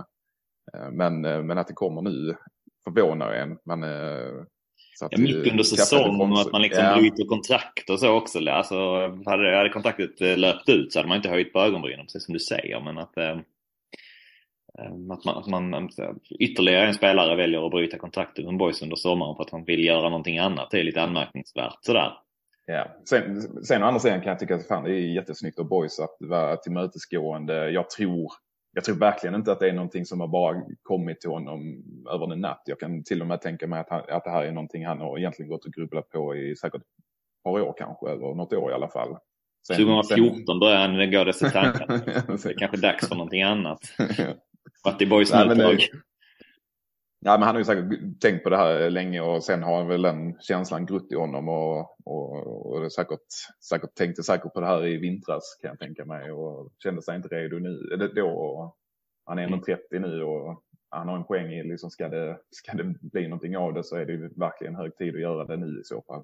eh 0.73 0.91
men, 0.91 1.25
eh, 1.25 1.43
men 1.43 1.57
att 1.57 1.67
det 1.67 1.73
kommer 1.73 2.01
nu 2.01 2.35
förvånar 2.83 3.31
en. 3.31 3.57
Men, 5.01 5.09
ja, 5.11 5.17
mitt 5.17 5.51
under 5.51 5.63
säsong 5.63 6.21
och 6.21 6.41
att 6.41 6.51
man 6.51 6.61
liksom 6.61 6.83
ja. 6.83 6.97
bryter 6.97 7.25
kontrakt 7.25 7.89
och 7.89 7.99
så 7.99 8.09
också. 8.09 8.49
Alltså, 8.49 8.75
hade, 9.25 9.57
hade 9.57 9.69
kontraktet 9.69 10.21
eh, 10.21 10.37
löpt 10.37 10.69
ut 10.69 10.93
så 10.93 10.99
hade 10.99 11.09
man 11.09 11.17
inte 11.17 11.29
höjt 11.29 11.53
på 11.53 11.59
ögonbrynen, 11.59 12.05
precis 12.05 12.25
som 12.25 12.33
du 12.33 12.39
säger. 12.39 12.81
Men 12.81 12.97
att, 12.97 13.17
eh, 13.17 13.29
eh 14.79 14.93
att, 15.11 15.25
man, 15.25 15.37
att 15.37 15.47
man 15.47 15.89
ytterligare 16.39 16.87
en 16.87 16.93
spelare 16.93 17.35
väljer 17.35 17.65
att 17.65 17.71
bryta 17.71 17.97
kontraktet 17.97 18.45
med 18.45 18.57
Boys 18.57 18.81
under 18.81 18.95
sommaren 18.95 19.35
för 19.35 19.43
att 19.43 19.51
han 19.51 19.65
vill 19.65 19.85
göra 19.85 20.09
någonting 20.09 20.37
annat. 20.37 20.71
Det 20.71 20.79
är 20.79 20.83
lite 20.83 21.01
anmärkningsvärt 21.01 21.77
sådär. 21.81 22.13
Ja. 22.65 22.87
Sen, 23.09 23.41
sen 23.63 23.83
å 23.83 23.85
andra 23.85 23.99
sidan 23.99 24.21
kan 24.21 24.29
jag 24.29 24.39
tycka 24.39 24.55
att 24.55 24.67
fan, 24.67 24.83
det 24.83 24.91
är 24.91 25.15
jättesnyggt 25.15 25.59
av 25.59 25.67
Boys 25.67 25.99
att 25.99 26.17
vara 26.19 26.57
tillmötesgående. 26.57 27.69
Jag 27.69 27.89
tror 27.89 28.31
jag 28.77 28.83
tror 28.83 28.95
verkligen 28.95 29.35
inte 29.35 29.51
att 29.51 29.59
det 29.59 29.69
är 29.69 29.73
någonting 29.73 30.05
som 30.05 30.19
har 30.19 30.27
bara 30.27 30.63
kommit 30.83 31.21
till 31.21 31.29
honom 31.29 31.83
över 32.13 32.33
en 32.33 32.41
natt. 32.41 32.61
Jag 32.65 32.79
kan 32.79 33.03
till 33.03 33.21
och 33.21 33.27
med 33.27 33.41
tänka 33.41 33.67
mig 33.67 33.79
att, 33.79 33.89
han, 33.89 34.01
att 34.09 34.23
det 34.23 34.29
här 34.29 34.43
är 34.43 34.51
någonting 34.51 34.85
han 34.85 34.99
har 34.99 35.17
egentligen 35.17 35.49
gått 35.49 35.65
och 35.65 35.73
grubblat 35.73 36.09
på 36.09 36.35
i 36.35 36.55
säkert 36.55 36.81
ett 36.81 37.43
par 37.43 37.51
år 37.51 37.75
kanske, 37.77 38.09
eller 38.09 38.35
något 38.35 38.53
år 38.53 38.71
i 38.71 38.73
alla 38.73 38.87
fall. 38.87 39.17
Sen, 39.67 39.75
2014 39.75 40.45
sen... 40.47 40.59
började 40.59 40.81
han 40.81 41.11
gå 41.11 41.23
dessa 41.23 41.49
tankar. 41.49 41.87
det 42.43 42.49
är 42.49 42.57
kanske 42.57 42.77
dags 42.77 43.07
för 43.07 43.15
någonting 43.15 43.43
annat. 43.43 43.79
Fatty 44.83 45.05
Boys 45.05 45.33
nu 45.33 45.77
Ja, 47.27 47.37
men 47.37 47.43
han 47.43 47.55
har 47.55 47.59
ju 47.59 47.65
säkert 47.65 48.19
tänkt 48.21 48.43
på 48.43 48.49
det 48.49 48.57
här 48.57 48.89
länge 48.89 49.21
och 49.21 49.43
sen 49.43 49.63
har 49.63 49.77
han 49.77 49.87
väl 49.87 50.01
den 50.01 50.37
känslan 50.39 50.85
grutt 50.85 51.11
i 51.11 51.15
honom 51.15 51.49
och, 51.49 51.79
och, 52.05 52.71
och 52.71 52.81
det 52.81 52.89
säkert, 52.89 53.27
säkert 53.69 53.95
tänkte 53.95 54.23
säkert 54.23 54.53
på 54.53 54.59
det 54.59 54.65
här 54.65 54.85
i 54.85 54.97
vintras 54.97 55.57
kan 55.61 55.69
jag 55.69 55.79
tänka 55.79 56.05
mig 56.05 56.31
och 56.31 56.69
kände 56.83 57.01
sig 57.01 57.15
inte 57.15 57.27
redo 57.27 57.59
nu. 57.59 57.97
Då, 58.15 58.75
han 59.25 59.39
är 59.39 59.43
ändå 59.43 59.61
30 59.65 59.81
mm. 59.95 60.09
nu 60.09 60.23
och 60.23 60.63
han 60.89 61.07
har 61.07 61.15
en 61.15 61.23
poäng 61.23 61.53
i 61.53 61.63
liksom 61.63 61.89
ska 61.89 62.09
det, 62.09 62.39
ska 62.51 62.73
det 62.73 62.95
bli 63.01 63.27
någonting 63.27 63.57
av 63.57 63.73
det 63.73 63.83
så 63.83 63.95
är 63.95 64.05
det 64.05 64.29
verkligen 64.35 64.75
hög 64.75 64.97
tid 64.97 65.15
att 65.15 65.21
göra 65.21 65.45
det 65.45 65.57
nu 65.57 65.79
i 65.79 65.83
så 65.83 66.01
fall. 66.01 66.23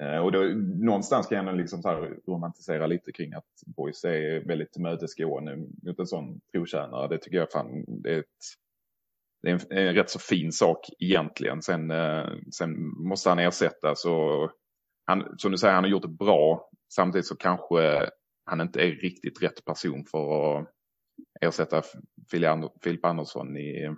Eh, 0.00 0.18
och 0.18 0.32
då, 0.32 0.40
någonstans 0.84 1.26
kan 1.26 1.46
jag 1.46 1.56
liksom 1.56 1.82
så 1.82 1.88
här 1.88 2.16
romantisera 2.26 2.86
lite 2.86 3.12
kring 3.12 3.32
att 3.32 3.50
Boys 3.66 4.04
är 4.04 4.46
väldigt 4.46 4.72
tillmötesgående 4.72 5.56
mot 5.56 5.98
en 5.98 6.06
sån 6.06 6.40
trotjänare. 6.52 7.08
Det 7.08 7.18
tycker 7.18 7.38
jag 7.38 7.50
fan 7.50 7.84
det 7.86 8.14
är 8.14 8.18
ett 8.18 8.65
det 9.46 9.52
är 9.52 9.78
en, 9.78 9.78
en 9.88 9.94
rätt 9.94 10.10
så 10.10 10.18
fin 10.18 10.52
sak 10.52 10.86
egentligen. 10.98 11.62
Sen, 11.62 11.90
eh, 11.90 12.28
sen 12.52 12.70
måste 13.08 13.28
han 13.28 13.38
ersättas 13.38 14.04
och 14.04 14.50
han, 15.06 15.34
som 15.38 15.52
du 15.52 15.58
säger, 15.58 15.74
han 15.74 15.84
har 15.84 15.90
gjort 15.90 16.02
det 16.02 16.08
bra. 16.08 16.70
Samtidigt 16.94 17.26
så 17.26 17.36
kanske 17.36 18.10
han 18.44 18.60
inte 18.60 18.80
är 18.80 18.90
riktigt 18.90 19.42
rätt 19.42 19.64
person 19.64 20.04
för 20.10 20.58
att 20.58 20.68
ersätta 21.40 21.82
Filip 22.82 23.04
Andersson 23.04 23.56
i, 23.56 23.90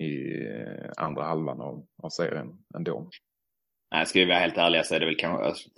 i 0.00 0.42
eh, 0.46 0.90
andra 0.96 1.24
halvan 1.24 1.60
av, 1.60 1.86
av 2.02 2.08
serien 2.08 2.48
ändå. 2.76 3.10
Nej, 3.94 4.06
ska 4.06 4.18
vi 4.18 4.24
vara 4.24 4.38
helt 4.38 4.58
ärliga 4.58 4.82
så 4.82 4.94
är 4.94 5.00
det 5.00 5.06
väl 5.06 5.16
kanske, 5.16 5.44
alltså, 5.44 5.68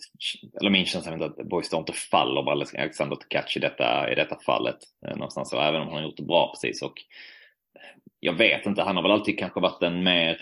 eller 0.60 0.70
min 0.70 0.86
känsla 0.86 1.12
är 1.12 1.22
att 1.22 1.48
Boys 1.48 1.72
inte 1.72 1.92
faller 1.92 2.42
på 2.42 2.50
Alexander 2.50 3.16
Tkach 3.16 3.56
i 3.56 3.60
detta, 3.60 4.12
i 4.12 4.14
detta 4.14 4.38
fallet. 4.46 4.78
Eh, 5.06 5.16
någonstans 5.16 5.50
så, 5.50 5.60
även 5.60 5.80
om 5.80 5.88
han 5.88 5.96
har 5.96 6.02
gjort 6.02 6.16
det 6.16 6.22
bra 6.22 6.52
precis. 6.52 6.82
Och 6.82 7.02
jag 8.20 8.32
vet 8.32 8.66
inte, 8.66 8.82
han 8.82 8.96
har 8.96 9.02
väl 9.02 9.12
alltid 9.12 9.38
kanske 9.38 9.60
varit 9.60 9.82
en 9.82 10.04
mer 10.04 10.40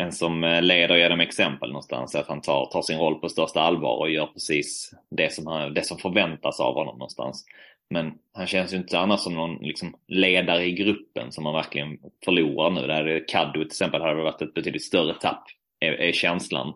en 0.00 0.12
som 0.12 0.44
eh, 0.44 0.62
leder 0.62 0.96
genom 0.96 1.20
exempel 1.20 1.68
någonstans. 1.68 2.14
Att 2.14 2.28
han 2.28 2.40
tar, 2.40 2.66
tar 2.66 2.82
sin 2.82 2.98
roll 2.98 3.20
på 3.20 3.28
största 3.28 3.60
allvar 3.60 3.96
och 3.96 4.10
gör 4.10 4.26
precis 4.26 4.94
det 5.10 5.32
som, 5.32 5.46
han, 5.46 5.74
det 5.74 5.86
som 5.86 5.98
förväntas 5.98 6.60
av 6.60 6.74
honom 6.74 6.98
någonstans. 6.98 7.44
Men 7.90 8.12
han 8.32 8.46
känns 8.46 8.72
ju 8.72 8.76
inte 8.76 8.98
annars 8.98 9.20
som 9.20 9.34
någon 9.34 9.56
liksom, 9.56 9.96
ledare 10.08 10.64
i 10.64 10.72
gruppen 10.72 11.32
som 11.32 11.44
man 11.44 11.54
verkligen 11.54 11.98
förlorar 12.24 12.70
nu. 12.70 12.86
Där 12.86 13.28
Kaddo 13.28 13.52
till 13.52 13.66
exempel 13.66 14.00
hade 14.00 14.22
varit 14.22 14.42
ett 14.42 14.54
betydligt 14.54 14.84
större 14.84 15.14
tapp, 15.14 15.44
är, 15.80 15.92
är 15.92 16.12
känslan. 16.12 16.74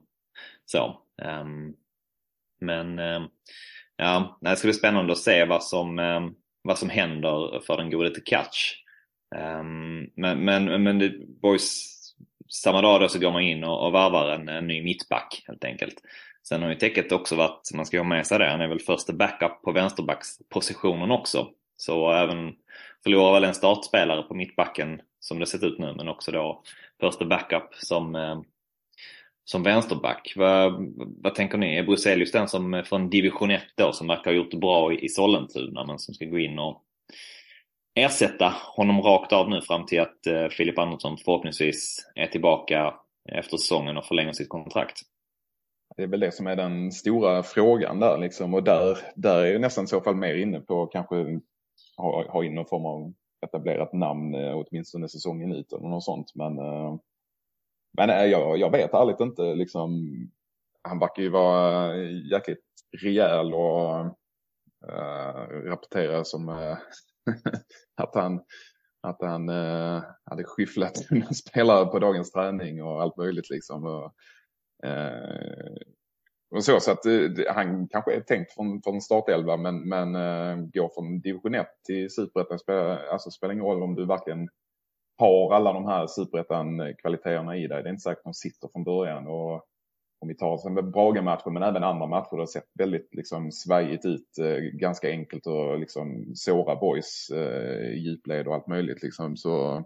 Så. 0.64 1.00
Um, 1.22 1.74
men 2.60 2.98
um, 2.98 3.28
ja, 3.96 4.38
det 4.40 4.56
ska 4.56 4.66
bli 4.66 4.74
spännande 4.74 5.12
att 5.12 5.18
se 5.18 5.44
vad 5.44 5.62
som, 5.62 5.98
um, 5.98 6.34
vad 6.62 6.78
som 6.78 6.90
händer 6.90 7.60
för 7.66 7.76
den 7.76 7.90
gode 7.90 8.14
till 8.14 8.24
Ehm, 9.34 10.10
men 10.16 10.44
men, 10.44 10.82
men 10.82 10.98
det, 10.98 11.12
boys, 11.42 11.94
samma 12.48 12.82
dag 12.82 13.00
då 13.00 13.08
så 13.08 13.18
går 13.18 13.32
man 13.32 13.42
in 13.42 13.64
och, 13.64 13.86
och 13.86 13.92
varvar 13.92 14.30
en, 14.30 14.48
en 14.48 14.66
ny 14.66 14.82
mittback 14.82 15.44
helt 15.46 15.64
enkelt. 15.64 15.94
Sen 16.48 16.62
har 16.62 16.68
ju 16.68 16.74
täcket 16.74 17.12
också 17.12 17.36
varit, 17.36 17.70
man 17.74 17.86
ska 17.86 17.98
ha 17.98 18.04
med 18.04 18.26
sig 18.26 18.38
det, 18.38 18.50
han 18.50 18.60
är 18.60 18.68
väl 18.68 18.80
första 18.80 19.12
backup 19.12 19.62
på 19.62 19.72
vänsterbackspositionen 19.72 21.10
också. 21.10 21.48
Så 21.76 22.12
även 22.12 22.52
förlorar 23.02 23.32
väl 23.32 23.44
en 23.44 23.54
startspelare 23.54 24.22
på 24.22 24.34
mittbacken 24.34 25.00
som 25.20 25.38
det 25.38 25.46
sett 25.46 25.62
ut 25.62 25.78
nu, 25.78 25.94
men 25.96 26.08
också 26.08 26.32
då 26.32 26.62
första 27.00 27.24
backup 27.24 27.74
som, 27.74 28.14
eh, 28.14 28.40
som 29.44 29.62
vänsterback. 29.62 30.32
Vad, 30.36 30.94
vad 30.96 31.34
tänker 31.34 31.58
ni? 31.58 31.76
Är 31.76 31.82
Bruzelius 31.82 32.32
den 32.32 32.48
som 32.48 32.74
eh, 32.74 32.82
från 32.82 33.10
division 33.10 33.50
1 33.50 33.62
då 33.76 33.92
som 33.92 34.06
verkar 34.06 34.24
ha 34.24 34.32
gjort 34.32 34.50
det 34.50 34.56
bra 34.56 34.92
i, 34.92 35.04
i 35.04 35.08
Sollentuna 35.08 35.84
men 35.84 35.98
som 35.98 36.14
ska 36.14 36.24
gå 36.24 36.38
in 36.38 36.58
och 36.58 36.82
ersätta 37.94 38.54
honom 38.76 39.02
rakt 39.02 39.32
av 39.32 39.50
nu 39.50 39.60
fram 39.60 39.86
till 39.86 40.00
att 40.00 40.26
eh, 40.26 40.48
Filip 40.48 40.78
Andersson 40.78 41.16
förhoppningsvis 41.16 42.10
är 42.14 42.26
tillbaka 42.26 42.94
efter 43.32 43.56
säsongen 43.56 43.96
och 43.96 44.04
förlänger 44.04 44.32
sitt 44.32 44.48
kontrakt? 44.48 45.00
Det 45.96 46.02
är 46.02 46.06
väl 46.06 46.20
det 46.20 46.34
som 46.34 46.46
är 46.46 46.56
den 46.56 46.92
stora 46.92 47.42
frågan 47.42 48.00
där 48.00 48.18
liksom 48.18 48.54
och 48.54 48.62
där, 48.62 48.98
där 49.14 49.38
är 49.38 49.52
jag 49.52 49.60
nästan 49.60 49.84
i 49.84 49.88
så 49.88 50.00
fall 50.00 50.16
mer 50.16 50.34
inne 50.34 50.60
på 50.60 50.86
kanske 50.86 51.40
ha, 51.96 52.32
ha 52.32 52.44
in 52.44 52.54
någon 52.54 52.66
form 52.66 52.86
av 52.86 53.14
etablerat 53.46 53.92
namn 53.92 54.34
eh, 54.34 54.56
åtminstone 54.56 55.08
säsongen 55.08 55.52
ut 55.52 55.72
eller 55.72 55.88
något 55.88 56.04
sånt. 56.04 56.32
Men, 56.34 56.58
eh, 56.58 56.96
men 57.96 58.10
eh, 58.10 58.24
jag, 58.24 58.58
jag 58.58 58.70
vet 58.70 58.94
ärligt 58.94 59.20
inte 59.20 59.54
liksom. 59.54 60.10
Han 60.88 60.98
verkar 60.98 61.22
ju 61.22 61.28
vara 61.28 61.96
jäkligt 62.32 62.64
rejäl 63.02 63.54
och 63.54 63.98
äh, 64.88 65.64
rapportera 65.64 66.24
som 66.24 66.48
äh, 66.48 66.76
att 68.02 68.14
han, 68.14 68.40
att 69.02 69.22
han 69.22 69.48
eh, 69.48 70.02
hade 70.24 70.44
skyfflat 70.44 70.96
spelare 71.34 71.86
på 71.86 71.98
dagens 71.98 72.32
träning 72.32 72.82
och 72.82 73.02
allt 73.02 73.16
möjligt 73.16 73.50
liksom. 73.50 73.84
Och, 73.84 74.14
Eh, 74.84 75.76
och 76.50 76.64
så, 76.64 76.80
så 76.80 76.90
att 76.90 77.06
eh, 77.06 77.54
han 77.54 77.88
kanske 77.88 78.14
är 78.14 78.20
tänkt 78.20 78.52
från, 78.52 78.82
från 78.82 79.00
startelva 79.00 79.56
men, 79.56 79.88
men 79.88 80.14
eh, 80.14 80.56
går 80.56 80.90
från 80.94 81.20
division 81.20 81.54
1 81.54 81.66
till 81.84 82.10
superettan 82.10 82.58
spelar, 82.58 83.06
alltså 83.06 83.30
spelar 83.30 83.54
ingen 83.54 83.64
roll 83.64 83.82
om 83.82 83.94
du 83.94 84.06
verkligen 84.06 84.48
har 85.16 85.54
alla 85.54 85.72
de 85.72 85.84
här 85.86 86.06
superettan-kvaliteterna 86.06 87.56
i 87.56 87.66
dig. 87.66 87.82
Det 87.82 87.88
är 87.88 87.92
inte 87.92 88.02
säkert 88.02 88.18
att 88.18 88.24
de 88.24 88.34
sitter 88.34 88.68
från 88.68 88.84
början. 88.84 89.26
Och 89.26 89.64
om 90.24 90.28
vi 90.28 90.36
tar 90.36 90.58
sen 90.58 90.74
Brage-matchen 90.74 91.52
men 91.52 91.62
även 91.62 91.84
andra 91.84 92.06
matcher, 92.06 92.36
det 92.36 92.42
har 92.42 92.46
sett 92.46 92.70
väldigt 92.78 93.14
liksom, 93.14 93.52
svajigt 93.52 94.04
ut. 94.04 94.38
Eh, 94.38 94.78
ganska 94.78 95.08
enkelt 95.08 95.46
att 95.46 95.80
liksom, 95.80 96.32
såra 96.34 96.76
boys 96.76 97.30
eh, 97.30 97.92
i 97.92 97.98
djupled 97.98 98.48
och 98.48 98.54
allt 98.54 98.66
möjligt. 98.66 99.02
Liksom. 99.02 99.36
Så, 99.36 99.84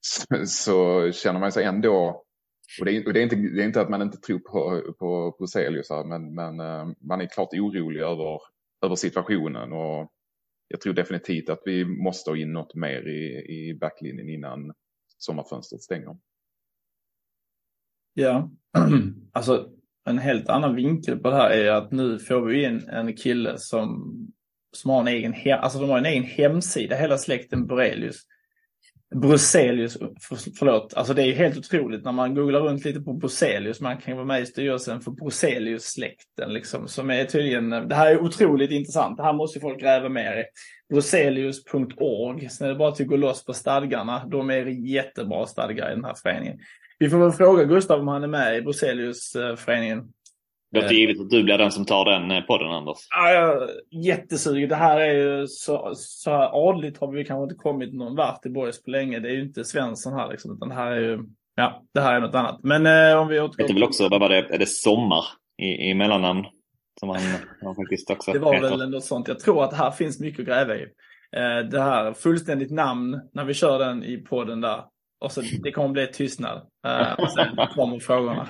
så, 0.00 0.46
så 0.46 1.10
känner 1.12 1.40
man 1.40 1.52
sig 1.52 1.64
ändå 1.64 2.24
och 2.80 2.84
det 2.84 2.96
är, 2.96 3.06
och 3.06 3.12
det 3.12 3.20
är, 3.20 3.22
inte, 3.22 3.36
det 3.36 3.62
är 3.62 3.66
inte 3.66 3.80
att 3.80 3.90
man 3.90 4.02
inte 4.02 4.18
tror 4.18 4.38
på, 4.38 4.92
på 4.98 5.36
Bruzelius 5.38 5.90
men, 5.90 6.34
men 6.34 6.60
eh, 6.60 6.88
man 7.00 7.20
är 7.20 7.26
klart 7.26 7.52
orolig 7.52 8.00
över, 8.00 8.40
över 8.84 8.94
situationen. 8.94 9.72
Och 9.72 10.10
jag 10.68 10.80
tror 10.80 10.92
definitivt 10.92 11.48
att 11.48 11.62
vi 11.64 11.84
måste 11.84 12.30
ha 12.30 12.36
in 12.36 12.52
något 12.52 12.74
mer 12.74 13.08
i, 13.08 13.46
i 13.58 13.78
backlinjen 13.80 14.28
innan 14.28 14.72
sommarfönstret 15.18 15.82
stänger. 15.82 16.16
Ja, 18.14 18.50
alltså 19.32 19.68
en 20.06 20.18
helt 20.18 20.48
annan 20.48 20.74
vinkel 20.74 21.18
på 21.18 21.30
det 21.30 21.36
här 21.36 21.50
är 21.50 21.72
att 21.72 21.92
nu 21.92 22.18
får 22.18 22.40
vi 22.40 22.64
in 22.64 22.88
en 22.88 23.16
kille 23.16 23.58
som, 23.58 24.12
som 24.72 24.90
har 24.90 25.00
en 25.00 25.08
egen, 25.08 25.34
alltså 25.60 25.78
de 25.78 25.90
har 25.90 25.98
en 25.98 26.06
egen 26.06 26.24
hemsida, 26.24 26.96
hela 26.96 27.18
släkten 27.18 27.66
Borelius. 27.66 28.16
Bruselius, 29.14 29.98
för, 29.98 30.56
förlåt, 30.58 30.94
alltså 30.94 31.14
det 31.14 31.22
är 31.22 31.32
helt 31.32 31.56
otroligt 31.56 32.04
när 32.04 32.12
man 32.12 32.34
googlar 32.34 32.60
runt 32.60 32.84
lite 32.84 33.00
på 33.00 33.12
Bruselius, 33.12 33.80
man 33.80 33.96
kan 33.96 34.16
vara 34.16 34.26
med 34.26 34.42
i 34.42 34.46
styrelsen 34.46 35.00
för 35.00 35.10
Bruselius-släkten 35.10 36.52
liksom, 36.52 36.88
som 36.88 37.10
är 37.10 37.24
tydligen, 37.24 37.70
det 37.70 37.94
här 37.94 38.10
är 38.10 38.22
otroligt 38.22 38.70
intressant, 38.70 39.16
det 39.16 39.22
här 39.22 39.32
måste 39.32 39.60
folk 39.60 39.80
gräva 39.80 40.08
mer 40.08 40.36
i. 40.36 40.44
Bruselius.org, 40.92 42.48
sen 42.48 42.66
är 42.66 42.72
det 42.72 42.78
bara 42.78 42.88
att 42.88 42.98
gå 42.98 43.16
loss 43.16 43.44
på 43.44 43.52
stadgarna, 43.52 44.26
de 44.26 44.50
är 44.50 44.66
jättebra 44.66 45.46
stadgar 45.46 45.92
i 45.92 45.94
den 45.94 46.04
här 46.04 46.14
föreningen. 46.22 46.58
Vi 47.04 47.10
får 47.10 47.18
väl 47.18 47.32
fråga 47.32 47.64
Gustav 47.64 48.00
om 48.00 48.08
han 48.08 48.22
är 48.22 48.28
med 48.28 48.56
i 48.56 48.62
Bruselius-föreningen. 48.62 50.04
Det 50.72 50.80
låter 50.80 50.94
givet 50.94 51.20
att 51.20 51.30
du 51.30 51.42
blir 51.42 51.58
den 51.58 51.70
som 51.70 51.84
tar 51.84 52.04
den 52.04 52.30
eh, 52.30 52.40
podden, 52.40 52.70
Anders. 52.70 52.96
Ja, 53.10 53.30
jag 53.30 53.68
jättesugen. 54.04 54.68
Det 54.68 54.74
här 54.74 55.00
är 55.00 55.14
ju 55.14 55.46
så, 55.46 55.92
så 55.94 56.30
här 56.30 56.68
adligt 56.68 56.98
har 56.98 57.12
vi 57.12 57.24
kanske 57.24 57.42
inte 57.42 57.54
kommit 57.54 57.94
någon 57.94 58.16
vart 58.16 58.46
i 58.46 58.50
Borgs 58.50 58.82
på 58.82 58.90
länge. 58.90 59.18
Det 59.18 59.28
är 59.28 59.32
ju 59.32 59.42
inte 59.42 59.64
Svensson 59.64 60.12
här 60.12 60.30
liksom, 60.30 60.56
utan 60.56 60.68
det 60.68 60.74
här 60.74 60.90
är 60.90 61.00
ju, 61.00 61.18
ja, 61.54 61.82
det 61.94 62.00
här 62.00 62.14
är 62.14 62.20
något 62.20 62.34
annat. 62.34 62.60
Men 62.62 62.86
eh, 62.86 63.18
om 63.18 63.28
vi 63.28 63.40
återgår... 63.40 63.66
Det 63.66 63.72
är 63.72 63.74
väl 63.74 63.84
också, 63.84 64.08
vad 64.08 64.20
var 64.20 64.28
det, 64.28 64.54
är 64.54 64.58
det 64.58 64.68
Sommar 64.68 65.24
i, 65.62 65.90
i 65.90 65.94
mellannamn? 65.94 66.44
Som 67.00 67.08
han, 67.08 67.18
han 67.62 67.74
faktiskt 67.74 68.10
också 68.10 68.32
Det 68.32 68.38
var 68.38 68.54
heter. 68.54 68.76
väl 68.76 68.90
något 68.90 69.04
sånt. 69.04 69.28
Jag 69.28 69.38
tror 69.38 69.64
att 69.64 69.70
det 69.70 69.76
här 69.76 69.90
finns 69.90 70.20
mycket 70.20 70.40
att 70.40 70.46
gräva 70.46 70.76
i. 70.76 70.82
Eh, 71.36 71.68
det 71.70 71.80
här 71.80 72.12
fullständigt 72.12 72.70
namn, 72.70 73.20
när 73.32 73.44
vi 73.44 73.54
kör 73.54 73.78
den 73.78 74.04
i 74.04 74.16
podden 74.16 74.60
där. 74.60 74.93
Och 75.18 75.32
så, 75.32 75.42
det 75.62 75.72
kommer 75.72 75.88
bli 75.88 76.06
tystnad. 76.06 76.66
Eh, 76.86 77.12
och 77.12 77.30
sen 77.30 77.56
kommer 77.74 77.98
frågorna. 77.98 78.48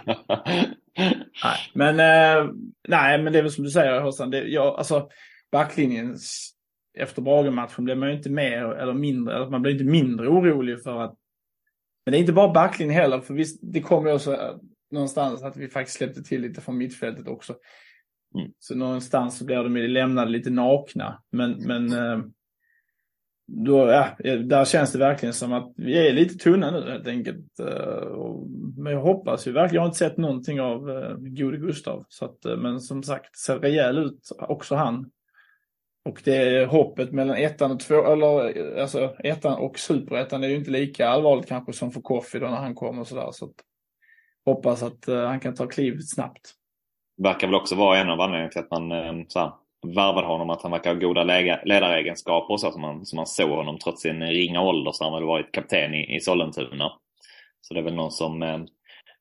nej, 1.44 1.58
men, 1.74 2.00
eh, 2.00 2.52
nej, 2.88 3.22
men 3.22 3.32
det 3.32 3.38
är 3.38 3.42
väl 3.42 3.52
som 3.52 3.64
du 3.64 3.70
säger 3.70 4.00
Hossan. 4.00 4.30
Det, 4.30 4.42
jag, 4.42 4.66
alltså, 4.66 5.08
backlinjen 5.52 6.16
efter 6.98 7.22
Brage-matchen 7.22 7.84
blev 7.84 7.98
man 7.98 8.08
ju 8.08 8.16
inte 8.16 8.30
mer 8.30 8.72
eller 8.72 8.92
mindre, 8.92 9.36
eller 9.36 9.50
man 9.50 9.62
blev 9.62 9.72
inte 9.72 9.84
mindre 9.84 10.28
orolig 10.28 10.82
för 10.82 11.00
att 11.00 11.14
men 12.04 12.12
det 12.12 12.18
är 12.18 12.20
inte 12.20 12.32
bara 12.32 12.52
backlinjen 12.52 13.00
heller, 13.00 13.20
för 13.20 13.34
visst, 13.34 13.60
det 13.62 13.80
kommer 13.80 14.08
ju 14.08 14.14
också 14.14 14.32
eh, 14.34 14.56
någonstans 14.90 15.42
att 15.42 15.56
vi 15.56 15.68
faktiskt 15.68 15.98
släppte 15.98 16.22
till 16.22 16.40
lite 16.40 16.60
från 16.60 16.78
mittfältet 16.78 17.28
också. 17.28 17.54
Mm. 18.34 18.52
Så 18.58 18.74
någonstans 18.74 19.38
så 19.38 19.44
blir 19.44 19.56
de 19.56 19.76
lämnade 19.76 20.30
lite 20.30 20.50
nakna. 20.50 21.22
Men, 21.32 21.50
men 21.66 21.92
eh, 21.92 22.18
då, 23.46 23.78
ja, 23.78 24.16
där 24.36 24.64
känns 24.64 24.92
det 24.92 24.98
verkligen 24.98 25.32
som 25.32 25.52
att 25.52 25.72
vi 25.76 26.08
är 26.08 26.12
lite 26.12 26.34
tunna 26.34 26.70
nu 26.70 26.90
helt 26.90 27.06
enkelt. 27.06 27.60
Eh, 27.60 28.34
men 28.76 28.92
jag 28.92 29.00
hoppas 29.00 29.46
ju 29.46 29.52
verkligen, 29.52 29.74
jag 29.74 29.82
har 29.82 29.86
inte 29.86 29.98
sett 29.98 30.16
någonting 30.16 30.60
av 30.60 30.90
eh, 30.90 31.16
gode 31.16 31.56
Gustav. 31.56 32.04
Så 32.08 32.24
att, 32.24 32.44
eh, 32.44 32.56
men 32.56 32.80
som 32.80 33.02
sagt, 33.02 33.38
ser 33.38 33.58
rejäl 33.58 33.98
ut 33.98 34.28
också 34.38 34.74
han. 34.74 35.10
Och 36.04 36.20
det 36.24 36.36
är 36.36 36.66
hoppet 36.66 37.12
mellan 37.12 37.36
ettan 37.36 37.70
och 37.70 37.80
två, 37.80 38.12
eller 38.12 38.78
alltså 38.80 39.14
ettan 39.18 39.54
och 39.54 39.78
superettan 39.78 40.44
är 40.44 40.48
ju 40.48 40.56
inte 40.56 40.70
lika 40.70 41.08
allvarligt 41.08 41.46
kanske 41.46 41.72
som 41.72 41.90
för 41.90 42.00
Koffi 42.00 42.38
då 42.38 42.46
när 42.46 42.56
han 42.56 42.74
kommer 42.74 43.00
och 43.00 43.08
sådär. 43.08 43.28
Så 43.32 43.44
att, 43.44 43.54
hoppas 44.44 44.82
att 44.82 45.06
han 45.06 45.40
kan 45.40 45.54
ta 45.54 45.66
klivet 45.66 46.10
snabbt. 46.10 46.52
Verkar 47.22 47.46
väl 47.46 47.54
också 47.54 47.74
vara 47.74 47.98
en 47.98 48.10
av 48.10 48.20
anledningarna 48.20 48.50
till 48.50 48.60
att 48.60 48.70
man 48.70 49.24
så 49.28 49.38
här, 49.38 49.52
värvade 49.84 50.26
honom 50.26 50.50
att 50.50 50.62
han 50.62 50.70
verkar 50.70 50.94
ha 50.94 51.00
goda 51.00 51.24
ledaregenskaper 51.64 52.54
och 52.54 52.60
så 52.60 52.70
som 52.70 52.80
man, 52.80 53.06
som 53.06 53.16
man 53.16 53.26
såg 53.26 53.50
honom 53.50 53.78
trots 53.78 54.02
sin 54.02 54.22
ringa 54.22 54.60
ålder 54.62 54.92
så 54.92 55.04
har 55.04 55.10
han 55.10 55.20
väl 55.20 55.26
varit 55.26 55.52
kapten 55.52 55.94
i, 55.94 56.16
i 56.16 56.20
Sollentuna. 56.20 56.92
Så 57.60 57.74
det 57.74 57.80
är 57.80 57.84
väl 57.84 57.94
någon 57.94 58.10
som 58.10 58.42
eh, 58.42 58.58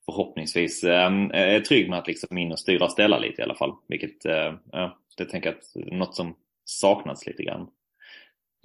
förhoppningsvis 0.05 0.83
eh, 0.83 1.11
är 1.31 1.59
trygg 1.59 1.89
med 1.89 1.99
att 1.99 2.07
liksom 2.07 2.37
in 2.37 2.51
och 2.51 2.59
styra 2.59 2.85
och 2.85 2.91
ställa 2.91 3.19
lite 3.19 3.41
i 3.41 3.43
alla 3.45 3.55
fall. 3.55 3.71
Vilket, 3.87 4.25
eh, 4.25 4.53
ja, 4.71 4.97
det 5.17 5.25
tänker 5.25 5.49
jag 5.49 5.57
att 5.57 5.93
något 5.93 6.15
som 6.15 6.35
saknas 6.65 7.25
lite 7.25 7.43
grann. 7.43 7.67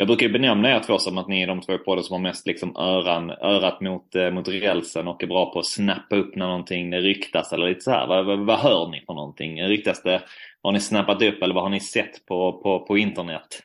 Jag 0.01 0.07
brukar 0.07 0.27
ju 0.27 0.33
benämna 0.33 0.77
er 0.77 0.81
två 0.81 0.99
som 0.99 1.19
att 1.19 1.29
ni 1.29 1.43
är 1.43 1.47
de 1.47 1.61
två 1.61 1.79
poddar 1.79 2.03
som 2.03 2.15
har 2.15 2.21
mest 2.21 2.47
liksom 2.47 2.77
öran, 2.77 3.31
örat 3.31 3.81
mot, 3.81 4.15
mot 4.33 4.49
rälsen 4.49 5.09
och 5.09 5.23
är 5.23 5.27
bra 5.27 5.53
på 5.53 5.59
att 5.59 5.67
snappa 5.67 6.17
upp 6.17 6.37
när 6.37 6.47
någonting 6.47 6.95
ryktas 6.95 7.53
eller 7.53 7.69
lite 7.69 7.81
så 7.81 7.91
här. 7.91 8.07
Vad, 8.07 8.27
vad, 8.27 8.39
vad 8.39 8.59
hör 8.59 8.89
ni 8.91 9.01
på 9.01 9.15
någonting? 9.15 9.63
Ryktas 9.63 10.03
det 10.03 10.23
har 10.63 10.73
ni 10.73 10.81
snappat 10.81 11.23
upp 11.23 11.43
eller 11.43 11.55
vad 11.55 11.63
har 11.63 11.71
ni 11.71 11.81
sett 11.81 12.27
på, 12.27 12.53
på, 12.53 12.87
på 12.87 12.99
internet? 12.99 13.63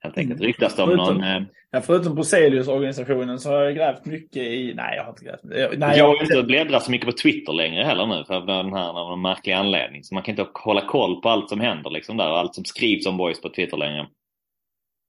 Helt 0.00 0.18
enkelt 0.18 0.40
mm. 0.40 0.46
ryktas 0.46 0.76
det 0.76 0.82
om 0.82 0.88
förutom, 0.88 1.16
någon... 1.18 1.24
Eh... 1.24 1.42
Ja, 1.70 1.80
förutom 1.80 2.14
Bruzelius-organisationen 2.14 3.38
så 3.38 3.50
har 3.50 3.62
jag 3.62 3.74
grävt 3.74 4.04
mycket 4.04 4.42
i... 4.42 4.74
Nej, 4.76 4.96
jag 4.96 5.04
har 5.04 5.10
inte 5.10 5.24
grävt. 5.24 5.78
Nej, 5.78 5.98
jag 5.98 6.08
har 6.08 6.22
inte 6.22 6.42
bläddrat 6.42 6.82
så 6.82 6.90
mycket 6.90 7.06
på 7.06 7.12
Twitter 7.12 7.52
längre 7.52 7.84
heller 7.84 8.06
nu 8.06 8.24
för 8.26 8.40
den 8.40 8.72
här 8.72 8.88
av 8.88 9.08
någon 9.10 9.22
märklig 9.22 9.52
anledning. 9.52 10.04
Så 10.04 10.14
man 10.14 10.22
kan 10.22 10.32
inte 10.32 10.46
hålla 10.54 10.86
koll 10.86 11.20
på 11.20 11.28
allt 11.28 11.48
som 11.48 11.60
händer 11.60 11.90
liksom 11.90 12.16
där 12.16 12.30
och 12.30 12.38
allt 12.38 12.54
som 12.54 12.64
skrivs 12.64 13.06
om 13.06 13.16
boys 13.16 13.40
på 13.40 13.48
Twitter 13.48 13.76
längre. 13.76 14.06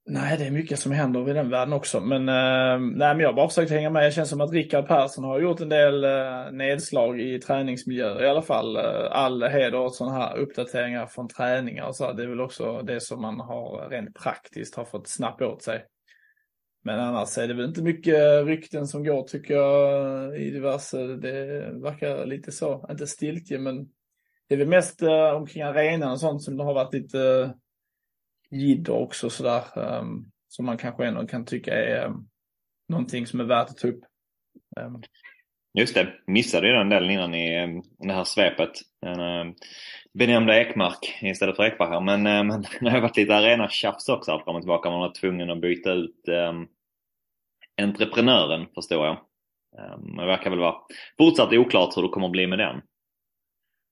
Nej, 0.08 0.38
det 0.38 0.46
är 0.46 0.52
mycket 0.52 0.80
som 0.80 0.92
händer 0.92 1.30
i 1.30 1.34
den 1.34 1.50
världen 1.50 1.74
också. 1.74 2.02
Men, 2.02 2.30
eh, 2.30 2.80
nej, 2.80 3.16
men 3.16 3.20
jag 3.20 3.30
har 3.30 3.34
bara 3.34 3.48
försökt 3.48 3.72
hänga 3.72 3.90
med. 3.90 4.04
Det 4.04 4.12
känns 4.12 4.30
som 4.30 4.42
att 4.42 4.54
Rickard 4.54 4.88
Persson 4.88 5.24
har 5.24 5.40
gjort 5.40 5.60
en 5.60 5.70
del 5.70 6.04
eh, 6.04 6.52
nedslag 6.52 7.22
i 7.22 7.40
träningsmiljöer 7.40 8.24
i 8.24 8.28
alla 8.28 8.42
fall. 8.42 8.76
Eh, 8.76 9.12
all 9.12 9.44
heder 9.44 9.80
åt 9.80 9.96
sådana 9.96 10.16
här 10.18 10.38
uppdateringar 10.38 11.08
från 11.08 11.28
träningar 11.28 11.88
och 11.88 11.96
så. 11.96 12.14
Det 12.14 12.24
är 12.24 12.28
väl 12.28 12.42
också 12.42 12.82
det 12.82 13.02
som 13.02 13.22
man 13.22 13.40
har 13.40 13.90
rent 13.90 14.16
praktiskt 14.16 14.76
har 14.76 14.86
fått 14.86 15.08
snappa 15.08 15.48
åt 15.48 15.64
sig. 15.64 15.86
Men 16.84 17.00
annars 17.00 17.38
är 17.38 17.48
det 17.48 17.54
väl 17.54 17.66
inte 17.66 17.84
mycket 17.84 18.46
rykten 18.46 18.88
som 18.88 19.04
går 19.04 19.24
tycker 19.24 19.54
jag 19.54 20.42
i 20.42 20.52
diverse. 20.52 20.98
Det 20.98 21.36
verkar 21.84 22.26
lite 22.26 22.52
så, 22.52 22.88
inte 22.92 23.08
stiltje 23.08 23.60
men 23.60 23.88
det 24.48 24.56
är 24.56 24.60
väl 24.60 24.68
mest 24.68 25.02
eh, 25.02 25.30
omkring 25.36 25.64
arenan 25.64 26.12
och 26.12 26.20
sånt 26.20 26.44
som 26.44 26.58
det 26.58 26.64
har 26.64 26.74
varit 26.74 26.94
lite 26.94 27.20
eh, 27.20 27.50
jidder 28.52 28.94
också 28.94 29.30
sådär. 29.30 29.64
Um, 29.76 30.32
som 30.48 30.66
man 30.66 30.78
kanske 30.78 31.06
ändå 31.06 31.28
kan 31.28 31.46
tycka 31.46 31.74
är 31.74 32.06
um, 32.06 32.30
någonting 32.90 33.28
som 33.28 33.40
är 33.40 33.44
värt 33.44 33.70
att 33.70 33.78
ta 33.78 33.88
upp. 33.88 34.04
Um. 34.80 35.02
Just 35.80 35.96
det, 35.96 36.14
missade 36.28 36.68
ju 36.68 36.74
den 36.74 36.90
delen 36.90 37.10
innan 37.10 37.36
i 37.36 37.64
um, 37.64 37.84
det 38.08 38.14
här 38.14 38.24
svepet. 38.24 38.72
Den 39.02 39.56
benämnda 40.14 40.62
Ekmark 40.62 41.18
istället 41.22 41.56
för 41.56 41.64
Ekberg 41.66 41.90
här. 41.90 42.02
Men, 42.02 42.24
men 42.24 42.62
det 42.82 42.90
har 42.90 43.02
varit 43.02 43.18
lite 43.18 43.36
arena-tjafs 43.36 44.10
också 44.10 44.32
här 44.32 44.40
fram 44.40 44.56
och 44.56 44.62
tillbaka. 44.62 44.90
Man 44.90 45.00
var 45.00 45.14
tvungen 45.14 45.50
att 45.50 45.62
byta 45.62 45.92
ut 45.92 46.28
um, 46.28 46.68
entreprenören 47.82 48.68
förstår 48.76 49.06
jag. 49.06 49.18
Um, 49.78 50.16
det 50.18 50.26
verkar 50.26 50.50
väl 50.50 50.60
vara 50.60 50.76
fortsatt 51.18 51.54
oklart 51.54 51.98
hur 51.98 52.02
det 52.02 52.10
kommer 52.10 52.26
att 52.26 52.32
bli 52.32 52.48
med 52.48 52.60
den. 52.60 52.82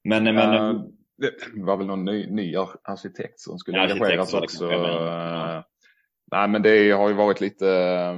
Men, 0.04 0.28
uh, 0.28 0.34
men 0.34 0.94
det 1.24 1.64
var 1.64 1.78
väl 1.78 1.88
någon 1.88 2.06
ny, 2.06 2.28
ny 2.30 2.56
arkitekt 2.84 3.40
som 3.40 3.58
skulle 3.58 3.78
ja, 3.78 3.84
engageras 3.84 4.34
också. 4.34 4.72
Ja. 4.72 5.58
Eh, 5.58 5.64
nej, 6.32 6.48
men 6.48 6.62
det 6.62 6.92
har 6.92 7.10
ju 7.10 7.16
varit 7.16 7.42
lite, 7.42 7.70
eh, 7.70 8.18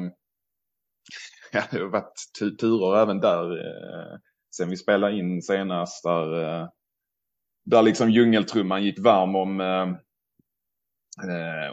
ja, 1.52 1.64
det 1.72 1.80
har 1.80 1.90
varit 1.90 2.14
turer 2.60 3.02
även 3.02 3.20
där. 3.20 3.52
Eh, 3.52 4.18
sen 4.56 4.70
vi 4.70 4.78
spelade 4.78 5.18
in 5.18 5.42
senast 5.42 6.04
där, 6.04 6.28
där 7.66 7.82
liksom 7.82 8.10
djungeltrumman 8.10 8.84
gick 8.84 9.00
varm 9.00 9.36
om, 9.36 9.60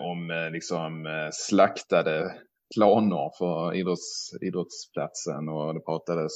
om 0.00 0.50
liksom 0.52 1.06
slaktade 1.32 2.34
planer 2.74 3.38
för 3.38 3.74
idrotts, 3.74 4.30
idrottsplatsen 4.40 5.48
och 5.48 5.74
det 5.74 5.80
pratades 5.80 6.32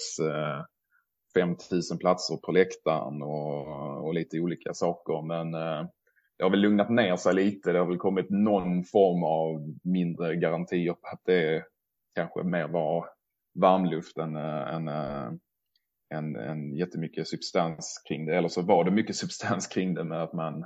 5000 1.36 1.98
platser 1.98 2.36
på 2.36 2.52
läktaren 2.52 3.22
och, 3.22 4.06
och 4.06 4.14
lite 4.14 4.40
olika 4.40 4.74
saker. 4.74 5.22
Men 5.22 5.54
eh, 5.54 5.86
det 6.38 6.44
har 6.44 6.50
väl 6.50 6.60
lugnat 6.60 6.90
ner 6.90 7.16
sig 7.16 7.34
lite. 7.34 7.72
Det 7.72 7.78
har 7.78 7.86
väl 7.86 7.98
kommit 7.98 8.30
någon 8.30 8.84
form 8.84 9.24
av 9.24 9.74
mindre 9.84 10.36
garantier 10.36 10.92
på 10.92 11.08
att 11.12 11.22
det 11.24 11.64
kanske 12.14 12.42
mer 12.42 12.68
var 12.68 13.06
varmluft 13.54 14.18
än, 14.18 14.36
eh, 14.36 14.74
än, 14.74 14.88
eh, 14.88 15.30
än, 16.14 16.36
än 16.36 16.74
jättemycket 16.74 17.28
substans 17.28 18.02
kring 18.08 18.26
det. 18.26 18.36
Eller 18.36 18.48
så 18.48 18.62
var 18.62 18.84
det 18.84 18.90
mycket 18.90 19.16
substans 19.22 19.66
kring 19.66 19.94
det 19.94 20.04
med 20.04 20.22
att 20.22 20.32
man, 20.32 20.64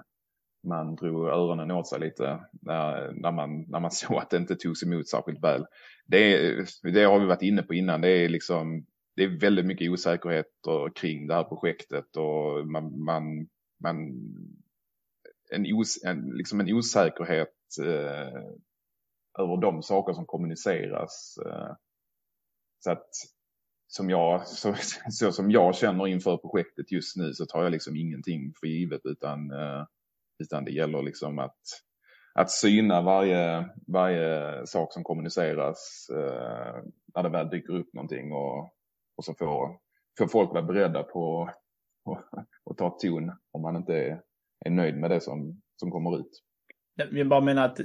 man 0.69 0.95
drog 0.97 1.29
öronen 1.29 1.71
åt 1.71 1.89
sig 1.89 2.01
lite 2.01 2.41
när, 2.63 3.13
när, 3.13 3.33
man, 3.33 3.65
när 3.69 3.81
man 3.81 3.91
såg 3.91 4.17
att 4.17 4.31
det 4.31 4.37
inte 4.37 4.57
togs 4.57 4.83
emot 4.83 5.09
särskilt 5.09 5.43
väl. 5.43 5.67
Det, 6.07 6.55
det 6.83 7.05
har 7.05 7.21
vi 7.21 7.27
varit 7.27 7.43
inne 7.43 7.63
på 7.63 7.75
innan. 7.75 8.01
Det 8.01 8.09
är 8.09 8.29
liksom 8.29 8.87
det 9.17 9.25
är 9.25 9.41
väldigt 9.41 9.67
mycket 9.67 9.91
osäkerheter 9.91 10.95
kring 10.95 11.27
det 11.27 11.35
här 11.35 11.45
projektet 11.45 12.17
och 12.17 12.67
man, 12.67 13.05
man, 13.05 13.49
man 13.83 13.97
en, 15.51 15.67
os, 15.75 16.05
en, 16.05 16.31
liksom 16.31 16.61
en 16.61 16.73
osäkerhet 16.73 17.55
eh, 17.81 18.43
över 19.39 19.61
de 19.61 19.83
saker 19.83 20.13
som 20.13 20.27
kommuniceras. 20.27 21.39
Eh, 21.47 21.75
så 22.79 22.91
att 22.91 23.09
som 23.87 24.11
jag, 24.11 24.49
så, 24.49 24.75
så, 25.11 25.33
som 25.33 25.51
jag 25.51 25.75
känner 25.75 26.07
inför 26.07 26.37
projektet 26.37 26.93
just 26.93 27.17
nu 27.17 27.33
så 27.35 27.47
tar 27.47 27.63
jag 27.63 27.73
liksom 27.73 27.97
ingenting 27.97 28.53
för 28.61 28.67
givet 28.67 29.01
utan, 29.05 29.51
eh, 29.51 29.85
utan 30.39 30.65
det 30.65 30.73
gäller 30.73 31.03
liksom 31.03 31.39
att, 31.39 31.61
att 32.35 32.51
syna 32.51 33.03
varje, 33.03 33.69
varje 33.87 34.67
sak 34.67 34.93
som 34.93 35.05
kommuniceras 35.05 36.07
eh, 36.11 36.83
när 37.15 37.23
det 37.23 37.29
väl 37.29 37.51
dyker 37.51 37.75
upp 37.75 37.95
någonting 37.95 38.33
och 38.33 38.75
och 39.21 39.25
så 39.25 39.35
får, 39.35 39.77
får 40.19 40.27
folk 40.27 40.51
vara 40.51 40.63
beredda 40.63 41.03
på 41.03 41.51
att 42.71 42.79
ta 42.79 42.91
ton 42.91 43.33
om 43.53 43.63
man 43.63 43.77
inte 43.77 43.95
är, 43.95 44.21
är 44.67 44.71
nöjd 44.71 44.97
med 44.97 45.11
det 45.11 45.21
som, 45.21 45.61
som 45.77 45.91
kommer 45.91 46.21
ut. 46.21 46.43
Jag 47.13 47.29
bara 47.29 47.41
menar 47.41 47.65
att, 47.65 47.81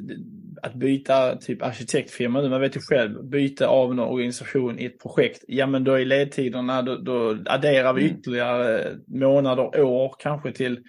att 0.61 0.73
byta 0.73 1.35
typ 1.35 1.63
arkitektfirma, 1.63 2.49
man 2.49 2.61
vet 2.61 2.75
ju 2.75 2.79
själv, 2.79 3.25
byta 3.25 3.67
av 3.67 3.95
någon 3.95 4.13
organisation 4.13 4.79
i 4.79 4.85
ett 4.85 4.99
projekt, 4.99 5.43
ja 5.47 5.67
men 5.67 5.83
då 5.83 5.93
är 5.93 6.05
ledtiderna, 6.05 6.81
då, 6.81 6.95
då 6.95 7.37
adderar 7.45 7.93
vi 7.93 8.03
mm. 8.03 8.17
ytterligare 8.17 8.95
månader, 9.07 9.81
år 9.81 10.15
kanske 10.19 10.51
till 10.51 10.83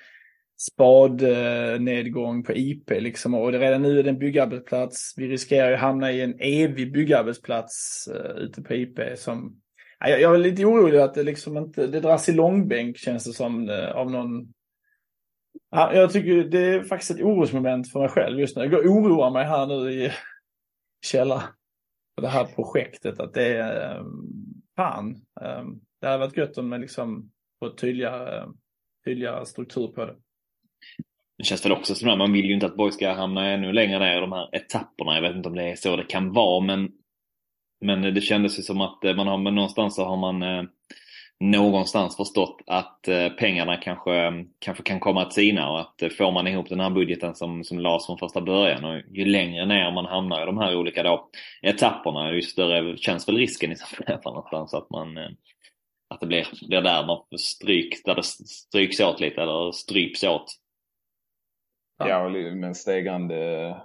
spadnedgång 0.57 2.43
på 2.43 2.53
IP 2.53 2.91
liksom. 2.91 3.35
Och 3.35 3.53
det, 3.53 3.59
redan 3.59 3.83
nu 3.83 3.99
är 3.99 4.03
det 4.03 4.11
en 4.11 4.19
byggarbetsplats. 4.19 5.15
Vi 5.17 5.29
riskerar 5.29 5.71
ju 5.71 5.77
hamna 5.77 6.13
i 6.13 6.21
en 6.21 6.35
evig 6.39 6.93
byggarbetsplats 6.93 8.09
uh, 8.15 8.43
ute 8.43 8.63
på 8.63 8.75
IP 8.75 8.99
som 9.17 9.61
jag, 9.99 10.21
jag 10.21 10.35
är 10.35 10.39
lite 10.39 10.65
orolig 10.65 10.99
att 10.99 11.15
det 11.15 11.23
liksom 11.23 11.57
inte, 11.57 11.87
det 11.87 12.01
dras 12.01 12.29
i 12.29 12.33
långbänk 12.33 12.97
känns 12.99 13.25
det 13.25 13.33
som 13.33 13.69
eh, 13.69 13.91
av 13.91 14.11
någon 14.11 14.53
Ja, 15.71 15.95
jag 15.95 16.13
tycker 16.13 16.45
det 16.45 16.59
är 16.59 16.83
faktiskt 16.83 17.11
ett 17.11 17.23
orosmoment 17.23 17.93
för 17.93 18.01
mig 18.01 18.09
själv 18.09 18.41
just 18.41 18.57
nu. 18.57 18.65
Jag 18.65 18.87
oroar 18.87 19.31
mig 19.31 19.45
här 19.45 19.67
nu 19.67 19.93
i 19.93 20.13
källaren. 21.07 21.43
på 22.17 22.23
det 22.23 22.29
här 22.29 22.45
projektet. 22.45 23.21
Att 23.21 23.35
det 23.35 23.57
är, 23.57 23.97
ehm, 23.97 24.07
fan. 24.77 25.17
Ehm, 25.41 25.81
det 26.01 26.07
hade 26.07 26.19
varit 26.19 26.37
gött 26.37 26.59
om 26.59 26.69
man 26.69 26.81
liksom 26.81 27.31
får 27.59 27.71
tydligare, 27.71 28.43
ehm, 28.43 28.57
tydligare 29.05 29.47
struktur 29.47 29.89
på 29.89 30.05
det. 30.05 30.17
Det 31.39 31.45
känns 31.45 31.65
väl 31.65 31.73
också 31.73 31.95
som 31.95 32.09
att 32.09 32.19
man 32.19 32.33
vill 32.33 32.45
ju 32.45 32.55
inte 32.55 32.67
att 32.67 32.77
Borg 32.77 32.93
ska 32.93 33.13
hamna 33.13 33.51
ännu 33.51 33.73
längre 33.73 33.99
ner 33.99 34.17
i 34.17 34.21
de 34.21 34.33
här 34.33 34.57
etapperna. 34.57 35.15
Jag 35.15 35.23
vet 35.23 35.37
inte 35.37 35.49
om 35.49 35.55
det 35.55 35.71
är 35.71 35.77
så 35.77 35.97
det 35.97 36.05
kan 36.05 36.33
vara, 36.33 36.61
men 36.61 36.93
men 37.81 38.14
det 38.14 38.20
kändes 38.20 38.59
ju 38.59 38.62
som 38.62 38.81
att 38.81 39.05
eh, 39.05 39.14
man 39.14 39.27
har, 39.27 39.39
men 39.39 39.55
någonstans 39.55 39.97
så 39.97 40.05
har 40.05 40.16
man 40.16 40.43
eh, 40.43 40.62
någonstans 41.41 42.16
förstått 42.16 42.62
att 42.66 43.09
eh, 43.09 43.29
pengarna 43.29 43.77
kanske, 43.77 44.45
kanske 44.59 44.83
kan 44.83 45.01
komma 45.01 45.22
att 45.22 45.33
sina 45.33 45.70
och 45.70 45.81
att 45.81 46.03
får 46.18 46.33
man 46.33 46.47
ihop 46.47 46.68
den 46.68 46.81
här 46.81 46.91
budgeten 46.91 47.35
som, 47.35 47.64
som 47.64 47.79
lades 47.79 48.07
från 48.07 48.18
första 48.18 48.41
början 48.41 48.85
och 48.85 49.01
ju 49.11 49.24
längre 49.24 49.66
ner 49.66 49.93
man 49.93 50.07
hamnar 50.07 50.43
i 50.43 50.47
de 50.47 50.59
här 50.59 50.77
olika 50.77 51.03
då, 51.03 51.29
etapperna 51.62 52.33
ju 52.33 52.43
större 52.43 52.97
känns 52.97 53.29
väl 53.29 53.37
risken 53.37 53.72
i 53.72 53.77
så 53.77 53.87
fall 53.87 54.18
någonstans 54.24 54.74
att 54.74 54.91
man 54.91 55.18
att 56.09 56.20
det 56.20 56.27
blir, 56.27 56.47
blir 56.68 56.81
där 56.81 57.07
man 57.07 57.39
stryk, 57.39 58.05
där 58.05 58.14
det 58.14 58.22
stryks 58.22 59.01
åt 59.01 59.20
lite 59.20 59.43
eller 59.43 59.72
stryps 59.72 60.24
åt. 60.24 60.55
Ja, 61.99 62.09
ja 62.09 62.29
men 62.55 62.74
stegrande 62.74 63.77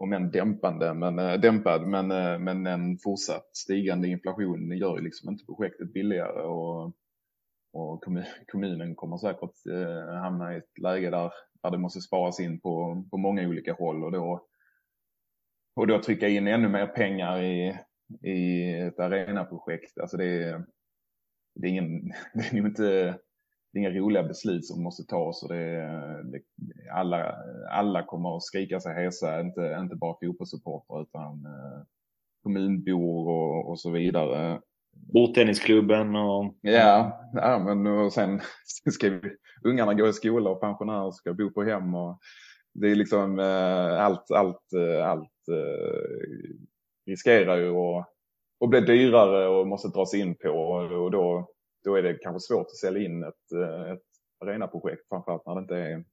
om 0.00 0.12
än 0.12 0.30
dämpande, 0.30 0.94
men, 0.94 1.18
äh, 1.18 1.40
dämpad, 1.40 1.86
men, 1.86 2.10
äh, 2.10 2.38
men 2.38 2.66
en 2.66 2.98
fortsatt 2.98 3.56
stigande 3.56 4.08
inflation 4.08 4.76
gör 4.76 4.96
ju 4.96 5.04
liksom 5.04 5.30
inte 5.30 5.44
projektet 5.44 5.92
billigare 5.92 6.42
och, 6.42 6.92
och 7.72 8.04
kommun, 8.04 8.24
kommunen 8.52 8.94
kommer 8.94 9.16
säkert 9.16 9.66
äh, 9.66 10.14
hamna 10.14 10.54
i 10.54 10.56
ett 10.56 10.78
läge 10.82 11.10
där, 11.10 11.32
där 11.62 11.70
det 11.70 11.78
måste 11.78 12.00
sparas 12.00 12.40
in 12.40 12.60
på, 12.60 13.04
på 13.10 13.16
många 13.16 13.48
olika 13.48 13.72
håll 13.72 14.04
och 14.04 14.12
då, 14.12 14.46
och 15.76 15.86
då 15.86 16.02
trycka 16.02 16.28
in 16.28 16.48
ännu 16.48 16.68
mer 16.68 16.86
pengar 16.86 17.42
i, 17.42 17.78
i 18.22 18.72
ett 18.80 19.00
arenaprojekt. 19.00 19.98
Alltså 19.98 20.16
det 20.16 20.44
är, 20.44 20.64
det 21.54 21.66
är, 21.66 21.70
ingen, 21.70 22.12
det 22.34 22.52
är 22.52 22.56
inte 22.56 23.18
det 23.72 23.78
är 23.78 23.80
inga 23.80 24.00
roliga 24.00 24.22
beslut 24.22 24.66
som 24.66 24.82
måste 24.82 25.04
tas 25.04 25.42
och 25.42 25.48
det, 25.48 25.86
det, 26.24 26.40
alla, 26.92 27.34
alla 27.70 28.02
kommer 28.02 28.36
att 28.36 28.42
skrika 28.42 28.80
sig 28.80 28.94
hesa, 28.94 29.40
inte, 29.40 29.76
inte 29.80 29.96
bara 29.96 30.16
fotbollssupportrar 30.22 31.02
utan 31.02 31.46
eh, 31.46 31.82
kommunbor 32.42 33.28
och, 33.28 33.70
och 33.70 33.80
så 33.80 33.90
vidare. 33.90 34.60
Bordtennisklubben 35.12 36.16
och... 36.16 36.54
Ja, 36.60 37.20
ja 37.32 37.58
men 37.58 37.86
och 37.86 38.12
sen 38.12 38.40
ska 38.90 39.10
vi, 39.10 39.20
ungarna 39.64 39.94
gå 39.94 40.08
i 40.08 40.12
skola 40.12 40.50
och 40.50 40.60
pensionärer 40.60 41.10
ska 41.10 41.34
bo 41.34 41.50
på 41.50 41.62
hem 41.62 41.94
och 41.94 42.18
det 42.74 42.90
är 42.90 42.94
liksom 42.94 43.38
eh, 43.38 44.04
allt, 44.04 44.30
allt, 44.30 44.72
eh, 44.72 45.08
allt 45.08 45.48
eh, 45.48 46.50
riskerar 47.06 47.56
ju 47.56 47.70
att, 47.70 48.70
bli 48.70 48.80
dyrare 48.80 49.48
och 49.48 49.66
måste 49.66 49.88
dras 49.88 50.14
in 50.14 50.34
på 50.34 50.48
och 50.48 51.10
då 51.10 51.50
då 51.84 51.96
är 51.96 52.02
det 52.02 52.14
kanske 52.14 52.40
svårt 52.40 52.66
att 52.66 52.76
sälja 52.76 53.02
in 53.02 53.24
ett, 53.24 53.52
eh, 53.54 53.92
ett 53.92 54.02
arenaprojekt, 54.44 55.08
framförallt 55.08 55.46
när 55.46 55.54
det 55.54 55.60
inte 55.60 55.76
är, 55.76 56.04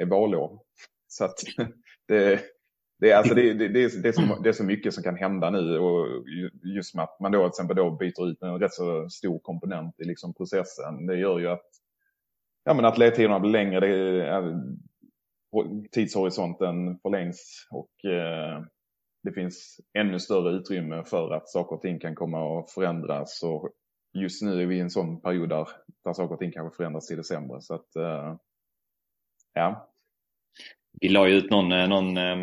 är 0.00 0.06
valår. 0.06 0.60
Så 1.08 1.24
att 1.24 1.38
det, 2.08 2.40
det, 2.98 3.10
är, 3.10 3.16
alltså 3.16 3.34
det, 3.34 3.52
det, 3.52 3.68
det, 3.68 3.84
är, 3.84 4.02
det, 4.02 4.08
är 4.08 4.12
så, 4.12 4.40
det 4.42 4.48
är 4.48 4.52
så 4.52 4.64
mycket 4.64 4.94
som 4.94 5.02
kan 5.02 5.16
hända 5.16 5.50
nu 5.50 5.78
och 5.78 6.06
just 6.76 6.94
med 6.94 7.04
att 7.04 7.20
man 7.20 7.32
då 7.32 7.38
till 7.38 7.48
exempel 7.48 7.76
då 7.76 7.90
byter 7.90 8.28
ut 8.28 8.42
en 8.42 8.58
rätt 8.58 8.74
så 8.74 9.08
stor 9.08 9.38
komponent 9.38 10.00
i 10.00 10.04
liksom 10.04 10.34
processen. 10.34 11.06
Det 11.06 11.16
gör 11.16 11.38
ju 11.38 11.48
att, 11.48 11.66
ja, 12.64 12.74
men 12.74 12.84
att 12.84 12.98
ledtiderna 12.98 13.40
blir 13.40 13.52
längre. 13.52 13.80
Det, 13.80 14.26
eh, 14.28 14.56
tidshorisonten 15.90 16.98
förlängs 16.98 17.68
och 17.70 18.10
eh, 18.10 18.62
det 19.22 19.32
finns 19.32 19.80
ännu 19.98 20.20
större 20.20 20.50
utrymme 20.50 21.04
för 21.04 21.30
att 21.30 21.48
saker 21.48 21.76
och 21.76 21.82
ting 21.82 21.98
kan 21.98 22.14
komma 22.14 22.60
att 22.60 22.70
förändras. 22.70 23.42
Och 23.42 23.70
just 24.14 24.42
nu 24.42 24.62
är 24.62 24.66
vi 24.66 24.76
i 24.76 24.80
en 24.80 24.90
sån 24.90 25.20
period 25.20 25.48
där, 25.48 25.68
där 26.04 26.12
saker 26.12 26.34
och 26.34 26.38
ting 26.38 26.52
kanske 26.52 26.76
förändras 26.76 27.06
till 27.06 27.16
det 27.16 27.24
sämre. 27.24 27.60
Så 27.60 27.74
att, 27.74 27.96
eh, 27.96 28.34
ja. 29.54 29.88
Vi 31.00 31.08
la 31.08 31.28
ju 31.28 31.34
ut 31.34 31.50
någon, 31.50 31.72
eh, 31.72 31.88
någon, 31.88 32.16
eh, 32.16 32.40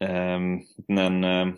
eh, 0.00 0.40
eh, 1.24 1.48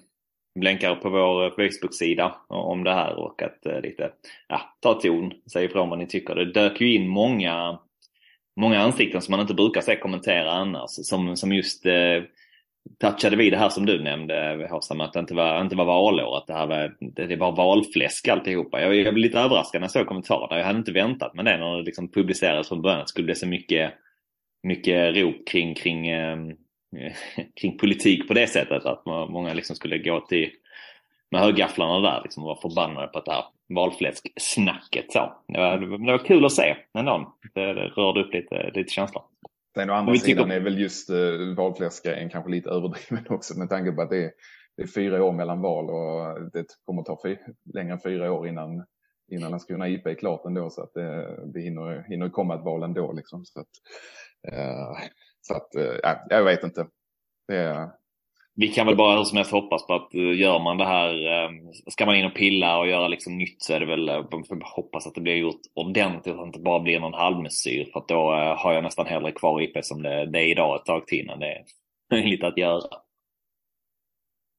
länkar 0.60 0.94
på 0.94 1.10
vår 1.10 1.50
Facebook-sida 1.50 2.36
om 2.48 2.84
det 2.84 2.94
här 2.94 3.16
och 3.16 3.42
att 3.42 3.66
eh, 3.66 3.80
lite 3.80 4.12
ja, 4.48 4.60
ta 4.80 4.94
ton, 4.94 5.32
säg 5.52 5.64
ifrån 5.64 5.90
vad 5.90 5.98
ni 5.98 6.06
tycker. 6.06 6.34
Det 6.34 6.52
dök 6.52 6.80
ju 6.80 6.94
in 6.94 7.08
många, 7.08 7.78
många 8.60 8.80
ansikten 8.80 9.22
som 9.22 9.32
man 9.32 9.40
inte 9.40 9.54
brukar 9.54 9.80
se 9.80 9.96
kommentera 9.96 10.50
annars. 10.50 10.90
Som, 10.90 11.36
som 11.36 11.52
just 11.52 11.86
eh, 11.86 12.22
touchade 13.00 13.36
vid 13.36 13.52
det 13.52 13.56
här 13.56 13.68
som 13.68 13.86
du 13.86 14.02
nämnde 14.02 14.68
Håsam, 14.70 15.00
att 15.00 15.12
det 15.12 15.18
inte 15.18 15.34
var, 15.34 15.60
inte 15.60 15.76
var 15.76 15.84
valår, 15.84 16.36
att 16.36 16.46
det 16.46 16.54
här 16.54 16.66
var, 16.66 16.96
det, 17.00 17.26
det 17.26 17.36
var 17.36 17.56
valfläsk 17.56 18.28
alltihopa. 18.28 18.80
Jag, 18.80 18.94
jag 18.94 19.14
blev 19.14 19.16
lite 19.16 19.38
överraskad 19.38 19.80
när 19.80 19.84
jag 19.84 19.90
såg 19.90 20.06
kommentarerna. 20.06 20.58
Jag 20.58 20.64
hade 20.64 20.78
inte 20.78 20.92
väntat 20.92 21.34
mig 21.34 21.44
det 21.44 21.56
när 21.58 21.76
det 21.76 21.82
liksom 21.82 22.10
publicerades 22.10 22.68
från 22.68 22.82
början. 22.82 23.00
att 23.00 23.06
Det 23.06 23.10
skulle 23.10 23.24
bli 23.24 23.34
så 23.34 23.46
mycket, 23.46 23.92
mycket 24.62 25.16
rop 25.16 25.48
kring, 25.48 25.74
kring, 25.74 26.08
eh, 26.08 26.36
kring 27.60 27.78
politik 27.78 28.28
på 28.28 28.34
det 28.34 28.46
sättet. 28.46 28.86
Att 28.86 29.06
många 29.06 29.54
liksom 29.54 29.76
skulle 29.76 29.98
gå 29.98 30.20
till 30.20 30.50
med 31.30 31.40
högafflarna 31.40 32.10
där 32.10 32.20
liksom, 32.22 32.42
och 32.42 32.46
vara 32.46 32.60
förbannade 32.60 33.06
på 33.06 33.20
det 33.20 33.32
här 33.32 33.44
valfläsksnacket. 33.74 35.12
Så. 35.12 35.32
Det, 35.48 35.58
var, 35.58 35.78
det 36.06 36.12
var 36.12 36.24
kul 36.24 36.44
att 36.44 36.52
se 36.52 36.76
ändå. 36.98 37.34
Det, 37.54 37.74
det 37.74 37.88
rörde 37.88 38.20
upp 38.20 38.34
lite, 38.34 38.70
lite 38.74 38.92
känslor. 38.92 39.22
Sen 39.78 39.90
å 39.90 39.94
andra 39.94 40.14
sidan 40.14 40.44
tycker... 40.44 40.56
är 40.56 40.64
väl 40.64 40.78
just 40.78 41.10
uh, 41.10 41.54
valfläskgrejen 41.56 42.30
kanske 42.30 42.50
lite 42.50 42.70
överdriven 42.70 43.24
också 43.34 43.58
med 43.58 43.68
tanke 43.68 43.92
på 43.92 44.02
att 44.02 44.10
det 44.10 44.24
är, 44.24 44.32
det 44.76 44.82
är 44.82 44.86
fyra 44.86 45.24
år 45.24 45.32
mellan 45.32 45.60
val 45.60 45.90
och 45.90 46.50
det 46.52 46.66
kommer 46.84 47.02
ta 47.02 47.18
fyra, 47.22 47.38
längre 47.74 47.92
än 47.92 48.00
fyra 48.00 48.32
år 48.32 48.48
innan, 48.48 48.86
innan 49.32 49.50
Landskrona 49.50 49.88
IP 49.88 50.06
är 50.06 50.14
klart 50.14 50.44
ändå 50.44 50.70
så 50.70 50.82
att 50.82 50.94
det, 50.94 51.38
det 51.52 51.60
hinner, 51.60 52.04
hinner 52.08 52.28
komma 52.28 52.54
ett 52.54 52.64
val 52.64 52.82
ändå. 52.82 53.12
Liksom. 53.12 53.44
Så 53.44 53.60
att, 53.60 53.68
uh, 54.52 54.98
så 55.40 55.54
att 55.54 55.68
uh, 55.76 56.16
jag 56.28 56.44
vet 56.44 56.64
inte. 56.64 56.86
Det, 57.48 57.90
vi 58.60 58.68
kan 58.68 58.86
väl 58.86 58.96
bara 58.96 59.16
hur 59.16 59.24
som 59.24 59.36
helst 59.36 59.52
hoppas 59.52 59.86
på 59.86 59.94
att 59.94 60.14
uh, 60.14 60.40
gör 60.40 60.58
man 60.58 60.78
det 60.78 60.84
här, 60.84 61.14
uh, 61.14 61.70
ska 61.90 62.06
man 62.06 62.16
in 62.16 62.26
och 62.26 62.34
pilla 62.34 62.78
och 62.78 62.88
göra 62.88 63.08
liksom 63.08 63.38
nytt 63.38 63.62
så 63.62 63.72
är 63.72 63.80
det 63.80 63.86
väl, 63.86 64.08
uh, 64.08 64.58
hoppas 64.62 65.06
att 65.06 65.14
det 65.14 65.20
blir 65.20 65.36
gjort 65.36 65.60
ordentligt 65.74 66.34
och 66.34 66.40
att 66.40 66.46
det 66.46 66.48
inte 66.48 66.60
bara 66.60 66.80
blir 66.80 67.00
någon 67.00 67.14
halvmesyr. 67.14 67.90
För 67.92 68.00
att 68.00 68.08
då 68.08 68.32
uh, 68.32 68.56
har 68.56 68.72
jag 68.72 68.82
nästan 68.82 69.06
hellre 69.06 69.32
kvar 69.32 69.60
IP 69.60 69.84
som 69.84 70.02
det, 70.02 70.26
det 70.26 70.38
är 70.38 70.50
idag 70.50 70.76
ett 70.76 70.86
tag 70.86 71.06
till 71.06 71.20
innan 71.20 71.38
det 71.38 71.46
är 71.46 71.64
möjligt 72.16 72.44
att 72.44 72.58
göra. 72.58 72.82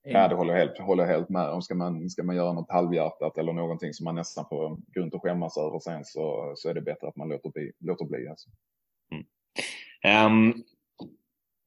Ja, 0.03 0.27
det 0.27 0.35
håller 0.35 0.53
jag 0.53 0.59
helt, 0.59 0.79
håller 0.79 1.05
helt 1.05 1.29
med 1.29 1.49
om. 1.49 1.61
Ska 1.61 1.75
man, 1.75 2.09
ska 2.09 2.23
man 2.23 2.35
göra 2.35 2.53
något 2.53 2.71
halvhjärtat 2.71 3.37
eller 3.37 3.53
någonting 3.53 3.93
som 3.93 4.03
man 4.03 4.15
nästan 4.15 4.45
får 4.49 4.77
grund 4.93 5.15
att 5.15 5.21
skämmas 5.21 5.57
över 5.57 5.79
sen 5.79 6.05
så, 6.05 6.53
så 6.55 6.69
är 6.69 6.73
det 6.73 6.81
bättre 6.81 7.07
att 7.07 7.15
man 7.15 7.29
låter 7.29 7.49
bli. 7.49 7.71
Låter 7.79 8.05
bli 8.05 8.27
alltså. 8.27 8.49
Mm. 9.11 10.25
Um, 10.25 10.63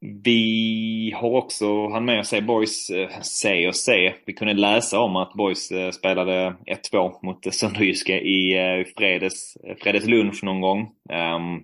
vi 0.03 1.13
har 1.17 1.31
också 1.31 1.89
han 1.89 2.05
med 2.05 2.27
sig 2.27 2.43
Boys 2.43 2.91
eh, 2.91 3.09
se 3.09 3.23
C 3.23 3.69
och 3.69 3.77
C. 3.77 4.15
Vi 4.27 4.33
kunde 4.33 4.55
läsa 4.55 5.01
om 5.01 5.17
att 5.17 5.35
Boys 5.35 5.71
eh, 5.71 5.91
spelade 5.91 6.55
1-2 6.93 7.19
mot 7.23 7.55
Sönderjyske 7.55 8.21
i 8.21 8.59
eh, 8.59 8.87
fredags, 8.97 9.57
fredags 9.83 10.07
lunch 10.07 10.45
någon 10.45 10.61
gång. 10.61 10.81
Um, 11.13 11.63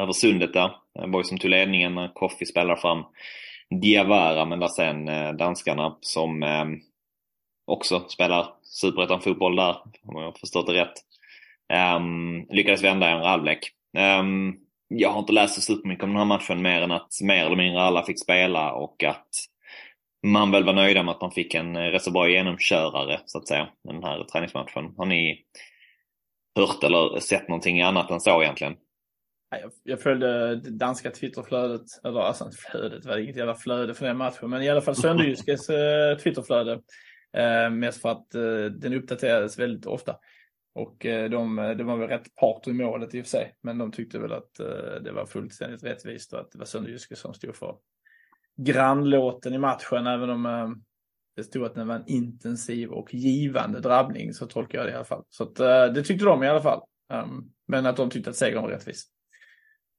över 0.00 0.12
sundet 0.12 0.52
där. 0.52 0.70
Boys 1.06 1.28
som 1.28 1.38
tog 1.38 1.50
ledningen 1.50 1.94
när 1.94 2.14
Koffi 2.14 2.46
spelar 2.46 2.76
fram 2.76 3.04
Diawara 3.80 4.44
men 4.44 4.60
där 4.60 4.68
sen 4.68 5.06
danskarna 5.36 5.96
som 6.00 6.42
um, 6.42 6.80
också 7.66 8.08
spelar 8.08 8.46
superettan-fotboll 8.62 9.56
där, 9.56 9.76
om 10.02 10.16
jag 10.16 10.24
har 10.24 10.32
förstått 10.40 10.66
det 10.66 10.72
rätt. 10.72 10.94
Um, 11.96 12.46
lyckades 12.50 12.84
vända 12.84 13.08
en 13.08 13.22
halvlek. 13.22 13.70
Um, 14.20 14.58
jag 14.94 15.10
har 15.10 15.20
inte 15.20 15.32
läst 15.32 15.54
så 15.54 15.60
supermycket 15.60 16.04
om 16.04 16.10
den 16.10 16.18
här 16.18 16.24
matchen 16.24 16.62
mer 16.62 16.82
än 16.82 16.90
att 16.90 17.08
mer 17.22 17.46
eller 17.46 17.56
mindre 17.56 17.82
alla 17.82 18.02
fick 18.02 18.22
spela 18.22 18.72
och 18.72 19.04
att 19.04 19.28
man 20.26 20.50
väl 20.50 20.64
var 20.64 20.72
nöjda 20.72 21.02
med 21.02 21.12
att 21.14 21.20
man 21.20 21.30
fick 21.30 21.54
en 21.54 21.76
eh, 21.76 21.80
rätt 21.80 22.02
så 22.02 22.10
bra 22.10 22.28
genomkörare 22.28 23.20
så 23.26 23.38
att 23.38 23.48
säga, 23.48 23.68
den 23.84 24.02
här 24.02 24.24
träningsmatchen. 24.24 24.94
Har 24.96 25.06
ni 25.06 25.44
hört 26.56 26.84
eller 26.84 27.20
sett 27.20 27.48
någonting 27.48 27.82
annat 27.82 28.10
än 28.10 28.20
så 28.20 28.42
egentligen? 28.42 28.76
Jag, 29.50 29.70
jag 29.82 30.00
följde 30.00 30.56
det 30.56 30.70
danska 30.70 31.10
Twitterflödet, 31.10 31.86
eller 32.04 32.20
alltså 32.20 32.44
inte 32.44 32.56
flödet, 32.56 33.02
det 33.02 33.08
var 33.08 33.18
inget 33.18 33.36
jävla 33.36 33.54
flöde 33.54 33.94
för 33.94 34.06
den 34.06 34.16
matchen, 34.16 34.50
men 34.50 34.62
i 34.62 34.70
alla 34.70 34.80
fall 34.80 34.96
Sönderjyskes 34.96 35.70
eh, 35.70 36.18
Twitterflöde. 36.18 36.80
Eh, 37.36 37.70
mest 37.70 38.02
för 38.02 38.08
att 38.08 38.34
eh, 38.34 38.64
den 38.64 38.94
uppdaterades 38.94 39.58
väldigt 39.58 39.86
ofta. 39.86 40.16
Och 40.74 41.06
eh, 41.06 41.30
de, 41.30 41.58
eh, 41.58 41.70
det 41.70 41.84
var 41.84 41.96
väl 41.96 42.08
rätt 42.08 42.34
part 42.34 42.66
i 42.66 42.72
målet 42.72 43.14
i 43.14 43.20
och 43.20 43.24
för 43.24 43.30
sig. 43.30 43.54
Men 43.62 43.78
de 43.78 43.92
tyckte 43.92 44.18
väl 44.18 44.32
att 44.32 44.60
eh, 44.60 45.02
det 45.04 45.12
var 45.12 45.26
fullständigt 45.26 45.84
rättvist 45.84 46.32
och 46.32 46.40
att 46.40 46.50
det 46.50 46.58
var 46.58 46.66
Sönderjyske 46.66 47.16
som 47.16 47.34
stod 47.34 47.56
för 47.56 47.76
grannlåten 48.56 49.54
i 49.54 49.58
matchen. 49.58 50.06
Även 50.06 50.30
om 50.30 50.82
det 51.36 51.44
stod 51.44 51.64
att 51.64 51.74
den 51.74 51.88
var 51.88 51.94
en 51.94 52.06
intensiv 52.06 52.90
och 52.90 53.14
givande 53.14 53.80
drabbning 53.80 54.32
så 54.32 54.46
tolkar 54.46 54.78
jag 54.78 54.86
det 54.86 54.90
i 54.90 54.94
alla 54.94 55.04
fall. 55.04 55.24
Så 55.30 55.44
att, 55.44 55.54
det 55.94 56.02
tyckte 56.02 56.24
de 56.24 56.42
i 56.42 56.48
alla 56.48 56.62
fall. 56.62 56.82
Ehm, 57.12 57.44
men 57.68 57.86
att 57.86 57.96
de 57.96 58.10
tyckte 58.10 58.30
att 58.30 58.36
segern 58.36 58.62
var 58.62 58.68
rättvis. 58.68 59.04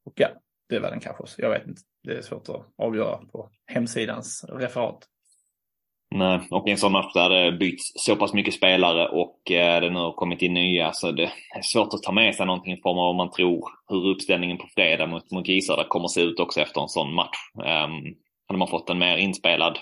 Och 0.06 0.14
ja, 0.16 0.30
det 0.70 0.80
var 0.80 0.92
den 0.92 1.00
kanske 1.00 1.24
också. 1.24 1.42
Jag 1.42 1.50
vet 1.50 1.68
inte. 1.68 1.82
Det 2.04 2.18
är 2.18 2.22
svårt 2.22 2.50
att 2.50 2.68
avgöra 2.78 3.18
på 3.18 3.50
hemsidans 3.66 4.46
referat. 4.50 5.08
Nej, 6.16 6.40
och 6.50 6.68
i 6.68 6.72
en 6.72 6.78
sån 6.78 6.92
match 6.92 7.14
där 7.14 7.30
det 7.30 7.52
byts 7.52 7.92
så 7.96 8.16
pass 8.16 8.34
mycket 8.34 8.54
spelare 8.54 9.08
och 9.08 9.52
eh, 9.52 9.82
det 9.82 9.90
nu 9.90 10.00
har 10.00 10.12
kommit 10.12 10.42
in 10.42 10.54
nya 10.54 10.94
så 10.94 11.12
det 11.12 11.32
är 11.56 11.62
svårt 11.62 11.94
att 11.94 12.04
ta 12.04 12.12
med 12.12 12.36
sig 12.36 12.46
någonting 12.46 12.74
i 12.74 12.82
form 12.82 12.98
av 12.98 13.10
om 13.10 13.18
man 13.18 13.32
tror 13.32 13.70
hur 13.88 14.08
uppställningen 14.08 14.58
på 14.58 14.68
fredag 14.76 15.08
mot, 15.08 15.32
mot 15.32 15.48
Gisarda 15.48 15.84
kommer 15.88 16.08
se 16.08 16.22
ut 16.22 16.40
också 16.40 16.62
efter 16.62 16.82
en 16.82 16.90
sån 16.90 17.14
match. 17.14 17.38
Um, 17.56 18.16
hade 18.48 18.60
man 18.60 18.68
fått 18.68 18.90
en 18.90 19.00
mer 19.00 19.18
inspelad 19.18 19.78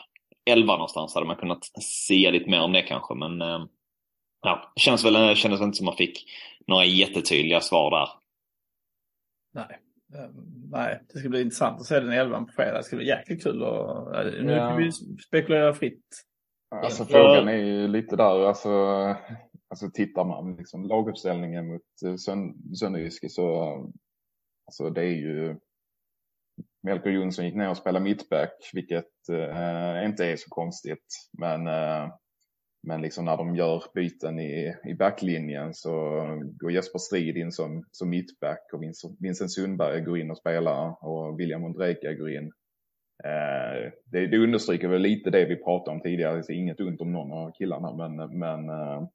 elva 0.45 0.73
någonstans 0.73 1.13
hade 1.13 1.27
man 1.27 1.36
kunnat 1.36 1.65
sia 1.82 2.32
lite 2.32 2.49
mer 2.49 2.61
om 2.61 2.73
det 2.73 2.82
kanske 2.82 3.15
men 3.15 3.41
um, 3.41 3.69
ja, 4.41 4.71
det 4.75 4.82
känns 4.82 5.05
väl 5.05 5.36
kändes 5.36 5.61
inte 5.61 5.77
som 5.77 5.86
man 5.86 5.95
fick 5.95 6.25
några 6.67 6.86
jättetydliga 6.86 7.61
svar 7.61 7.91
där. 7.91 8.09
Nej, 9.53 9.80
nej, 10.72 11.01
det 11.14 11.20
ska 11.20 11.30
bli 11.30 11.41
intressant 11.41 11.80
att 11.80 11.86
se 11.86 11.99
den 11.99 12.12
elvan 12.12 12.45
på 12.45 12.51
fredag. 12.51 12.78
Det 12.78 12.84
ska 12.84 12.95
bli 12.95 13.07
jäkligt 13.07 13.43
kul 13.43 13.64
och 13.64 14.12
nu 14.43 14.51
ja. 14.51 14.70
kan 14.70 14.78
vi 14.78 14.91
spekulera 15.28 15.74
fritt. 15.74 16.05
Alltså 16.76 17.05
frågan 17.05 17.47
är 17.47 17.57
ju 17.57 17.88
lite 17.88 18.16
där, 18.16 18.47
alltså, 18.47 18.70
alltså 19.70 19.91
tittar 19.93 20.26
man 20.26 20.55
liksom 20.55 20.86
laguppställningen 20.86 21.68
mot 21.68 21.82
eh, 22.05 22.16
Sönderjyske 22.80 23.30
så 23.30 23.74
alltså 24.68 24.89
det 24.89 25.01
är 25.01 25.16
ju 25.16 25.55
Melker 26.84 27.10
Jonsson 27.10 27.45
gick 27.45 27.55
ner 27.55 27.70
och 27.70 27.78
spelade 27.78 28.03
mittback, 28.03 28.70
vilket 28.74 29.30
eh, 29.32 30.05
inte 30.05 30.26
är 30.26 30.36
så 30.36 30.49
konstigt. 30.49 31.30
Men 31.38 31.68
eh, 31.68 32.14
men 32.82 33.01
liksom 33.01 33.25
när 33.25 33.38
de 33.38 33.55
gör 33.55 33.84
byten 33.93 34.39
i, 34.39 34.75
i 34.86 34.93
backlinjen 34.93 35.73
så 35.73 35.91
går 36.59 36.71
Jesper 36.71 36.99
Strid 36.99 37.38
in 37.38 37.51
som, 37.51 37.86
som 37.91 38.09
mittback 38.09 38.69
och 38.73 38.84
Vincent 39.19 39.51
Sundberg 39.51 40.01
går 40.01 40.17
in 40.17 40.32
och 40.32 40.38
spelar 40.38 41.05
och 41.05 41.39
William 41.39 41.63
Ondrejka 41.63 42.13
går 42.13 42.32
in. 42.32 42.51
Eh, 43.23 43.91
det, 44.05 44.27
det 44.27 44.38
understryker 44.38 44.88
väl 44.88 45.01
lite 45.01 45.30
det 45.30 45.45
vi 45.45 45.63
pratade 45.63 45.95
om 45.95 46.01
tidigare, 46.01 46.41
det 46.47 46.53
är 46.53 46.57
inget 46.57 46.80
ont 46.80 47.01
om 47.01 47.11
någon 47.11 47.32
av 47.32 47.51
killarna 47.51 47.93
men, 47.93 48.39
men, 48.39 48.69
eh, 48.69 49.07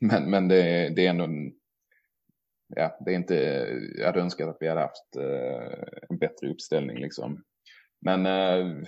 men, 0.00 0.30
men 0.30 0.48
det, 0.48 0.88
det 0.96 1.06
är 1.06 1.10
ändå 1.10 1.24
en, 1.24 1.52
ja, 2.76 2.98
det 3.04 3.10
är 3.10 3.16
inte, 3.16 3.34
jag 3.98 4.06
hade 4.06 4.20
önskat 4.20 4.48
att 4.48 4.56
vi 4.60 4.68
hade 4.68 4.80
haft 4.80 5.16
eh, 5.16 5.98
en 6.08 6.18
bättre 6.18 6.50
uppställning 6.50 6.98
liksom. 6.98 7.44
Men 8.00 8.26
eh, 8.26 8.82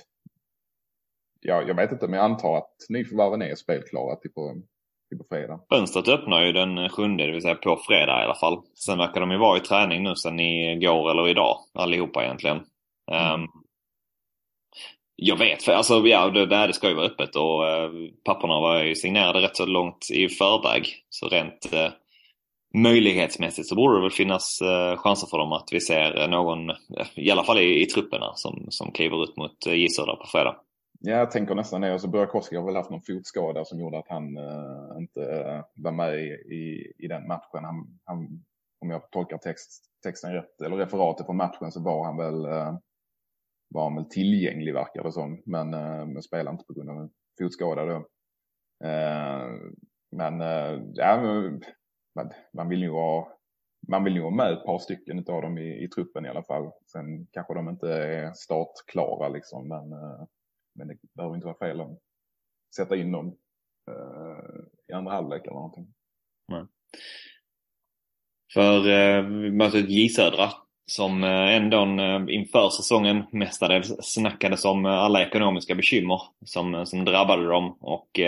ja, 1.41 1.63
jag 1.63 1.75
vet 1.75 1.93
inte, 1.93 2.09
men 2.09 2.19
jag 2.19 2.25
antar 2.25 2.57
att 2.57 2.77
nyförvärven 2.89 3.43
är 3.43 3.55
spelklara 3.55 4.17
till 4.17 4.33
på, 4.33 4.55
till 5.09 5.19
på 5.19 5.25
fredag. 5.25 5.61
Fönstret 5.69 6.09
öppnar 6.09 6.45
ju 6.45 6.53
den 6.53 6.89
sjunde, 6.89 7.27
det 7.27 7.33
vill 7.33 7.43
säga 7.43 7.55
på 7.55 7.81
fredag 7.87 8.21
i 8.21 8.25
alla 8.25 8.35
fall. 8.35 8.63
Sen 8.75 8.99
verkar 8.99 9.21
de 9.21 9.31
ju 9.31 9.39
vara 9.39 9.59
i 9.59 9.61
träning 9.61 10.03
nu 10.03 10.15
sen 10.15 10.41
igår 10.41 11.11
eller 11.11 11.29
idag, 11.29 11.57
allihopa 11.75 12.25
egentligen. 12.25 12.61
Mm. 13.13 13.41
Um, 13.41 13.49
jag 15.23 15.37
vet, 15.37 15.63
för 15.63 15.73
alltså, 15.73 16.07
ja, 16.07 16.31
det, 16.31 16.47
det 16.47 16.73
ska 16.73 16.89
ju 16.89 16.95
vara 16.95 17.07
öppet 17.07 17.37
och 17.37 17.63
uh, 17.63 18.11
papperna 18.25 18.61
var 18.61 18.83
ju 18.83 18.95
signerade 18.95 19.41
rätt 19.41 19.57
så 19.57 19.67
långt 19.67 20.11
i 20.13 20.29
förväg. 20.29 20.87
Så 21.09 21.29
rent 21.29 21.71
uh, 21.75 21.93
möjlighetsmässigt 22.83 23.69
så 23.69 23.75
borde 23.75 23.97
det 23.97 24.03
väl 24.03 24.11
finnas 24.11 24.63
uh, 24.63 24.97
chanser 24.97 25.27
för 25.27 25.39
dem 25.39 25.53
att 25.53 25.69
vi 25.73 25.81
ser 25.81 26.29
någon, 26.29 26.71
i 27.15 27.31
alla 27.31 27.45
fall 27.45 27.59
i, 27.59 27.83
i 27.83 27.87
trupperna, 27.87 28.33
som, 28.35 28.67
som 28.69 28.93
kliver 28.93 29.23
ut 29.25 29.37
mot 29.37 29.67
uh, 29.67 29.75
Gisöda 29.75 30.17
på 30.17 30.27
fredag. 30.27 30.57
Ja, 31.03 31.13
jag 31.13 31.31
tänker 31.31 31.55
nästan 31.55 31.81
det. 31.81 31.95
Och 31.95 32.01
så 32.01 32.09
Burakovsky 32.09 32.57
har 32.57 32.67
väl 32.67 32.77
haft 32.77 32.91
någon 32.91 33.03
fotskada 33.03 33.65
som 33.65 33.81
gjorde 33.81 33.99
att 33.99 34.09
han 34.09 34.37
eh, 34.37 34.99
inte 34.99 35.23
eh, 35.23 35.65
var 35.75 35.93
med 35.93 36.15
i, 36.15 36.29
i, 36.55 36.93
i 36.99 37.09
den 37.09 37.27
matchen. 37.27 37.65
Han, 37.65 38.01
han, 38.05 38.45
om 38.81 38.91
jag 38.91 39.11
tolkar 39.11 39.39
text, 39.39 39.85
texten 40.03 40.33
rätt, 40.33 40.61
eller 40.61 40.77
referatet 40.77 41.27
från 41.27 41.37
matchen, 41.37 41.73
så 41.73 41.83
var 41.83 42.05
han 42.05 42.17
väl 42.17 42.45
eh, 42.45 42.79
var 43.69 43.83
han 43.83 43.95
väl 43.95 44.05
tillgänglig 44.05 44.75
verkar 44.75 45.03
det 45.03 45.13
som. 45.13 45.43
Men, 45.47 45.75
eh, 45.75 46.07
men 46.07 46.23
spelade 46.23 46.51
inte 46.51 46.65
på 46.65 46.73
grund 46.73 46.91
av 46.91 46.97
en 46.97 47.11
fotskada 47.39 47.85
då. 47.85 47.97
Eh, 48.87 49.49
men 50.13 50.41
eh, 50.41 50.83
ja, 50.95 51.23
man, 52.15 52.31
man 52.53 52.69
vill 52.69 52.83
ju 52.83 52.91
ha 52.91 53.37
man 53.89 54.05
vill 54.05 54.15
ju 54.15 54.23
ha 54.23 54.31
med 54.31 54.53
ett 54.53 54.65
par 54.65 54.79
stycken 54.79 55.19
av 55.19 55.43
dem 55.43 55.59
i, 55.59 55.85
i 55.85 55.89
truppen 55.89 56.27
i 56.27 56.29
alla 56.29 56.43
fall. 56.43 56.71
Sen 56.93 57.27
kanske 57.33 57.55
de 57.55 57.69
inte 57.69 57.89
är 57.89 58.33
startklara 58.33 59.29
liksom, 59.29 59.69
men, 59.69 59.93
eh, 59.93 60.25
men 60.75 60.89
det 60.89 60.97
behöver 61.15 61.35
inte 61.35 61.47
vara 61.47 61.59
fel 61.59 61.81
att 61.81 61.99
sätta 62.77 62.97
in 62.97 63.13
dem 63.13 63.37
uh, 63.91 64.65
i 64.89 64.93
andra 64.93 65.13
halvlek 65.13 65.43
eller 65.43 65.55
någonting. 65.55 65.95
Nej. 66.49 66.65
För 68.55 68.89
eh, 68.89 69.23
möter 69.53 69.79
J 69.79 70.09
Södra 70.09 70.51
som 70.87 71.25
eh, 71.25 71.55
ändå 71.55 71.83
eh, 71.83 72.25
inför 72.29 72.69
säsongen 72.69 73.25
mestadels 73.33 73.95
snackades 74.01 74.65
om 74.65 74.87
alla 74.87 75.23
ekonomiska 75.23 75.75
bekymmer 75.75 76.23
som, 76.45 76.87
som 76.87 77.05
drabbade 77.05 77.49
dem 77.49 77.79
och 77.81 78.21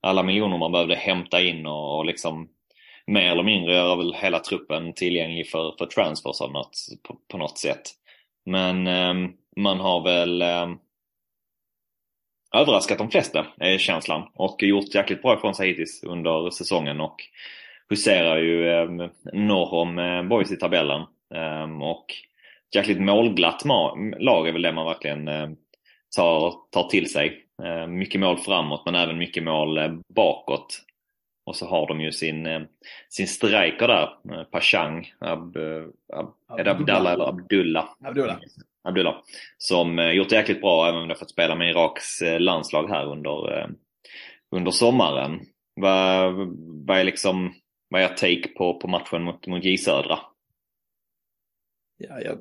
alla 0.00 0.22
miljoner 0.22 0.58
man 0.58 0.72
behövde 0.72 0.94
hämta 0.94 1.40
in 1.40 1.66
och, 1.66 1.98
och 1.98 2.04
liksom 2.04 2.48
mer 3.06 3.30
eller 3.30 3.42
mindre 3.42 3.74
göra 3.74 3.96
väl 3.96 4.14
hela 4.14 4.38
truppen 4.38 4.92
tillgänglig 4.92 5.50
för, 5.50 5.74
för 5.78 5.86
transfers 5.86 6.40
av 6.40 6.52
något, 6.52 6.76
på, 7.02 7.16
på 7.28 7.38
något 7.38 7.58
sätt. 7.58 7.82
Men 8.46 8.86
eh, 8.86 9.14
man 9.56 9.80
har 9.80 10.04
väl 10.04 10.42
eh, 10.42 10.68
överraskat 12.56 12.98
de 12.98 13.10
flesta, 13.10 13.46
är 13.60 13.78
känslan. 13.78 14.28
Och 14.34 14.62
gjort 14.62 14.94
jäkligt 14.94 15.22
bra 15.22 15.34
ifrån 15.34 15.54
sig 15.54 15.68
hittills 15.68 16.02
under 16.02 16.50
säsongen 16.50 17.00
och 17.00 17.16
huserar 17.88 18.38
ju 18.38 18.68
eh, 18.70 19.08
norr 19.32 19.74
om 19.74 19.98
eh, 19.98 20.22
boys 20.22 20.52
i 20.52 20.56
tabellen. 20.56 21.00
Eh, 21.34 21.82
och 21.82 22.06
jäkligt 22.74 23.00
målglatt 23.00 23.62
lag 24.18 24.48
är 24.48 24.52
väl 24.52 24.62
det 24.62 24.72
man 24.72 24.86
verkligen 24.86 25.28
eh, 25.28 25.48
tar, 26.16 26.54
tar 26.70 26.88
till 26.88 27.10
sig. 27.10 27.46
Eh, 27.62 27.86
mycket 27.86 28.20
mål 28.20 28.38
framåt 28.38 28.82
men 28.84 28.94
även 28.94 29.18
mycket 29.18 29.42
mål 29.42 29.78
eh, 29.78 29.92
bakåt. 30.14 30.82
Och 31.44 31.56
så 31.56 31.66
har 31.66 31.88
de 31.88 32.00
ju 32.00 32.12
sin, 32.12 32.46
eh, 32.46 32.60
sin 33.08 33.26
striker 33.26 33.88
där, 33.88 34.08
eh, 34.32 34.44
Pashang, 34.44 35.12
Ab, 35.18 35.56
eh, 35.56 35.84
Ab, 36.12 36.34
är 36.58 36.64
det 36.64 36.70
Abdallah 36.70 37.12
eller 37.12 37.28
Abdullah? 37.28 37.88
Abdullah. 38.04 38.38
Abdullah. 38.82 39.22
Som 39.58 39.98
gjort 39.98 40.28
det 40.28 40.36
jäkligt 40.36 40.60
bra 40.60 40.88
även 40.88 41.02
om 41.02 41.08
de 41.08 41.14
fått 41.14 41.30
spela 41.30 41.54
med 41.54 41.70
Iraks 41.70 42.20
landslag 42.38 42.88
här 42.88 43.06
under, 43.06 43.66
under 44.50 44.70
sommaren. 44.70 45.40
Vad, 45.74 46.34
vad 46.86 46.98
är 46.98 47.04
liksom, 47.04 47.54
vad 47.88 48.02
är 48.02 48.08
take 48.08 48.48
på, 48.48 48.80
på 48.80 48.88
matchen 48.88 49.22
mot, 49.22 49.46
mot 49.46 49.64
J 49.64 49.76
Södra? 49.76 50.18
Ja, 51.98 52.20
jag 52.20 52.38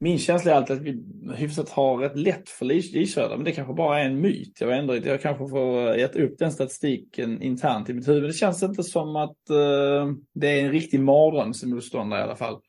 min 0.00 0.18
känsla 0.18 0.52
är 0.52 0.56
alltid 0.56 0.76
att 0.76 0.82
vi 0.82 1.04
hyfsat 1.36 1.68
har 1.68 1.98
rätt 1.98 2.16
lätt 2.16 2.48
för 2.48 2.72
J 2.72 3.06
men 3.16 3.44
det 3.44 3.52
kanske 3.52 3.74
bara 3.74 4.00
är 4.00 4.04
en 4.04 4.20
myt. 4.20 4.60
Jag, 4.60 4.78
ändå, 4.78 4.96
jag 4.96 5.22
kanske 5.22 5.48
får 5.48 5.96
äta 5.96 6.22
upp 6.22 6.38
den 6.38 6.52
statistiken 6.52 7.42
internt 7.42 7.90
i 7.90 7.94
mitt 7.94 8.08
huvud. 8.08 8.28
Det 8.28 8.32
känns 8.32 8.62
inte 8.62 8.82
som 8.82 9.16
att 9.16 9.36
uh, 9.50 10.14
det 10.34 10.60
är 10.60 10.64
en 10.64 10.72
riktig 10.72 11.00
mardrömsmotståndare 11.00 12.20
i 12.20 12.22
alla 12.22 12.36
fall. 12.36 12.60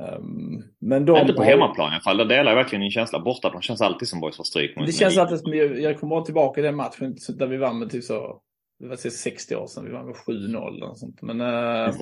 Um, 0.00 0.62
men 0.80 1.04
de 1.04 1.18
inte 1.18 1.32
på 1.32 1.42
har... 1.42 1.50
hemmaplan 1.50 1.92
i 1.92 1.94
alla 1.94 2.02
fall. 2.02 2.16
Det 2.16 2.24
delar 2.24 2.50
jag 2.50 2.56
verkligen 2.56 2.80
din 2.80 2.90
känsla. 2.90 3.20
Bortaplan 3.20 3.62
känns 3.62 3.80
alltid 3.80 4.08
som 4.08 4.20
boys 4.20 4.36
får 4.36 4.44
stryk. 4.44 4.86
Det 4.86 4.92
känns 4.92 5.18
alltid 5.18 5.38
som, 5.38 5.54
jag, 5.54 5.80
jag 5.80 6.00
kommer 6.00 6.20
tillbaka 6.20 6.60
i 6.60 6.64
den 6.64 6.76
matchen 6.76 7.16
där 7.38 7.46
vi 7.46 7.56
vann 7.56 7.78
med 7.78 7.90
typ 7.90 8.04
så, 8.04 8.40
det 8.78 8.88
var 8.88 8.96
60 8.96 9.56
år 9.56 9.66
sedan, 9.66 9.84
vi 9.84 9.92
vann 9.92 10.06
med 10.06 10.14
7-0 10.14 10.82
och 10.82 10.98
sånt. 10.98 11.22
Men 11.22 11.40
uh, 11.40 11.94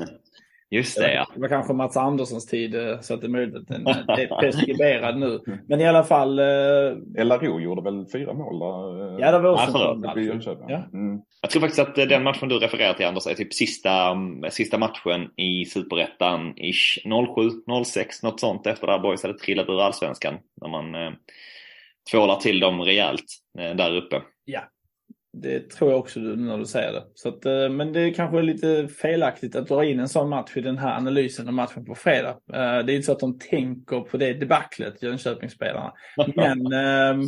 Just 0.70 0.96
det, 0.96 1.14
ja. 1.14 1.26
Det 1.34 1.40
var 1.40 1.48
kanske 1.48 1.72
Mats 1.72 1.96
Anderssons 1.96 2.46
tid 2.46 2.74
eh, 2.74 3.00
så 3.00 3.14
att 3.14 3.20
det 3.20 3.26
är 3.26 3.28
möjligt 3.28 3.56
att 3.56 3.68
den 3.68 3.86
är 3.86 4.40
preskriberad 4.40 5.18
nu. 5.18 5.40
Men 5.66 5.80
i 5.80 5.86
alla 5.86 6.04
fall. 6.04 6.38
Eh... 6.38 7.24
LRO 7.24 7.60
gjorde 7.60 7.82
väl 7.82 8.06
fyra 8.12 8.32
mål 8.32 8.58
där? 8.58 9.14
Eh, 9.14 9.20
ja, 9.20 9.32
det 9.32 9.38
var 9.38 9.50
också 9.50 9.78
ja, 10.44 10.66
ja. 10.68 10.82
Mm. 10.92 11.20
Jag 11.42 11.50
tror 11.50 11.60
faktiskt 11.60 11.88
att 11.88 11.94
den 11.94 12.22
matchen 12.22 12.48
du 12.48 12.58
refererar 12.58 12.94
till 12.94 13.06
Anders 13.06 13.26
är 13.26 13.34
typ 13.34 13.54
sista, 13.54 14.10
mm, 14.10 14.50
sista 14.50 14.78
matchen 14.78 15.30
i 15.36 15.64
Superettan 15.64 16.54
ish 16.56 16.98
07, 17.04 17.84
06 17.84 18.22
något 18.22 18.40
sånt 18.40 18.66
efter 18.66 18.86
det 18.86 18.92
här 18.92 19.00
Boys 19.00 19.22
hade 19.22 19.38
trillat 19.38 19.68
ur 19.68 19.80
Allsvenskan. 19.80 20.34
När 20.60 20.68
man 20.68 20.94
eh, 20.94 21.12
tvålar 22.10 22.36
till 22.36 22.60
dem 22.60 22.80
rejält 22.80 23.24
eh, 23.58 23.76
där 23.76 23.96
uppe. 23.96 24.22
Ja, 24.44 24.60
det 25.32 25.70
tror 25.70 25.90
jag 25.90 26.00
också 26.00 26.20
när 26.20 26.58
du 26.58 26.66
säger 26.66 26.92
det. 26.92 27.04
Så 27.14 27.28
att, 27.28 27.46
eh, 27.46 27.68
men 27.68 27.92
det 27.92 28.00
är 28.00 28.14
kanske 28.14 28.42
lite 28.42 28.88
felaktigt 28.88 29.56
att 29.56 29.68
dra 29.68 29.84
in 29.84 30.00
en 30.00 30.08
sån 30.08 30.28
match 30.28 30.56
i 30.56 30.60
den 30.60 30.78
här 30.78 30.96
analysen 30.96 31.48
av 31.48 31.54
matchen 31.54 31.84
på 31.84 31.94
fredag. 31.94 32.30
Eh, 32.52 32.84
det 32.84 32.92
är 32.92 32.94
inte 32.94 33.02
så 33.02 33.12
att 33.12 33.20
de 33.20 33.38
tänker 33.38 34.00
på 34.00 34.16
det 34.16 34.32
debaclet, 34.32 35.02
Jönköpingsspelarna. 35.02 35.92
Men 36.36 36.72
ehm, 36.72 37.22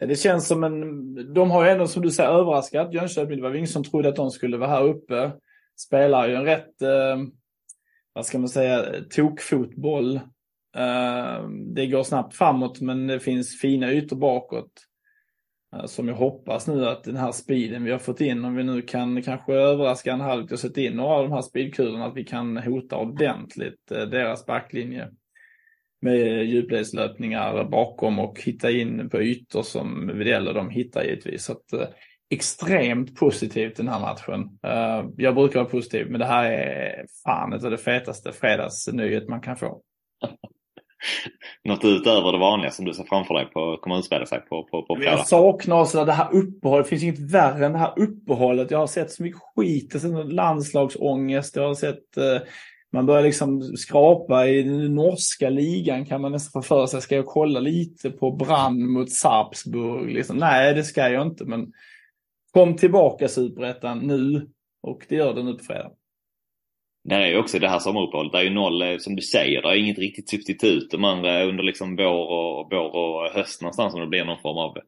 det 0.00 0.20
känns 0.20 0.48
som 0.48 0.64
en... 0.64 1.34
De 1.34 1.50
har 1.50 1.64
ju 1.64 1.70
ändå, 1.70 1.86
som 1.86 2.02
du 2.02 2.10
säger, 2.10 2.30
överraskat 2.30 2.94
Jönköping. 2.94 3.36
Det 3.36 3.42
var 3.42 3.54
ingen 3.54 3.68
som 3.68 3.84
trodde 3.84 4.08
att 4.08 4.16
de 4.16 4.30
skulle 4.30 4.56
vara 4.56 4.70
här 4.70 4.84
uppe. 4.84 5.30
Spelar 5.76 6.28
ju 6.28 6.34
en 6.34 6.44
rätt, 6.44 6.82
ehm, 6.82 7.30
vad 8.12 8.26
ska 8.26 8.38
man 8.38 8.48
säga, 8.48 8.84
tokfotboll. 9.10 10.20
Ehm, 10.76 11.74
det 11.74 11.86
går 11.86 12.02
snabbt 12.02 12.36
framåt 12.36 12.80
men 12.80 13.06
det 13.06 13.20
finns 13.20 13.60
fina 13.60 13.92
ytor 13.92 14.16
bakåt. 14.16 14.72
Eh, 15.76 15.86
som 15.86 16.08
jag 16.08 16.14
hoppas 16.14 16.66
nu 16.68 16.86
att 16.86 17.04
den 17.04 17.16
här 17.16 17.32
speeden 17.32 17.84
vi 17.84 17.90
har 17.90 17.98
fått 17.98 18.20
in, 18.20 18.44
om 18.44 18.56
vi 18.56 18.64
nu 18.64 18.82
kan 18.82 19.22
kanske 19.22 19.52
överraska 19.52 20.12
en 20.12 20.20
halvt 20.20 20.52
och 20.52 20.58
sätta 20.58 20.80
in 20.80 20.92
några 20.92 21.14
av 21.14 21.22
de 21.22 21.32
här 21.32 21.42
speedkulorna, 21.42 22.06
att 22.06 22.16
vi 22.16 22.24
kan 22.24 22.56
hota 22.56 22.96
ordentligt 22.96 23.90
eh, 23.90 24.02
deras 24.02 24.46
backlinje 24.46 25.08
med 26.00 26.44
djupledslöpningar 26.44 27.64
bakom 27.64 28.18
och 28.18 28.40
hitta 28.40 28.70
in 28.70 29.10
på 29.10 29.22
ytor 29.22 29.62
som 29.62 30.18
Widell 30.18 30.48
och 30.48 30.54
de 30.54 30.70
hittar 30.70 31.04
givetvis. 31.04 31.44
Så 31.44 31.52
att, 31.52 31.72
eh, 31.72 31.88
extremt 32.30 33.16
positivt 33.16 33.76
den 33.76 33.88
här 33.88 34.00
matchen. 34.00 34.58
Eh, 34.62 35.10
jag 35.16 35.34
brukar 35.34 35.60
vara 35.60 35.70
positiv, 35.70 36.10
men 36.10 36.20
det 36.20 36.26
här 36.26 36.44
är 36.44 37.06
fan 37.24 37.52
ett 37.52 37.64
av 37.64 37.70
det 37.70 37.78
fetaste 37.78 38.32
fredagsnyhet 38.32 39.28
man 39.28 39.40
kan 39.40 39.56
få. 39.56 39.82
något 41.64 41.84
utöver 41.84 42.32
det 42.32 42.38
vanliga 42.38 42.70
som 42.70 42.84
du 42.84 42.94
ser 42.94 43.04
framför 43.04 43.34
dig 43.34 43.46
på, 43.46 43.76
kommer 43.76 43.98
utspela 43.98 44.26
sig 44.26 44.40
på, 44.40 44.64
på, 44.64 44.82
på 44.82 45.04
Jag 45.04 45.26
saknar 45.26 45.80
också 45.80 46.04
det 46.04 46.12
här 46.12 46.34
uppehållet. 46.34 46.86
Det 46.86 46.90
finns 46.90 47.02
inget 47.02 47.32
värre 47.32 47.66
än 47.66 47.72
det 47.72 47.78
här 47.78 47.94
uppehållet. 47.96 48.70
Jag 48.70 48.78
har 48.78 48.86
sett 48.86 49.10
så 49.10 49.22
mycket 49.22 49.40
skit. 49.56 49.90
Jag 49.94 50.00
har 50.00 50.22
sett 50.22 50.32
landslagsångest. 50.32 51.56
Jag 51.56 51.66
har 51.66 51.74
sett 51.74 52.16
eh, 52.16 52.38
man 52.92 53.06
börjar 53.06 53.22
liksom 53.22 53.62
skrapa 53.62 54.46
i 54.46 54.62
den 54.62 54.94
norska 54.94 55.50
ligan 55.50 56.06
kan 56.06 56.20
man 56.20 56.32
nästan 56.32 56.62
få 56.62 56.68
för 56.68 56.86
sig. 56.86 57.02
Ska 57.02 57.16
jag 57.16 57.26
kolla 57.26 57.60
lite 57.60 58.10
på 58.10 58.30
Brann 58.30 58.90
mot 58.90 59.10
Sarpsburg? 59.10 60.12
Liksom. 60.12 60.36
Nej, 60.36 60.74
det 60.74 60.84
ska 60.84 61.08
jag 61.08 61.26
inte. 61.26 61.44
Men 61.44 61.72
kom 62.52 62.76
tillbaka 62.76 63.28
Superettan 63.28 63.98
nu. 63.98 64.48
Och 64.82 65.06
det 65.08 65.14
gör 65.14 65.34
det 65.34 65.42
nu 65.42 65.54
på 65.54 65.64
fredag. 65.64 65.90
Det 67.08 67.14
är 67.14 67.26
ju 67.26 67.38
också 67.38 67.58
det 67.58 67.68
här 67.68 67.78
sommaruppehållet. 67.78 68.32
Det 68.32 68.38
är 68.38 68.42
ju 68.42 68.50
noll, 68.50 68.82
eh, 68.82 68.96
som 68.98 69.16
du 69.16 69.22
säger, 69.22 69.62
det 69.62 69.68
är 69.68 69.74
inget 69.74 69.98
riktigt 69.98 70.28
substitut. 70.28 70.90
De 70.90 71.04
andra 71.04 71.44
under 71.44 71.64
liksom 71.64 71.96
vår 71.96 72.30
och, 72.30 72.68
vår 72.70 72.96
och 72.96 73.30
höst 73.30 73.62
någonstans 73.62 73.94
om 73.94 74.00
det 74.00 74.06
blir 74.06 74.24
någon 74.24 74.42
form 74.42 74.58
av 74.58 74.78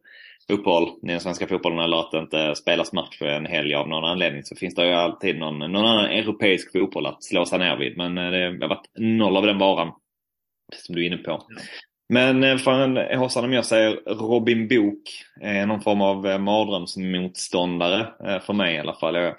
uppehåll 0.49 0.89
i 1.03 1.07
den 1.07 1.21
svenska 1.21 1.47
fotbollen 1.47 1.79
eller 1.79 2.01
att 2.01 2.11
det 2.11 2.19
inte 2.19 2.55
spelas 2.55 2.93
match 2.93 3.19
för 3.19 3.27
en 3.27 3.47
helg 3.47 3.75
av 3.75 3.89
någon 3.89 4.05
anledning 4.05 4.43
så 4.43 4.57
finns 4.57 4.75
det 4.75 4.87
ju 4.87 4.93
alltid 4.93 5.39
någon, 5.39 5.59
någon 5.59 5.87
annan 5.87 6.05
europeisk 6.05 6.73
fotboll 6.73 7.07
att 7.07 7.25
slå 7.25 7.47
sig 7.47 7.59
ner 7.59 7.77
vid. 7.77 7.97
Men 7.97 8.19
eh, 8.19 8.31
det 8.31 8.65
har 8.65 8.69
varit 8.69 8.91
noll 8.99 9.37
av 9.37 9.47
den 9.47 9.59
varan. 9.59 9.93
Som 10.77 10.95
du 10.95 11.03
är 11.03 11.07
inne 11.07 11.17
på. 11.17 11.31
Ja. 11.31 11.43
Men 12.09 12.45
eh, 12.45 12.57
för 12.57 13.17
Hossam 13.17 13.53
jag 13.53 13.65
säger 13.65 13.93
Robin 14.07 14.69
Bok 14.69 15.03
är 15.41 15.67
någon 15.67 15.81
form 15.81 16.03
av 16.03 16.41
mardrömsmotståndare 16.41 18.07
för 18.41 18.53
mig 18.53 18.75
i 18.75 18.79
alla 18.79 18.95
fall. 18.95 19.15
Jag 19.15 19.35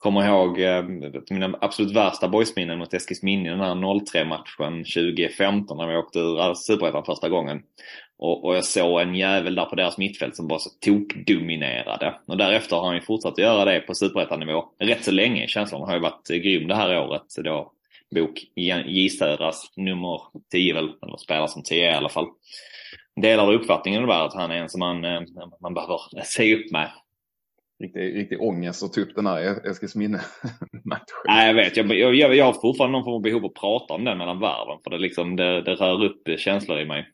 kommer 0.00 0.26
ihåg 0.26 0.60
eh, 0.60 0.82
mina 1.30 1.58
absolut 1.60 1.96
värsta 1.96 2.28
boysminnen 2.28 2.78
mot 2.78 2.94
Eskilsminne, 2.94 3.50
den 3.50 3.60
här 3.60 3.74
0-3 3.74 4.24
matchen 4.24 4.84
2015 4.84 5.76
när 5.76 5.86
vi 5.86 5.96
åkte 5.96 6.18
ur 6.18 6.54
Superettan 6.54 7.04
första 7.04 7.28
gången. 7.28 7.62
Och, 8.18 8.44
och, 8.44 8.56
jag 8.56 8.64
såg 8.64 9.00
en 9.00 9.14
jävel 9.14 9.54
där 9.54 9.64
på 9.64 9.74
deras 9.74 9.98
mittfält 9.98 10.36
som 10.36 10.48
bara 10.48 10.58
så 10.58 10.70
tokdominerade. 10.80 12.14
Och 12.26 12.36
därefter 12.36 12.76
har 12.76 12.86
han 12.86 12.94
ju 12.94 13.00
fortsatt 13.00 13.32
att 13.32 13.38
göra 13.38 13.64
det 13.64 13.80
på 13.80 13.94
Superettan-nivå 13.94 14.64
rätt 14.78 15.04
så 15.04 15.10
länge. 15.10 15.46
Känslan 15.48 15.82
har 15.82 15.94
ju 15.94 16.00
varit 16.00 16.28
grym 16.28 16.68
det 16.68 16.74
här 16.74 16.98
året. 16.98 17.22
Så 17.26 17.42
då 17.42 17.72
bok 18.14 18.44
J 18.54 19.08
Södras 19.08 19.72
nummer 19.76 20.20
10 20.52 20.74
väl, 20.74 20.90
eller 21.02 21.16
spelar 21.16 21.46
som 21.46 21.62
10 21.62 21.90
i 21.90 21.94
alla 21.94 22.08
fall. 22.08 22.26
Delar 23.20 23.46
du 23.46 23.56
uppfattningen 23.56 24.06
där 24.06 24.26
att 24.26 24.34
han 24.34 24.50
är 24.50 24.56
en 24.56 24.68
som 24.68 24.78
man, 24.78 25.04
eh, 25.04 25.20
man 25.60 25.74
behöver 25.74 25.98
se 26.24 26.54
upp 26.54 26.70
med 26.70 26.90
riktig, 27.80 28.16
riktig 28.16 28.42
ångest 28.42 28.82
att 28.82 28.92
ta 28.92 29.00
upp 29.00 29.14
den 29.14 29.26
här 29.26 29.70
Eskilsminne-matchen. 29.70 31.04
Nej, 31.26 31.46
jag 31.46 31.54
vet. 31.54 31.76
Jag, 31.76 31.94
jag, 31.94 32.34
jag 32.34 32.44
har 32.44 32.52
fortfarande 32.52 32.98
någon 32.98 33.04
form 33.04 33.14
av 33.14 33.22
behov 33.22 33.44
att 33.44 33.54
prata 33.54 33.94
om 33.94 34.04
den 34.04 34.18
mellan 34.18 34.40
varven. 34.40 34.78
För 34.84 34.90
det, 34.90 34.98
liksom, 34.98 35.36
det, 35.36 35.62
det 35.62 35.74
rör 35.74 36.04
upp 36.04 36.22
känslor 36.38 36.80
i 36.80 36.84
mig. 36.84 37.08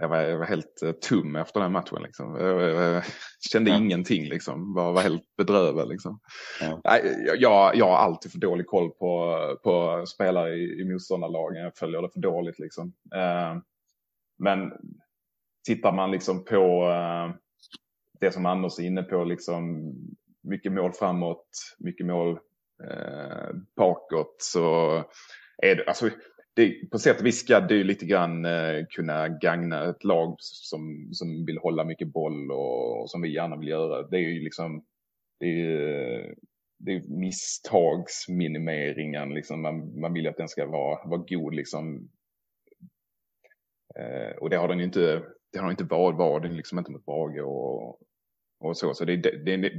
Jag 0.00 0.08
var, 0.08 0.20
jag 0.20 0.38
var 0.38 0.46
helt 0.46 0.80
uh, 0.84 0.92
tum 0.92 1.36
efter 1.36 1.60
den 1.60 1.72
matchen. 1.72 2.02
Liksom. 2.02 2.36
Jag, 2.40 3.04
kände 3.52 3.70
ja. 3.70 3.76
ingenting. 3.76 4.24
Liksom. 4.24 4.74
Var, 4.74 4.92
var 4.92 5.02
helt 5.02 5.36
bedrövad. 5.36 5.88
Liksom. 5.88 6.20
Ja. 6.60 6.80
Jag, 7.38 7.76
jag, 7.76 7.86
har 7.86 7.96
alltid 7.96 8.32
för 8.32 8.38
dålig 8.38 8.66
koll 8.66 8.90
på, 8.90 9.38
på 9.62 10.04
spelare 10.06 10.54
i, 10.54 10.80
i 10.80 10.84
motståndarlagen. 10.84 11.62
Jag 11.62 11.76
följer 11.76 12.02
det 12.02 12.10
för 12.12 12.20
dåligt. 12.20 12.58
Liksom. 12.58 12.86
Uh, 13.14 13.60
men 14.38 14.72
tittar 15.66 15.92
man 15.92 16.10
liksom 16.10 16.44
på 16.44 16.88
uh, 16.88 17.34
det 18.20 18.32
som 18.32 18.46
Anders 18.46 18.78
är 18.78 18.82
inne 18.82 19.02
på, 19.02 19.24
liksom 19.24 19.92
mycket 20.42 20.72
mål 20.72 20.92
framåt, 20.92 21.76
mycket 21.78 22.06
mål 22.06 22.38
eh, 22.90 23.48
bakåt 23.76 24.36
så 24.38 24.96
är 25.62 25.76
det, 25.76 25.84
alltså 25.86 26.10
det, 26.56 26.90
på 26.90 26.98
sätt 26.98 27.20
och 27.20 27.26
vis 27.26 27.40
ska 27.40 27.60
det 27.60 27.74
ju 27.74 27.84
lite 27.84 28.06
grann 28.06 28.44
eh, 28.44 28.86
kunna 28.90 29.28
gagna 29.28 29.90
ett 29.90 30.04
lag 30.04 30.36
som, 30.38 31.08
som 31.12 31.44
vill 31.44 31.58
hålla 31.58 31.84
mycket 31.84 32.12
boll 32.12 32.50
och, 32.50 33.00
och 33.00 33.10
som 33.10 33.22
vi 33.22 33.34
gärna 33.34 33.56
vill 33.56 33.68
göra. 33.68 34.02
Det 34.02 34.16
är 34.16 34.20
ju 34.20 34.44
liksom, 34.44 34.84
det 35.40 35.46
är, 35.46 36.34
det 36.78 36.92
är 36.92 37.02
misstagsminimeringen, 37.08 39.34
liksom. 39.34 39.62
man, 39.62 40.00
man 40.00 40.12
vill 40.12 40.28
att 40.28 40.36
den 40.36 40.48
ska 40.48 40.66
vara, 40.66 41.08
vara 41.08 41.24
god. 41.28 41.54
Liksom. 41.54 42.08
Eh, 43.96 44.36
och 44.36 44.50
det 44.50 44.56
har 44.56 44.68
den 44.68 44.78
ju 44.78 44.84
inte, 44.84 45.22
det 45.54 45.60
har 45.60 45.70
inte 45.70 45.84
varit, 45.84 46.18
vad, 46.18 46.42
det 46.42 46.48
är 46.48 46.52
liksom 46.52 46.78
inte 46.78 46.90
mot 46.90 47.04
Brage 47.04 47.42
och, 47.42 48.00
och 48.60 48.76
så. 48.76 48.94
Så 48.94 49.04
det, 49.04 49.16
det, 49.16 49.56
det, 49.56 49.72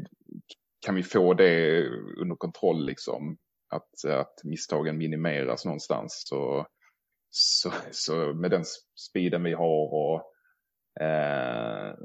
kan 0.85 0.95
vi 0.95 1.03
få 1.03 1.33
det 1.33 1.83
under 2.21 2.35
kontroll, 2.35 2.85
liksom, 2.85 3.37
att, 3.69 4.11
att 4.11 4.43
misstagen 4.43 4.97
minimeras 4.97 5.65
någonstans 5.65 6.23
så, 6.25 6.67
så, 7.29 7.71
så 7.91 8.33
med 8.33 8.51
den 8.51 8.63
speeden 9.09 9.43
vi 9.43 9.53
har 9.53 9.93
och 9.93 10.31
eh, 11.03 11.95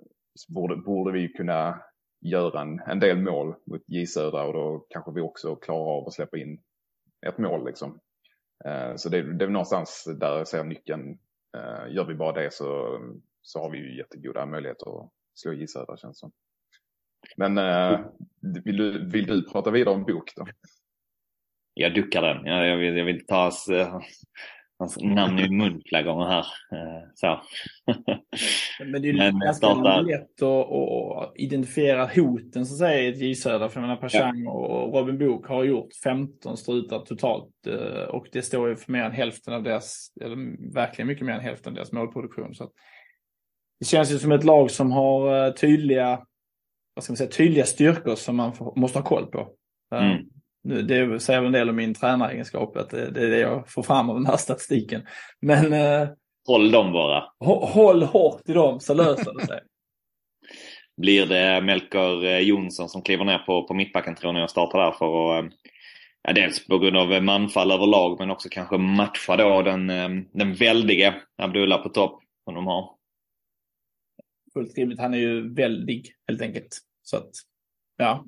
borde, 0.48 0.76
borde 0.76 1.12
vi 1.12 1.28
kunna 1.28 1.82
göra 2.20 2.60
en, 2.60 2.80
en 2.80 3.00
del 3.00 3.18
mål 3.18 3.54
mot 3.66 3.82
J 3.86 4.06
Södra 4.06 4.44
och 4.46 4.52
då 4.52 4.86
kanske 4.88 5.12
vi 5.12 5.20
också 5.20 5.56
klarar 5.56 5.98
av 5.98 6.06
att 6.06 6.14
släppa 6.14 6.38
in 6.38 6.60
ett 7.26 7.38
mål. 7.38 7.66
Liksom. 7.66 8.00
Eh, 8.64 8.94
så 8.96 9.08
det, 9.08 9.38
det 9.38 9.44
är 9.44 9.48
någonstans 9.48 10.04
där 10.20 10.38
jag 10.38 10.48
ser 10.48 10.64
nyckeln. 10.64 11.18
Eh, 11.56 11.94
gör 11.94 12.04
vi 12.04 12.14
bara 12.14 12.32
det 12.32 12.52
så, 12.52 12.98
så 13.42 13.62
har 13.62 13.70
vi 13.70 13.78
ju 13.78 13.96
jättegoda 13.96 14.46
möjligheter 14.46 15.00
att 15.00 15.10
slå 15.34 15.52
J 15.52 15.66
Södra 15.66 15.96
känns 15.96 16.18
som. 16.18 16.32
Men 17.36 17.58
eh, 17.58 18.00
vill, 18.64 18.76
du, 18.76 19.10
vill 19.10 19.26
du 19.26 19.42
prata 19.42 19.70
vidare 19.70 19.94
om 19.94 20.04
bok 20.04 20.32
då? 20.36 20.46
Jag 21.74 21.94
duckar 21.94 22.22
den. 22.22 22.46
Jag, 22.46 22.66
jag, 22.66 22.76
vill, 22.76 22.96
jag 22.96 23.04
vill 23.04 23.14
inte 23.14 23.26
ta 23.26 23.50
hans 24.80 24.96
namn 25.00 25.38
i 25.38 25.50
mun 25.50 25.82
flera 25.88 26.02
gånger 26.02 26.26
här. 26.26 26.46
Eh, 26.72 27.08
så. 27.14 27.40
Men 28.84 29.02
det 29.02 29.08
är 29.08 29.12
Men 29.12 29.38
ganska 29.38 29.52
startar... 29.52 30.02
lätt 30.02 30.42
att, 30.42 30.72
att, 30.72 31.32
identifiera 31.36 32.06
hoten 32.06 32.66
så 32.66 32.74
att 32.74 32.78
säga 32.78 33.08
i 33.10 33.34
Södra. 33.34 33.68
För 33.68 33.80
jag 33.80 33.88
menar 33.88 33.96
Pashang 33.96 34.44
ja. 34.44 34.50
och 34.50 34.94
Robin 34.94 35.18
Book 35.18 35.46
har 35.46 35.64
gjort 35.64 35.94
15 36.04 36.56
strutar 36.56 36.98
totalt. 36.98 37.66
Eh, 37.66 38.02
och 38.02 38.26
det 38.32 38.42
står 38.42 38.68
ju 38.68 38.76
för 38.76 38.92
mer 38.92 39.04
än 39.04 39.12
hälften 39.12 39.54
av 39.54 39.62
deras, 39.62 40.12
eller 40.20 40.72
verkligen 40.74 41.08
mycket 41.08 41.26
mer 41.26 41.34
än 41.34 41.40
hälften 41.40 41.70
av 41.70 41.74
deras 41.74 41.92
målproduktion. 41.92 42.54
Så 42.54 42.70
det 43.80 43.86
känns 43.86 44.12
ju 44.12 44.18
som 44.18 44.32
ett 44.32 44.44
lag 44.44 44.70
som 44.70 44.92
har 44.92 45.46
eh, 45.46 45.52
tydliga, 45.52 46.20
vad 46.94 47.04
ska 47.04 47.12
man 47.12 47.16
säga, 47.16 47.30
tydliga 47.30 47.64
styrkor 47.64 48.14
som 48.14 48.36
man 48.36 48.52
måste 48.76 48.98
ha 48.98 49.04
koll 49.04 49.26
på. 49.26 49.48
Mm. 49.94 50.24
Nu, 50.62 50.82
det 50.82 51.20
säger 51.20 51.40
väl 51.40 51.46
en 51.46 51.52
del 51.52 51.70
om 51.70 51.76
min 51.76 51.94
tränaregenskap, 51.94 52.76
att 52.76 52.90
det, 52.90 53.10
det, 53.10 53.22
är 53.22 53.30
det 53.30 53.38
jag 53.38 53.70
får 53.70 53.82
fram 53.82 54.10
av 54.10 54.16
den 54.16 54.26
här 54.26 54.36
statistiken. 54.36 55.02
Men 55.40 55.72
eh, 55.72 56.08
Håll 56.46 56.70
dem 56.70 56.92
bara. 56.92 57.24
Håll 57.44 58.02
hårt 58.02 58.48
i 58.48 58.52
dem 58.52 58.80
så 58.80 58.94
löser 58.94 59.34
det 59.38 59.46
sig. 59.46 59.60
Blir 60.96 61.26
det 61.26 61.60
Melker 61.60 62.24
eh, 62.24 62.38
Jonsson 62.38 62.88
som 62.88 63.02
kliver 63.02 63.24
ner 63.24 63.38
på, 63.38 63.66
på 63.66 63.74
mittbacken 63.74 64.14
tror 64.14 64.32
ni 64.32 64.44
och 64.44 64.50
startar 64.50 64.78
där 64.78 64.92
för 64.92 65.38
att 65.38 65.44
eh, 65.44 65.50
ja, 66.22 66.32
dels 66.32 66.66
på 66.66 66.78
grund 66.78 66.96
av 66.96 67.22
manfall 67.22 67.70
överlag 67.70 68.16
men 68.18 68.30
också 68.30 68.48
kanske 68.48 68.78
matcha 68.78 69.36
då 69.36 69.62
den, 69.62 69.90
eh, 69.90 70.08
den 70.32 70.54
väldige 70.54 71.14
Abdullah 71.42 71.82
på 71.82 71.88
topp 71.88 72.22
som 72.44 72.54
de 72.54 72.66
har. 72.66 72.99
Fullt 74.52 74.78
rimligt. 74.78 75.00
Han 75.00 75.14
är 75.14 75.18
ju 75.18 75.54
väldig 75.54 76.12
helt 76.28 76.42
enkelt. 76.42 76.78
Så 77.02 77.16
att, 77.16 77.30
ja, 77.96 78.24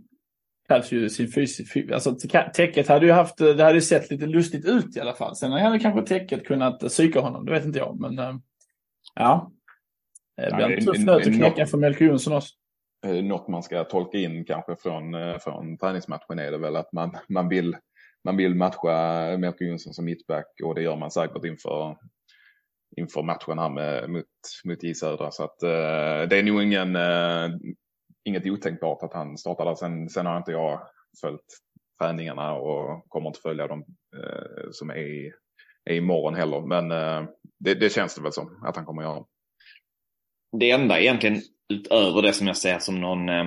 krävs 0.68 0.92
ju 0.92 1.08
sin 1.08 1.32
fysik. 1.32 1.90
Alltså 1.90 2.16
täcket 2.54 2.88
hade 2.88 3.06
ju 3.06 3.12
haft, 3.12 3.38
det 3.38 3.62
hade 3.62 3.74
ju 3.74 3.80
sett 3.80 4.10
lite 4.10 4.26
lustigt 4.26 4.64
ut 4.64 4.96
i 4.96 5.00
alla 5.00 5.14
fall. 5.14 5.36
Sen 5.36 5.52
hade 5.52 5.78
kanske 5.78 6.02
täcket 6.02 6.46
kunnat 6.46 6.80
psyka 6.80 7.20
honom, 7.20 7.46
det 7.46 7.52
vet 7.52 7.64
inte 7.64 7.78
jag. 7.78 8.00
Men 8.00 8.18
äh, 8.18 8.34
ja, 9.14 9.52
det 10.36 10.56
blir 10.56 10.78
en 10.78 10.84
tuff 10.84 10.98
nöt 10.98 11.26
att 11.26 11.34
knäcka 11.34 11.66
för 11.66 11.78
Melker 11.78 12.04
Jonsson 12.04 12.32
också. 12.32 12.54
Eh, 13.06 13.24
något 13.24 13.48
man 13.48 13.62
ska 13.62 13.84
tolka 13.84 14.18
in 14.18 14.44
kanske 14.44 14.76
från, 14.76 15.14
eh, 15.14 15.38
från 15.38 15.78
träningsmatchen 15.78 16.38
är 16.38 16.50
det 16.50 16.58
väl 16.58 16.76
att 16.76 16.92
man, 16.92 17.16
man, 17.28 17.48
vill, 17.48 17.76
man 18.24 18.36
vill 18.36 18.54
matcha 18.54 19.36
Melker 19.38 19.64
Jonsson 19.64 19.94
som 19.94 20.04
mittback 20.04 20.46
och 20.64 20.74
det 20.74 20.82
gör 20.82 20.96
man 20.96 21.10
säkert 21.10 21.44
inför, 21.44 21.96
inför 22.96 23.22
matchen 23.22 23.58
här 23.58 23.68
med, 23.68 24.10
mot, 24.10 24.26
mot 24.64 24.82
J 24.82 24.94
Södra. 24.94 25.30
Så 25.30 25.44
att, 25.44 25.62
eh, 25.62 26.28
det 26.28 26.38
är 26.38 26.42
nog 26.42 26.62
ingen, 26.62 26.96
eh, 26.96 27.50
inget 28.24 28.46
otänkbart 28.46 29.02
att 29.02 29.14
han 29.14 29.38
startar 29.38 29.64
där. 29.64 29.74
Sen, 29.74 30.08
sen 30.08 30.26
har 30.26 30.36
inte 30.36 30.52
jag 30.52 30.80
följt 31.20 31.46
träningarna 32.00 32.54
och 32.54 33.08
kommer 33.08 33.26
inte 33.26 33.40
följa 33.40 33.66
dem 33.66 33.84
eh, 34.16 34.70
som 34.70 34.90
är, 34.90 34.96
i, 34.96 35.32
är 35.84 35.94
imorgon 35.94 36.34
heller. 36.34 36.60
Men 36.60 36.90
eh, 36.90 37.28
det, 37.58 37.74
det, 37.74 37.92
känns 37.92 38.14
det 38.14 38.22
väl 38.22 38.32
som 38.32 38.64
att 38.64 38.76
han 38.76 38.84
kommer 38.84 39.02
göra. 39.02 39.24
Det 40.58 40.70
enda 40.70 41.00
egentligen 41.00 41.40
utöver 41.72 42.22
det 42.22 42.32
som 42.32 42.46
jag 42.46 42.56
ser 42.56 42.78
som 42.78 43.00
någon 43.00 43.28
eh, 43.28 43.44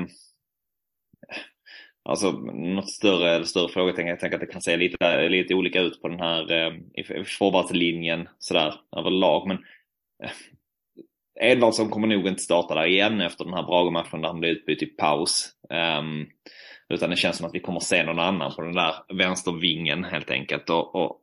Alltså 2.10 2.32
något 2.32 2.90
större 2.90 3.32
eller 3.32 3.46
större 3.46 3.70
frågetecken. 3.70 4.08
Jag 4.08 4.20
tänker 4.20 4.38
att 4.38 4.42
det 4.42 4.54
kan 4.54 4.62
se 4.62 4.78
lite, 4.78 5.30
lite 5.30 5.54
olika 5.54 5.82
ut 5.82 6.02
på 6.02 6.08
den 6.08 6.20
här 6.20 6.52
eh, 6.52 7.24
forwardslinjen 7.24 8.30
sådär 8.40 8.74
överlag. 8.98 9.48
Men 9.48 9.58
eh, 10.24 10.32
Edvardsson 11.52 11.90
kommer 11.90 12.08
nog 12.08 12.28
inte 12.28 12.42
starta 12.42 12.76
där 12.76 12.86
igen 12.86 13.22
efter 13.22 13.46
den 13.46 13.54
här 13.54 13.64
Brage-matchen 13.64 14.22
där 14.22 14.28
han 14.28 14.40
blev 14.40 14.52
utbytt 14.52 14.84
i 14.84 14.86
paus. 14.86 15.52
Um, 16.00 16.28
utan 16.90 17.10
det 17.10 17.16
känns 17.16 17.38
som 17.38 17.48
att 17.48 17.56
vi 17.56 17.60
kommer 17.60 17.80
se 17.80 18.04
någon 18.04 18.20
annan 18.20 18.52
på 18.56 18.62
den 18.62 18.76
där 18.76 18.94
vänstervingen 19.14 20.04
helt 20.04 20.32
enkelt. 20.32 20.70
Och, 20.70 20.96
och 20.96 21.22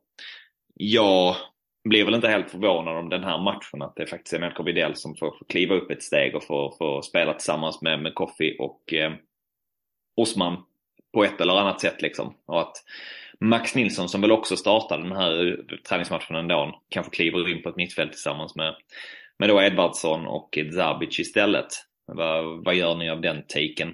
jag 0.73 1.35
blir 1.89 2.05
väl 2.05 2.15
inte 2.15 2.27
helt 2.27 2.51
förvånad 2.51 2.97
om 2.97 3.09
den 3.09 3.23
här 3.23 3.37
matchen 3.37 3.81
att 3.81 3.95
det 3.95 4.07
faktiskt 4.07 4.33
är 4.33 4.39
Melker 4.39 4.63
Widell 4.63 4.95
som 4.95 5.15
får, 5.15 5.31
får 5.31 5.45
kliva 5.49 5.75
upp 5.75 5.91
ett 5.91 6.03
steg 6.03 6.35
och 6.35 6.43
får, 6.43 6.75
får 6.77 7.01
spela 7.01 7.33
tillsammans 7.33 7.81
med, 7.81 8.01
med 8.01 8.15
Koffi 8.15 8.55
och 8.59 8.93
eh, 8.93 9.13
Osman 10.15 10.57
på 11.13 11.23
ett 11.23 11.41
eller 11.41 11.53
annat 11.53 11.81
sätt 11.81 12.01
liksom. 12.01 12.33
Och 12.45 12.61
att 12.61 12.73
Max 13.39 13.75
Nilsson 13.75 14.09
som 14.09 14.21
väl 14.21 14.31
också 14.31 14.57
startade 14.57 15.03
den 15.03 15.17
här 15.17 15.57
träningsmatchen 15.89 16.35
ändå 16.35 16.81
kanske 16.89 17.15
kliver 17.15 17.51
in 17.51 17.63
på 17.63 17.69
ett 17.69 17.75
mittfält 17.75 18.11
tillsammans 18.11 18.55
med 18.55 18.75
med 19.39 19.49
då 19.49 19.61
Edvardsson 19.61 20.27
och 20.27 20.57
Zabic 20.73 21.19
istället. 21.19 21.67
Vad, 22.05 22.65
vad 22.65 22.75
gör 22.75 22.95
ni 22.95 23.09
av 23.09 23.21
den 23.21 23.43
taken? 23.47 23.93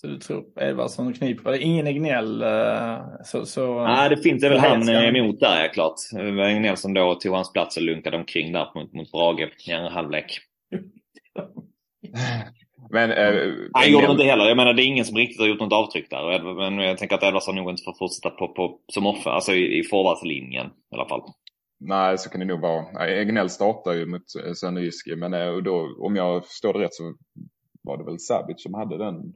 Så 0.00 0.06
du 0.06 0.18
tror 0.18 0.44
Edvardsson 0.60 1.12
kniper? 1.12 1.62
Ingen 1.62 1.86
Egnell? 1.86 2.42
Eh, 2.42 2.98
så, 3.24 3.46
så, 3.46 3.86
Nej, 3.86 4.08
det 4.08 4.16
finns 4.16 4.44
väl 4.44 4.58
han 4.58 4.88
emot 4.88 5.40
där 5.40 5.62
ja, 5.62 5.68
klart. 5.72 5.94
Det 6.12 6.46
Egnell 6.46 6.76
som 6.76 6.94
då 6.94 7.14
tog 7.14 7.34
hans 7.34 7.52
plats 7.52 7.76
och 7.76 7.82
lunkade 7.82 8.16
omkring 8.16 8.52
där 8.52 8.68
mot, 8.74 8.92
mot 8.92 9.12
Brage 9.12 9.68
i 9.68 9.72
andra 9.72 9.90
halvlek. 9.90 10.40
Men, 12.90 13.10
äh, 13.10 13.52
han 13.72 13.92
gjorde 13.92 14.06
det 14.06 14.12
inte 14.12 14.24
heller. 14.24 14.44
Jag 14.44 14.56
menar 14.56 14.72
det 14.72 14.82
är 14.82 14.86
ingen 14.86 15.04
som 15.04 15.16
riktigt 15.16 15.40
har 15.40 15.46
gjort 15.46 15.60
något 15.60 15.72
avtryck 15.72 16.10
där. 16.10 16.54
Men 16.54 16.78
jag 16.78 16.98
tänker 16.98 17.16
att 17.16 17.22
Edvardsson 17.22 17.56
nog 17.56 17.70
inte 17.70 17.82
får 17.82 17.94
fortsätta 17.98 18.30
på, 18.30 18.48
på, 18.48 18.78
som 18.92 19.06
offer, 19.06 19.30
alltså 19.30 19.52
i, 19.52 19.78
i 19.78 19.84
forwardslinjen 19.84 20.66
i 20.66 20.94
alla 20.94 21.08
fall. 21.08 21.22
Nej, 21.80 22.18
så 22.18 22.30
kan 22.30 22.40
det 22.40 22.46
nog 22.46 22.60
vara. 22.60 23.06
Egnell 23.08 23.50
startar 23.50 23.92
ju 23.92 24.06
mot 24.06 24.22
eh, 24.44 24.52
Sönderjyske, 24.52 25.16
men 25.16 25.34
eh, 25.34 25.56
då, 25.56 25.96
om 26.00 26.16
jag 26.16 26.46
förstår 26.46 26.72
det 26.72 26.78
rätt 26.78 26.94
så 26.94 27.14
var 27.82 27.98
det 27.98 28.04
väl 28.04 28.18
Sabic 28.18 28.62
som 28.62 28.74
hade 28.74 28.98
den 28.98 29.34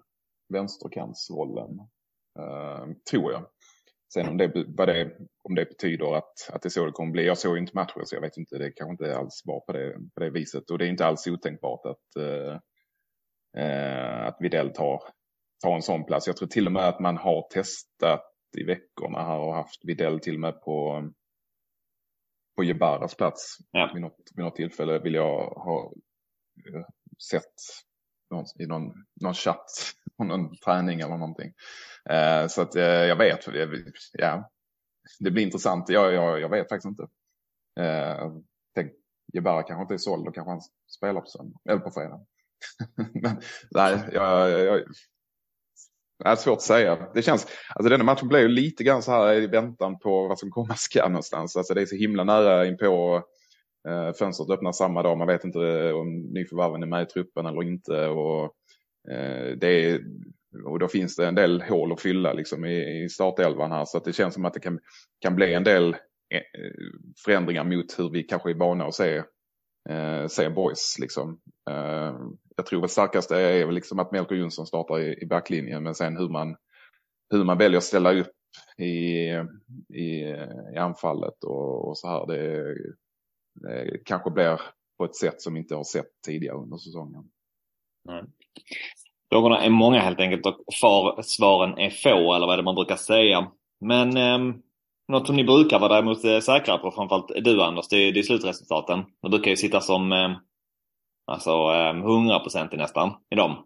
vänsterkantsrollen. 0.48 1.70
Uh, 2.38 2.94
tror 3.10 3.32
jag. 3.32 3.46
Sen 4.14 4.28
om 4.28 4.36
det, 4.36 4.46
det, 4.86 5.10
om 5.42 5.54
det 5.54 5.64
betyder 5.64 6.16
att, 6.16 6.50
att 6.52 6.62
det 6.62 6.68
är 6.68 6.70
så 6.70 6.86
det 6.86 6.92
kommer 6.92 7.12
bli. 7.12 7.26
Jag 7.26 7.38
såg 7.38 7.56
ju 7.56 7.60
inte 7.60 7.76
matchen 7.76 8.06
så 8.06 8.16
jag 8.16 8.20
vet 8.20 8.36
inte. 8.36 8.58
Det 8.58 8.70
kanske 8.70 8.90
inte 8.90 9.16
alls 9.16 9.42
var 9.44 9.60
på 9.60 9.72
det, 9.72 9.92
på 10.14 10.20
det 10.20 10.30
viset. 10.30 10.70
Och 10.70 10.78
det 10.78 10.86
är 10.86 10.88
inte 10.88 11.06
alls 11.06 11.26
otänkbart 11.26 11.86
att, 11.86 12.22
uh, 12.22 12.58
att 14.26 14.36
Widell 14.40 14.72
tar, 14.72 15.02
tar 15.62 15.74
en 15.74 15.82
sån 15.82 16.04
plats. 16.04 16.26
Jag 16.26 16.36
tror 16.36 16.48
till 16.48 16.66
och 16.66 16.72
med 16.72 16.88
att 16.88 17.00
man 17.00 17.16
har 17.16 17.48
testat 17.50 18.24
i 18.58 18.64
veckorna 18.64 19.22
här 19.22 19.38
och 19.38 19.54
haft 19.54 19.84
Widell 19.84 20.20
till 20.20 20.34
och 20.34 20.40
med 20.40 20.60
på 20.60 21.04
på 22.58 22.64
Jebaras 22.64 23.14
plats 23.14 23.56
ja. 23.70 23.90
vid, 23.94 24.02
något, 24.02 24.16
vid 24.34 24.44
något 24.44 24.56
tillfälle 24.56 24.98
vill 24.98 25.14
jag 25.14 25.50
ha 25.50 25.92
eh, 26.74 26.86
sett 27.30 27.54
någon, 28.30 28.44
i 28.58 28.66
någon, 28.66 28.92
någon 29.20 29.34
chatt 29.34 29.66
på 30.16 30.24
någon 30.24 30.56
träning 30.56 31.00
eller 31.00 31.16
någonting. 31.16 31.52
Eh, 32.10 32.46
så 32.46 32.62
att 32.62 32.76
eh, 32.76 32.82
jag 32.82 33.16
vet, 33.16 33.46
ja, 34.12 34.50
det 35.20 35.30
blir 35.30 35.42
intressant. 35.42 35.88
Jag, 35.88 36.12
jag, 36.12 36.40
jag 36.40 36.48
vet 36.48 36.68
faktiskt 36.68 36.88
inte. 36.88 37.02
Eh, 37.80 38.32
tänk, 38.74 38.92
Jebara 39.32 39.62
kanske 39.62 39.82
inte 39.82 39.94
är 39.94 39.98
såld, 39.98 40.24
då 40.24 40.32
kanske 40.32 40.50
han 40.50 40.62
spelar 40.96 41.20
på 41.20 41.26
söndag, 41.26 41.58
eller 41.68 41.80
på 41.80 41.90
fredag. 41.90 42.26
Men 43.22 43.40
nej, 43.70 43.98
jag, 44.12 44.50
jag, 44.50 44.82
det 46.24 46.30
är 46.30 46.36
svårt 46.36 46.56
att 46.56 46.62
säga. 46.62 47.10
Det 47.14 47.22
känns, 47.22 47.46
alltså 47.74 47.90
denna 47.90 48.04
matchen 48.04 48.28
blev 48.28 48.42
ju 48.42 48.48
lite 48.48 48.84
grann 48.84 49.02
så 49.02 49.10
här 49.12 49.34
i 49.34 49.46
väntan 49.46 49.98
på 49.98 50.28
vad 50.28 50.38
som 50.38 50.50
komma 50.50 50.74
skall 50.74 51.10
någonstans. 51.10 51.56
Alltså 51.56 51.74
det 51.74 51.82
är 51.82 51.86
så 51.86 51.96
himla 51.96 52.24
nära 52.24 52.66
inpå 52.66 53.24
Eh, 53.88 54.12
fönstret 54.12 54.50
öppnar 54.50 54.72
samma 54.72 55.02
dag, 55.02 55.18
man 55.18 55.26
vet 55.26 55.44
inte 55.44 55.60
eh, 55.60 55.94
om 55.94 56.20
nyförvärven 56.20 56.82
är 56.82 56.86
med 56.86 57.02
i 57.02 57.06
truppen 57.06 57.46
eller 57.46 57.62
inte. 57.62 58.06
Och, 58.06 58.44
eh, 59.12 59.56
det 59.56 59.84
är, 59.84 60.00
och 60.64 60.78
då 60.78 60.88
finns 60.88 61.16
det 61.16 61.26
en 61.26 61.34
del 61.34 61.62
hål 61.62 61.92
att 61.92 62.00
fylla 62.00 62.32
liksom, 62.32 62.64
i, 62.64 63.04
i 63.04 63.08
startelvan 63.08 63.72
här. 63.72 63.84
Så 63.84 63.98
att 63.98 64.04
det 64.04 64.12
känns 64.12 64.34
som 64.34 64.44
att 64.44 64.54
det 64.54 64.60
kan, 64.60 64.78
kan 65.20 65.36
bli 65.36 65.54
en 65.54 65.64
del 65.64 65.88
eh, 66.34 66.38
eh, 66.38 66.72
förändringar 67.24 67.64
mot 67.64 67.98
hur 67.98 68.10
vi 68.10 68.22
kanske 68.22 68.50
är 68.50 68.54
vana 68.54 68.84
att 68.84 68.94
se, 68.94 69.22
eh, 69.88 70.26
se 70.26 70.48
boys. 70.48 70.96
Liksom. 71.00 71.40
Eh, 71.70 72.14
jag 72.56 72.66
tror 72.66 72.80
väl 72.80 72.88
starkaste 72.88 73.36
är 73.36 73.66
väl 73.66 73.74
liksom 73.74 73.98
att 73.98 74.12
Melker 74.12 74.34
Jonsson 74.34 74.66
startar 74.66 75.00
i, 75.00 75.22
i 75.22 75.26
backlinjen, 75.26 75.82
men 75.82 75.94
sen 75.94 76.16
hur 76.16 76.28
man, 76.28 76.56
hur 77.30 77.44
man 77.44 77.58
väljer 77.58 77.78
att 77.78 77.84
ställa 77.84 78.12
upp 78.12 78.32
i, 78.78 79.28
i, 79.94 80.34
i 80.74 80.76
anfallet 80.78 81.44
och, 81.44 81.88
och 81.88 81.98
så 81.98 82.08
här. 82.08 82.26
Det, 82.26 82.74
det 83.54 83.98
kanske 84.04 84.30
blir 84.30 84.60
på 84.98 85.04
ett 85.04 85.16
sätt 85.16 85.42
som 85.42 85.54
vi 85.54 85.60
inte 85.60 85.74
har 85.74 85.84
sett 85.84 86.10
tidigare 86.26 86.56
under 86.56 86.76
säsongen. 86.76 87.24
Mm. 88.08 88.26
Frågorna 89.30 89.64
är 89.64 89.70
många 89.70 90.00
helt 90.00 90.20
enkelt 90.20 90.46
och 90.46 90.74
far, 90.80 91.22
svaren 91.22 91.78
är 91.78 91.90
få 91.90 92.34
eller 92.34 92.46
vad 92.46 92.52
är 92.52 92.56
det 92.56 92.62
man 92.62 92.74
brukar 92.74 92.96
säga. 92.96 93.52
Men 93.80 94.16
eh, 94.16 94.54
något 95.08 95.26
som 95.26 95.36
ni 95.36 95.44
brukar 95.44 95.78
vara 95.78 95.92
däremot 95.92 96.24
eh, 96.24 96.40
säkra 96.40 96.78
på, 96.78 96.90
framförallt 96.90 97.44
du 97.44 97.62
Anders, 97.62 97.88
det 97.88 97.96
är, 97.96 98.12
det 98.12 98.20
är 98.20 98.22
slutresultaten. 98.22 99.04
Det 99.22 99.28
brukar 99.28 99.50
ju 99.50 99.56
sitta 99.56 99.80
som 99.80 100.12
eh, 100.12 100.30
alltså 101.26 101.50
eh, 101.50 101.94
100% 101.94 102.76
nästan 102.76 103.12
i 103.30 103.36
dem. 103.36 103.64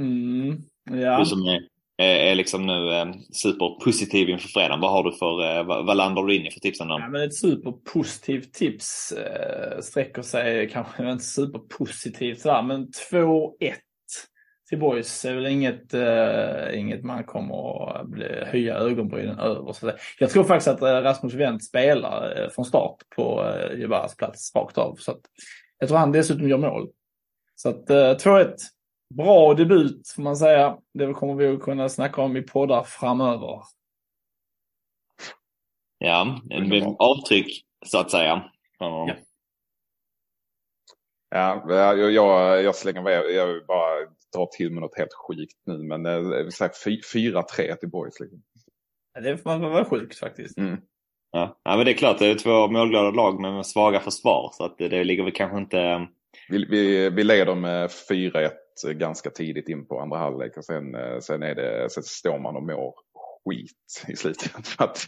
Mm, 0.00 0.62
ja. 0.90 1.18
Du 1.18 1.24
som 1.24 1.42
är, 1.42 1.60
är, 1.96 2.16
är 2.16 2.34
liksom 2.34 2.66
nu 2.66 2.92
eh, 2.94 3.06
superpositiv 3.42 4.28
inför 4.28 4.48
fredagen. 4.48 4.80
Vad 4.80 4.90
har 4.90 5.04
du 5.04 5.12
för, 5.12 5.58
eh, 5.58 5.64
vad, 5.66 5.86
vad 5.86 5.96
landar 5.96 6.22
du 6.22 6.36
in 6.36 6.46
i 6.46 6.50
för 6.50 6.60
tipsen 6.60 6.88
då? 6.88 6.98
Ja, 7.00 7.08
men 7.08 7.22
ett 7.22 7.36
superpositivt 7.36 8.54
tips 8.54 9.12
eh, 9.12 9.80
sträcker 9.80 10.22
sig 10.22 10.70
kanske 10.70 11.10
inte 11.10 11.24
superpositivt 11.24 12.40
sådär, 12.40 12.62
men 12.62 12.88
2-1 13.12 13.74
till 14.68 14.78
Boys 14.78 15.24
är 15.24 15.34
väl 15.34 15.46
inget, 15.46 15.94
eh, 15.94 16.78
inget 16.78 17.04
man 17.04 17.24
kommer 17.24 17.90
att 17.96 18.06
bli, 18.06 18.44
höja 18.46 18.74
ögonbrynen 18.74 19.38
över. 19.38 19.72
Så 19.72 19.92
jag 20.18 20.30
tror 20.30 20.44
faktiskt 20.44 20.68
att 20.68 20.82
eh, 20.82 20.86
Rasmus 20.86 21.34
Wendt 21.34 21.64
spelar 21.64 22.42
eh, 22.42 22.50
från 22.50 22.64
start 22.64 22.96
på 23.16 23.44
eh, 23.44 23.80
Jebaras 23.80 24.16
plats 24.16 24.54
rakt 24.54 24.78
av. 24.78 24.94
Så 24.94 25.10
att, 25.10 25.20
jag 25.78 25.88
tror 25.88 25.98
han 25.98 26.12
dessutom 26.12 26.48
gör 26.48 26.58
mål. 26.58 26.88
Så 27.54 27.68
att 27.68 27.90
eh, 27.90 27.96
2-1. 27.96 28.54
Bra 29.14 29.54
debut 29.54 30.08
får 30.16 30.22
man 30.22 30.36
säga. 30.36 30.78
Det 30.94 31.12
kommer 31.12 31.34
vi 31.34 31.48
att 31.48 31.62
kunna 31.62 31.88
snacka 31.88 32.22
om 32.22 32.36
i 32.36 32.42
poddar 32.42 32.82
framöver. 32.82 33.62
Ja, 35.98 36.40
en 36.50 36.96
avtryck 36.98 37.64
så 37.86 37.98
att 37.98 38.10
säga. 38.10 38.44
Ja. 38.78 39.10
Ja, 41.30 41.64
jag, 41.68 42.12
jag, 42.12 42.62
jag 42.62 42.74
slänger 42.74 43.02
med, 43.02 43.30
jag 43.30 43.66
bara 43.66 43.96
drar 44.36 44.46
till 44.56 44.72
med 44.72 44.82
något 44.82 44.98
helt 44.98 45.14
sjukt 45.14 45.56
nu, 45.66 45.78
men 45.78 46.06
eh, 46.06 46.20
4-3 47.14 47.76
till 47.76 47.88
Boys. 47.88 48.20
Liksom. 48.20 48.42
Ja, 49.14 49.20
det 49.20 49.38
får 49.38 49.50
man 49.50 49.70
vara 49.70 49.84
sjukt 49.84 50.18
faktiskt. 50.18 50.58
Mm. 50.58 50.80
Ja. 51.30 51.60
ja, 51.62 51.76
men 51.76 51.84
det 51.84 51.92
är 51.92 51.96
klart, 51.96 52.18
det 52.18 52.26
är 52.26 52.34
två 52.34 52.68
målglada 52.68 53.10
lag 53.10 53.40
med 53.40 53.66
svaga 53.66 54.00
försvar, 54.00 54.50
så 54.52 54.64
att 54.64 54.78
det, 54.78 54.88
det 54.88 55.04
ligger 55.04 55.24
väl 55.24 55.32
kanske 55.32 55.58
inte... 55.58 56.08
Vi, 56.48 56.64
vi, 56.64 57.10
vi 57.10 57.24
leder 57.24 57.54
med 57.54 57.90
4-1 58.10 58.50
ganska 58.92 59.30
tidigt 59.30 59.68
in 59.68 59.86
på 59.86 60.00
andra 60.00 60.18
halvlek 60.18 60.56
och 60.56 60.64
sen, 60.64 60.94
eh, 60.94 61.18
sen, 61.18 61.42
är 61.42 61.54
det, 61.54 61.90
sen 61.90 62.02
står 62.02 62.38
man 62.38 62.56
och 62.56 62.62
mår 62.62 62.94
skit 63.48 64.04
i 64.08 64.16
slutet. 64.16 64.66
För 64.66 64.84
att, 64.84 65.06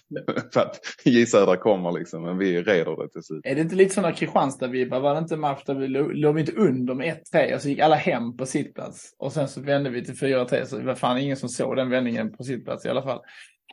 för 0.52 0.60
att 0.60 0.80
J 1.04 1.26
Södra 1.26 1.56
kommer 1.56 1.92
liksom, 1.92 2.22
men 2.22 2.38
vi 2.38 2.62
reder 2.62 3.02
det 3.02 3.08
till 3.08 3.22
slut. 3.22 3.40
Är 3.44 3.54
det 3.54 3.60
inte 3.60 3.74
lite 3.74 3.94
sådana 3.94 4.14
Kristianstad-vibbar? 4.14 5.00
Var 5.00 5.14
det 5.14 5.18
inte 5.18 5.34
en 5.34 5.40
match 5.40 5.62
där 5.66 5.74
vi 5.74 5.88
låg, 5.88 6.38
inte 6.38 6.52
under 6.52 6.94
med 6.94 7.16
1-3 7.34 7.54
och 7.54 7.60
så 7.60 7.68
gick 7.68 7.78
alla 7.78 7.96
hem 7.96 8.36
på 8.36 8.46
sittplats? 8.46 9.14
Och 9.18 9.32
sen 9.32 9.48
så 9.48 9.60
vände 9.60 9.90
vi 9.90 10.04
till 10.04 10.14
4-3 10.14 10.64
så 10.64 10.78
det 10.78 10.84
var 10.84 10.94
fan 10.94 11.18
ingen 11.18 11.36
som 11.36 11.48
såg 11.48 11.76
den 11.76 11.90
vändningen 11.90 12.32
på 12.32 12.44
sittplats 12.44 12.86
i 12.86 12.88
alla 12.88 13.02
fall. 13.02 13.20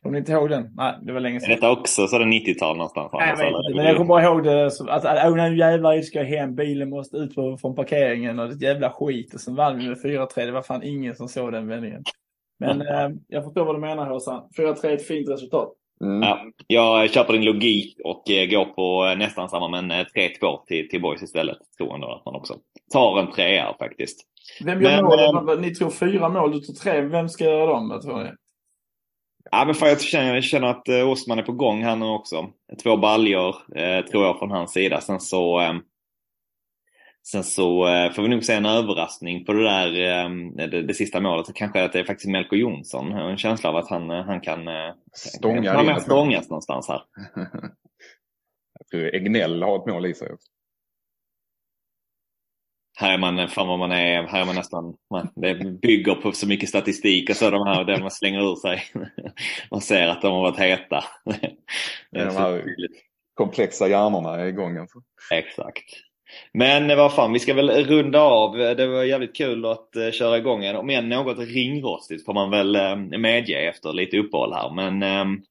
Kommer 0.01 0.13
ni 0.13 0.19
inte 0.19 0.31
ihåg 0.31 0.49
den? 0.49 0.73
Nej, 0.75 0.99
det 1.01 1.13
var 1.13 1.19
länge 1.19 1.39
sedan. 1.39 1.51
Är 1.51 1.55
detta 1.55 1.71
också 1.71 2.07
så 2.07 2.17
det 2.17 2.25
90-tal 2.25 2.77
någonstans? 2.77 3.09
Nej, 3.13 3.29
jag 3.29 3.37
vet 3.37 3.47
inte, 3.47 3.75
men 3.75 3.85
jag 3.85 3.97
kommer 3.97 4.07
bara 4.07 4.23
ihåg 4.23 4.43
det 4.43 4.71
så 4.71 4.89
att, 4.89 5.05
att 5.05 5.31
oh, 5.31 5.35
nu 5.35 5.57
jävlar 5.57 6.01
ska 6.01 6.19
jag 6.19 6.25
hem, 6.25 6.55
bilen 6.55 6.89
måste 6.89 7.17
ut 7.17 7.33
från 7.61 7.75
parkeringen 7.75 8.39
och 8.39 8.49
det 8.49 8.65
jävla 8.65 8.89
skit. 8.89 9.33
Och 9.33 9.39
sen 9.39 9.55
vann 9.55 9.77
vi 9.77 9.87
med 9.87 9.97
4-3, 9.97 10.27
det 10.35 10.51
var 10.51 10.61
fan 10.61 10.83
ingen 10.83 11.15
som 11.15 11.27
såg 11.27 11.51
den 11.51 11.67
vändningen. 11.67 12.03
Men 12.59 12.81
eh, 12.81 13.09
jag 13.27 13.43
förstår 13.43 13.65
vad 13.65 13.75
du 13.75 13.79
menar 13.79 14.09
Håsan. 14.09 14.49
4-3 14.57 14.85
är 14.85 14.93
ett 14.93 15.07
fint 15.07 15.29
resultat. 15.29 15.73
Mm. 16.01 16.21
Ja, 16.67 17.01
jag 17.01 17.09
köper 17.09 17.33
din 17.33 17.45
logik 17.45 17.97
och 18.03 18.29
eh, 18.29 18.49
går 18.49 18.65
på 18.65 19.05
eh, 19.05 19.17
nästan 19.17 19.49
samma, 19.49 19.67
men 19.67 19.91
eh, 19.91 20.05
3-2 20.41 20.65
till, 20.67 20.89
till 20.89 21.01
Boys 21.01 21.23
istället. 21.23 21.57
Tror 21.77 21.95
ändå 21.95 22.15
att 22.15 22.25
man 22.25 22.35
också 22.35 22.55
tar 22.93 23.19
en 23.19 23.31
trea 23.31 23.73
faktiskt. 23.79 24.19
Vem 24.65 24.81
gör 24.81 25.03
Men, 25.33 25.45
mål? 25.45 25.61
Ni 25.61 25.75
tror 25.75 25.89
fyra 25.89 26.29
mål, 26.29 26.51
du 26.51 26.59
tror 26.59 26.75
tre. 26.75 27.01
Vem 27.01 27.29
ska 27.29 27.43
göra 27.43 27.65
dem? 27.65 27.91
Jag 27.91 28.01
tror 28.01 28.23
ni? 28.23 28.29
Ja, 29.51 29.65
men 29.65 29.75
fan, 29.75 29.89
jag, 29.89 30.01
känner, 30.01 30.33
jag 30.33 30.43
känner 30.43 30.67
att 30.67 30.87
eh, 30.87 31.09
Osman 31.09 31.39
är 31.39 31.43
på 31.43 31.51
gång 31.51 31.83
här 31.83 31.95
nu 31.95 32.05
också. 32.05 32.49
Två 32.83 32.97
baljor 32.97 33.55
eh, 33.75 34.05
tror 34.05 34.25
jag 34.25 34.39
från 34.39 34.51
hans 34.51 34.71
sida. 34.71 35.01
Sen 35.01 35.19
så, 35.19 35.61
eh, 35.61 35.73
sen 37.31 37.43
så 37.43 37.87
eh, 37.87 38.11
får 38.11 38.23
vi 38.23 38.29
nog 38.29 38.43
se 38.43 38.53
en 38.53 38.65
överraskning 38.65 39.45
på 39.45 39.53
det 39.53 39.63
där 39.63 39.87
eh, 39.87 40.29
det, 40.67 40.81
det 40.81 40.93
sista 40.93 41.21
målet. 41.21 41.55
Kanske 41.55 41.83
att 41.83 41.93
det 41.93 41.99
är 41.99 42.03
faktiskt 42.03 42.29
Melko 42.29 42.55
Jonsson. 42.55 43.11
Jag 43.11 43.17
har 43.17 43.29
en 43.29 43.37
känsla 43.37 43.69
av 43.69 43.75
att 43.75 43.89
han, 43.89 44.11
eh, 44.11 44.25
han 44.25 44.41
kan 44.41 44.59
Stångar 45.13 45.75
han 45.75 45.85
kan 45.85 46.01
stångas 46.01 46.49
någonstans 46.49 46.87
här. 46.87 47.01
Jag 48.79 48.87
tror 48.91 49.15
Egnell 49.15 49.63
har 49.63 49.79
ett 49.79 49.85
mål 49.85 50.05
i 50.05 50.13
sig. 50.13 50.33
också. 50.33 50.47
Här 52.99 53.13
är 53.13 53.17
man, 53.17 53.49
fan 53.49 53.67
vad 53.67 53.79
man 53.79 53.91
är, 53.91 54.23
här 54.23 54.41
är 54.41 54.45
man 54.45 54.55
nästan, 54.55 54.97
man, 55.11 55.29
det 55.35 55.55
bygger 55.81 56.15
på 56.15 56.31
så 56.31 56.47
mycket 56.47 56.69
statistik 56.69 57.29
och 57.29 57.35
så 57.35 57.49
de 57.49 57.67
här, 57.67 57.83
det 57.83 57.99
man 57.99 58.11
slänger 58.11 58.51
ur 58.51 58.55
sig. 58.55 58.83
Man 59.71 59.81
ser 59.81 60.07
att 60.07 60.21
de 60.21 60.33
har 60.33 60.41
varit 60.41 60.59
heta. 60.59 61.03
De 62.11 62.19
här 62.19 62.63
komplexa 63.33 63.87
hjärnorna 63.87 64.35
är 64.35 64.45
igång. 64.45 64.77
Alltså. 64.77 64.99
Exakt. 65.31 66.06
Men 66.53 66.97
vad 66.97 67.13
fan, 67.13 67.33
vi 67.33 67.39
ska 67.39 67.53
väl 67.53 67.69
runda 67.69 68.21
av. 68.21 68.57
Det 68.57 68.87
var 68.87 69.03
jävligt 69.03 69.35
kul 69.35 69.65
att 69.65 69.89
uh, 69.97 70.11
köra 70.11 70.37
igång 70.37 70.65
en, 70.65 70.75
Om 70.75 70.89
än 70.89 71.09
något 71.09 71.39
ringrostigt 71.39 72.25
får 72.25 72.33
man 72.33 72.49
väl 72.49 72.75
uh, 72.75 73.19
medge 73.19 73.67
efter 73.67 73.93
lite 73.93 74.17
uppehåll 74.17 74.53
här. 74.53 74.73
Men 74.73 75.03
ehm, 75.03 75.41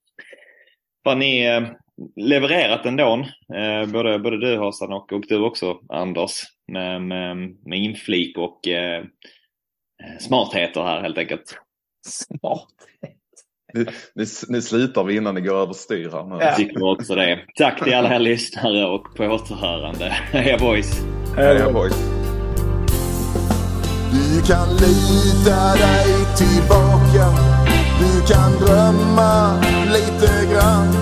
vad 1.02 1.18
ni 1.18 1.56
uh, 1.56 1.68
levererat 2.16 2.86
ändå. 2.86 3.16
Uh, 3.54 3.92
både, 3.92 4.18
både 4.18 4.40
du 4.40 4.58
Hassan 4.58 4.92
och, 4.92 5.12
och 5.12 5.24
du 5.28 5.38
också 5.38 5.78
Anders. 5.88 6.32
Med, 6.72 7.02
med, 7.02 7.36
med 7.64 7.78
inflik 7.78 8.38
och 8.38 8.60
uh, 8.68 9.06
smartheter 10.18 10.82
här 10.82 11.00
helt 11.00 11.18
enkelt. 11.18 11.58
Smart. 12.06 12.68
Nu, 13.74 13.86
nu, 14.14 14.24
nu 14.48 14.62
slutar 14.62 15.04
vi 15.04 15.16
innan 15.16 15.34
det 15.34 15.40
går 15.40 15.56
överstyr 15.56 16.10
här. 16.12 16.24
Nu. 16.24 16.34
Ja. 16.34 16.44
Jag 16.44 16.56
tycker 16.56 16.92
också 16.92 17.14
det. 17.14 17.38
Tack 17.56 17.84
till 17.84 17.94
alla 17.94 18.14
er 18.14 18.18
lyssnare 18.18 18.86
och 18.86 19.14
på 19.16 19.24
återhörande. 19.24 20.04
Heja 20.32 20.58
boys! 20.58 21.02
Heja 21.36 21.72
boys. 21.72 22.16
Du 24.10 24.42
kan 24.42 24.68
lita 24.76 25.74
dig 25.74 26.14
tillbaka 26.36 27.26
Du 27.98 28.34
kan 28.34 28.52
drömma 28.52 29.62
lite 29.86 30.52
grann 30.52 30.92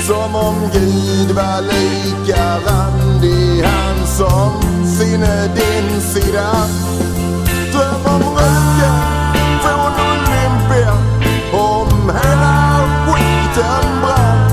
Som 0.00 0.34
om 0.34 0.54
Gud 0.72 1.36
var 1.36 1.62
lika 1.62 2.58
randig 2.66 3.62
Han 3.64 4.06
som 4.06 4.86
sinne 4.86 5.54
din 5.54 6.00
sida 6.00 6.52
Dröm 7.72 8.14
om 8.14 8.22
röken 8.22 9.17
skiten 13.58 14.00
brann 14.00 14.48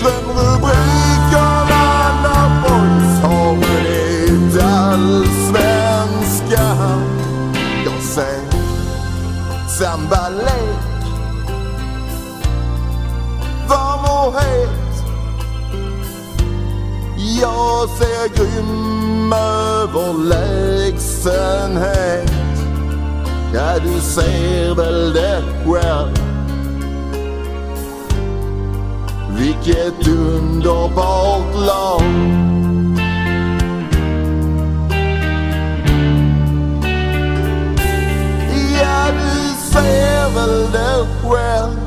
Dröm 0.00 0.26
rubrikerna 0.28 1.84
när 2.22 2.48
boys 2.62 3.14
har 3.22 3.50
vunnit 3.54 4.54
allsvenskan 4.62 7.02
Jag 7.84 8.02
säger 8.02 8.52
sambalek 9.78 10.78
Varm 13.68 14.04
och 14.04 14.34
het? 14.40 14.68
Jag 17.40 17.88
ser 17.88 18.28
grym 18.36 19.32
överlägsenhet 19.32 22.32
Ja, 23.54 23.78
du 23.78 24.00
ser 24.00 24.74
väl 24.74 25.12
det 25.12 25.42
själv? 25.66 26.31
Vilket 29.42 30.08
underbart 30.08 31.54
lag 31.66 32.02
Ja, 38.80 39.06
du 39.12 39.72
ser 39.72 40.34
väl 40.34 40.72
det 40.72 41.06
själv. 41.22 41.80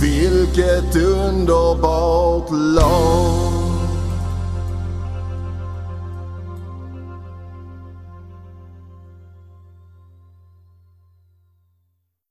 Vilket 0.00 0.96
underbart 0.96 2.50
lag 2.50 3.53